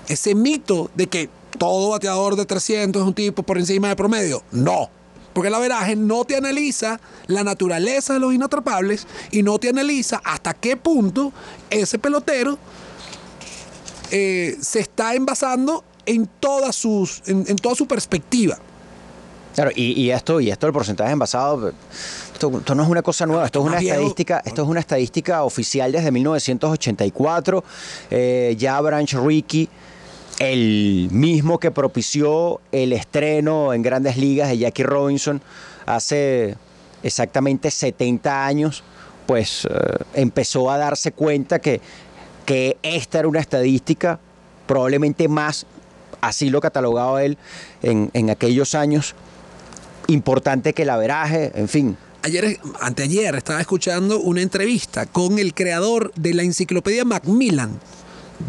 ese 0.07 0.35
mito 0.35 0.89
de 0.95 1.07
que 1.07 1.29
todo 1.57 1.89
bateador 1.89 2.35
de 2.35 2.45
300 2.45 3.01
es 3.01 3.07
un 3.07 3.13
tipo 3.13 3.43
por 3.43 3.57
encima 3.57 3.89
del 3.89 3.97
promedio. 3.97 4.43
No. 4.51 4.89
Porque 5.33 5.49
el 5.49 5.53
averaje 5.53 5.95
no 5.95 6.23
te 6.23 6.35
analiza 6.35 6.99
la 7.27 7.43
naturaleza 7.43 8.13
de 8.13 8.19
los 8.19 8.33
inatrapables 8.33 9.05
y 9.31 9.43
no 9.43 9.59
te 9.59 9.69
analiza 9.69 10.21
hasta 10.23 10.53
qué 10.53 10.77
punto 10.77 11.31
ese 11.69 11.99
pelotero 11.99 12.57
eh, 14.09 14.57
se 14.61 14.79
está 14.79 15.13
envasando 15.13 15.83
en, 16.05 16.27
todas 16.39 16.75
sus, 16.75 17.21
en 17.27 17.55
toda 17.57 17.75
su 17.75 17.85
perspectiva. 17.85 18.57
Claro, 19.57 19.71
y, 19.73 19.99
y 19.99 20.11
esto, 20.11 20.39
y 20.39 20.51
esto 20.51 20.67
del 20.67 20.73
porcentaje 20.73 21.11
envasado, 21.11 21.73
esto, 22.31 22.59
esto 22.59 22.75
no 22.75 22.83
es 22.83 22.89
una 22.89 23.01
cosa 23.01 23.25
nueva, 23.25 23.43
esto 23.43 23.61
es 23.61 23.65
una 23.65 23.79
estadística, 23.79 24.43
esto 24.45 24.61
es 24.61 24.67
una 24.67 24.79
estadística 24.79 25.43
oficial 25.43 25.91
desde 25.91 26.11
1984. 26.11 27.63
Eh, 28.11 28.55
ya 28.55 28.79
Branch 28.79 29.11
Rickey, 29.13 29.67
el 30.37 31.07
mismo 31.11 31.59
que 31.59 31.71
propició 31.71 32.61
el 32.71 32.93
estreno 32.93 33.73
en 33.73 33.81
grandes 33.81 34.17
ligas 34.17 34.49
de 34.49 34.59
Jackie 34.59 34.83
Robinson 34.83 35.41
hace 35.87 36.55
exactamente 37.01 37.71
70 37.71 38.45
años, 38.45 38.83
pues 39.25 39.65
eh, 39.65 39.69
empezó 40.13 40.69
a 40.69 40.77
darse 40.77 41.13
cuenta 41.13 41.57
que, 41.57 41.81
que 42.45 42.77
esta 42.83 43.17
era 43.17 43.27
una 43.27 43.39
estadística 43.39 44.19
probablemente 44.67 45.27
más, 45.27 45.65
así 46.21 46.51
lo 46.51 46.61
catalogaba 46.61 47.23
él 47.23 47.39
en, 47.81 48.11
en 48.13 48.29
aquellos 48.29 48.75
años, 48.75 49.15
importante 50.07 50.73
que 50.73 50.83
el 50.83 50.89
averaje, 50.89 51.51
en 51.55 51.67
fin. 51.67 51.97
Ayer, 52.23 52.59
anteayer, 52.81 53.35
estaba 53.35 53.61
escuchando 53.61 54.19
una 54.19 54.41
entrevista 54.41 55.05
con 55.05 55.39
el 55.39 55.53
creador 55.53 56.11
de 56.15 56.33
la 56.33 56.43
enciclopedia 56.43 57.05
Macmillan, 57.05 57.79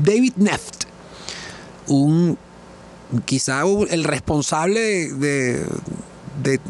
David 0.03 0.33
Neft, 0.37 0.85
un 1.87 2.39
quizá 3.25 3.63
el 3.91 4.05
responsable 4.05 4.81
de, 5.13 5.65
de- 6.43 6.61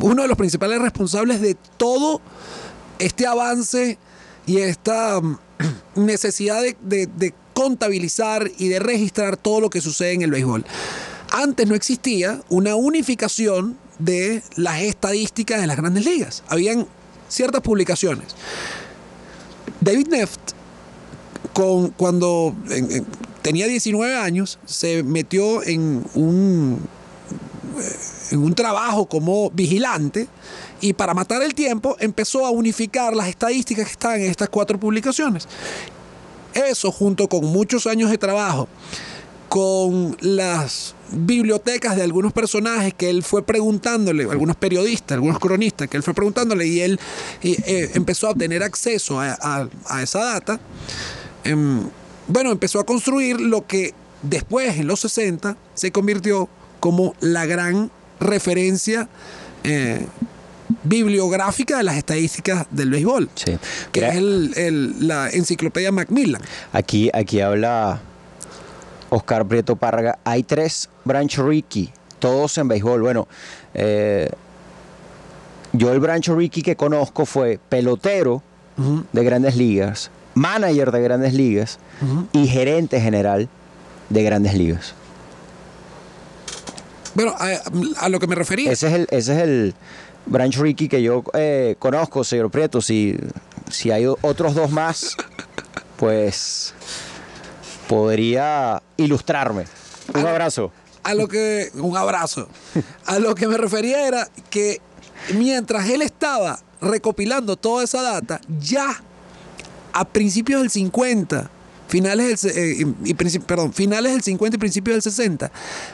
uno 0.00 0.22
de 0.22 0.28
los 0.28 0.36
principales 0.38 0.80
responsables 0.80 1.40
de 1.40 1.56
todo 1.76 2.20
este 2.98 3.26
avance 3.26 3.98
y 4.46 4.58
esta 4.58 5.20
mm, 5.20 5.38
necesidad 5.96 6.62
de 6.62 7.34
contabilizar 7.52 8.50
y 8.56 8.68
de 8.68 8.78
registrar 8.78 9.36
todo 9.36 9.60
lo 9.60 9.68
que 9.70 9.80
sucede 9.80 10.12
en 10.12 10.22
el 10.22 10.30
béisbol. 10.30 10.64
Antes 11.32 11.66
no 11.66 11.74
existía 11.74 12.40
una 12.48 12.76
unificación 12.76 13.76
de 13.98 14.42
las 14.56 14.82
estadísticas 14.82 15.60
de 15.60 15.66
las 15.66 15.76
grandes 15.76 16.04
ligas. 16.04 16.42
Habían 16.48 16.86
ciertas 17.28 17.60
publicaciones. 17.62 18.26
David 19.80 20.08
Neft, 20.08 20.40
con, 21.52 21.90
cuando 21.90 22.54
en- 22.70 22.90
en- 22.90 23.06
tenía 23.42 23.66
19 23.66 24.16
años, 24.16 24.58
se 24.66 25.02
metió 25.02 25.62
en 25.62 26.04
un, 26.14 26.80
eh, 27.80 27.96
en 28.32 28.42
un 28.42 28.54
trabajo 28.54 29.06
como 29.06 29.50
vigilante 29.50 30.28
y 30.80 30.92
para 30.92 31.14
matar 31.14 31.42
el 31.42 31.54
tiempo 31.54 31.96
empezó 31.98 32.46
a 32.46 32.50
unificar 32.50 33.14
las 33.16 33.28
estadísticas 33.28 33.86
que 33.86 33.92
están 33.92 34.20
en 34.20 34.30
estas 34.30 34.48
cuatro 34.48 34.78
publicaciones. 34.78 35.46
Eso 36.54 36.90
junto 36.92 37.28
con 37.28 37.44
muchos 37.44 37.86
años 37.86 38.10
de 38.10 38.18
trabajo, 38.18 38.68
con 39.48 40.16
las 40.20 40.94
bibliotecas 41.12 41.96
de 41.96 42.02
algunos 42.02 42.32
personajes 42.32 42.94
que 42.94 43.08
él 43.10 43.22
fue 43.22 43.42
preguntándole, 43.44 44.24
algunos 44.24 44.56
periodistas, 44.56 45.12
algunos 45.16 45.38
cronistas 45.38 45.88
que 45.88 45.96
él 45.96 46.02
fue 46.02 46.14
preguntándole 46.14 46.66
y 46.66 46.80
él 46.80 47.00
y, 47.42 47.52
eh, 47.70 47.90
empezó 47.94 48.26
a 48.28 48.30
obtener 48.30 48.62
acceso 48.62 49.20
a, 49.20 49.32
a- 49.40 49.68
a 49.86 50.02
esa 50.02 50.24
data, 50.24 50.60
em, 51.44 51.80
bueno, 52.26 52.50
empezó 52.52 52.78
a 52.80 52.84
construir 52.86 53.40
lo 53.40 53.66
que 53.66 53.94
después, 54.22 54.76
en 54.78 54.86
los 54.86 55.00
60, 55.00 55.56
se 55.74 55.92
convirtió 55.92 56.48
como 56.80 57.14
la 57.20 57.46
gran 57.46 57.90
referencia 58.20 59.08
eh, 59.64 60.06
bibliográfica 60.84 61.78
de 61.78 61.82
las 61.84 61.96
estadísticas 61.96 62.66
del 62.70 62.90
béisbol, 62.90 63.30
Sí. 63.34 63.56
que 63.92 64.00
Mira, 64.00 64.12
es 64.12 64.16
el- 64.18 64.52
el- 64.56 65.08
la 65.08 65.30
enciclopedia 65.30 65.90
Macmillan. 65.92 66.40
Aquí, 66.72 67.10
aquí 67.14 67.40
habla 67.40 68.02
Oscar 69.10 69.46
Prieto 69.46 69.76
Parga. 69.76 70.18
Hay 70.24 70.42
tres 70.42 70.88
Branch 71.04 71.38
Rickey, 71.38 71.92
todos 72.18 72.58
en 72.58 72.68
béisbol. 72.68 73.00
Bueno, 73.02 73.28
eh, 73.74 74.28
yo 75.72 75.92
el 75.92 76.00
Branch 76.00 76.26
Rickey 76.28 76.62
que 76.62 76.76
conozco 76.76 77.26
fue 77.26 77.58
pelotero 77.68 78.42
de 79.12 79.24
grandes 79.24 79.56
ligas, 79.56 80.10
manager 80.34 80.92
de 80.92 81.02
grandes 81.02 81.34
ligas 81.34 81.78
y 82.32 82.46
gerente 82.46 83.00
general 83.00 83.48
de 84.08 84.22
grandes 84.22 84.54
ligas. 84.54 84.94
Bueno, 87.14 87.34
a, 87.36 88.04
a 88.04 88.08
lo 88.08 88.20
que 88.20 88.28
me 88.28 88.36
refería. 88.36 88.70
Ese 88.70 88.86
es 88.86 88.92
el, 88.92 89.08
ese 89.10 89.32
es 89.36 89.42
el 89.42 89.74
Branch 90.26 90.56
Rickey 90.56 90.88
que 90.88 91.02
yo 91.02 91.24
eh, 91.34 91.74
conozco, 91.80 92.22
señor 92.22 92.50
Prieto. 92.50 92.80
Si, 92.80 93.18
si 93.68 93.90
hay 93.90 94.06
otros 94.06 94.54
dos 94.54 94.70
más, 94.70 95.16
pues 95.96 96.74
podría 97.88 98.82
ilustrarme. 98.96 99.64
Un 100.14 100.26
abrazo. 100.26 100.70
a 101.02 101.14
lo 101.14 101.26
que 101.26 101.70
un 101.74 101.96
abrazo 101.96 102.48
a 103.06 103.18
lo 103.18 103.34
que 103.34 103.46
me 103.46 103.56
refería 103.56 104.06
era 104.06 104.28
que 104.50 104.80
mientras 105.34 105.88
él 105.88 106.02
estaba 106.02 106.60
recopilando 106.80 107.56
toda 107.56 107.84
esa 107.84 108.02
data 108.02 108.40
ya 108.60 109.02
a 109.92 110.04
principios 110.04 110.60
del 110.60 110.70
50 110.70 111.50
finales 111.88 112.42
del 112.42 112.56
eh, 112.56 112.94
y, 113.04 113.14
perdón 113.14 113.72
finales 113.72 114.12
del 114.12 114.22
50 114.22 114.56
y 114.56 114.58
principios 114.58 114.94
del 114.96 115.02
60 115.02 115.50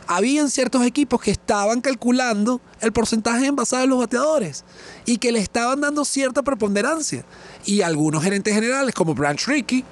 habían 0.06 0.50
ciertos 0.50 0.84
equipos 0.84 1.20
que 1.20 1.30
estaban 1.30 1.80
calculando 1.80 2.60
el 2.80 2.92
porcentaje 2.92 3.46
envasado 3.46 3.82
de 3.82 3.88
los 3.88 3.98
bateadores 3.98 4.64
y 5.06 5.18
que 5.18 5.32
le 5.32 5.38
estaban 5.38 5.80
dando 5.80 6.04
cierta 6.04 6.42
preponderancia 6.42 7.24
y 7.64 7.82
algunos 7.82 8.24
gerentes 8.24 8.54
generales 8.54 8.94
como 8.94 9.14
Branch 9.14 9.46
Rickey 9.46 9.84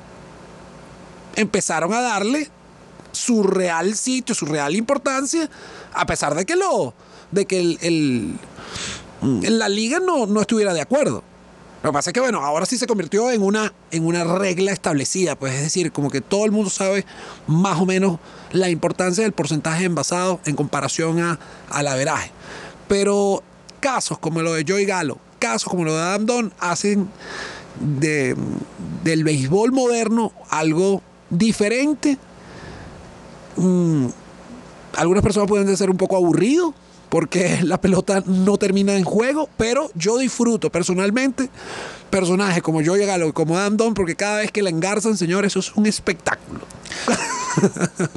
empezaron 1.37 1.93
a 1.95 2.01
darle 2.01 2.49
su 3.13 3.43
real 3.43 3.95
sitio, 3.95 4.35
su 4.35 4.47
real 4.47 4.75
importancia, 4.75 5.49
a 5.93 6.07
pesar 6.07 6.35
de 6.35 6.45
que 6.47 6.57
lo, 6.57 6.95
de 7.31 7.47
que 7.47 7.61
el, 7.61 7.79
el- 7.83 8.39
la 9.59 9.69
liga 9.69 10.01
no, 10.01 10.27
no 10.27 10.41
estuviera 10.41 10.75
de 10.75 10.81
acuerdo. 10.81 11.23
Lo 11.83 11.91
que 11.91 11.95
pasa 11.95 12.11
es 12.11 12.15
que, 12.15 12.21
bueno, 12.21 12.41
ahora 12.45 12.65
sí 12.67 12.79
se 12.79 12.87
convirtió 12.87 13.31
en 13.33 13.43
una, 13.43 13.73
en 13.91 14.07
una 14.07 14.23
regla 14.25 14.73
establecida, 14.73 15.35
pues 15.37 15.55
es 15.55 15.63
decir, 15.63 15.91
como 15.93 16.11
que 16.11 16.21
todo 16.21 16.45
el 16.45 16.53
mundo 16.53 16.71
sabe 16.71 17.05
más 17.47 17.81
o 17.81 17.87
menos 17.87 18.19
la 18.53 18.69
importancia 18.71 19.25
del 19.25 19.33
porcentaje 19.33 19.85
envasado 19.85 20.41
en 20.47 20.55
comparación 20.57 21.21
a, 21.21 21.39
al 21.71 21.89
averaje. 21.89 22.31
Pero 22.89 23.43
casos 23.81 24.19
como 24.19 24.43
lo 24.43 24.53
de 24.55 24.65
Joey 24.67 24.85
Galo, 24.87 25.19
casos 25.41 25.69
como 25.69 25.85
lo 25.85 25.95
de 25.97 26.03
Adam 26.03 26.27
Don, 26.27 26.53
hacen 26.61 27.09
de, 27.81 28.37
del 29.03 29.25
béisbol 29.25 29.73
moderno 29.73 30.33
algo 30.51 31.03
diferente. 31.33 32.19
Mm, 33.57 34.07
algunas 34.97 35.23
personas 35.23 35.49
pueden 35.49 35.77
ser 35.77 35.91
un 35.91 35.97
poco 35.97 36.17
aburrido 36.17 36.75
porque 37.09 37.59
la 37.63 37.81
pelota 37.81 38.23
no 38.27 38.57
termina 38.59 38.97
en 38.97 39.05
juego, 39.05 39.49
pero 39.57 39.91
yo 39.95 40.19
disfruto 40.19 40.71
personalmente 40.71 41.51
personajes 42.11 42.63
como 42.63 42.85
Joey 42.85 43.07
Galo 43.07 43.29
y 43.29 43.33
como 43.33 43.59
Adam 43.59 43.77
Don 43.77 43.95
porque 43.95 44.15
cada 44.15 44.39
vez 44.39 44.53
que 44.53 44.63
la 44.63 44.71
engarzan, 44.71 45.17
señores, 45.17 45.53
eso 45.53 45.61
es 45.61 45.73
un 45.77 45.87
espectáculo. 45.87 46.61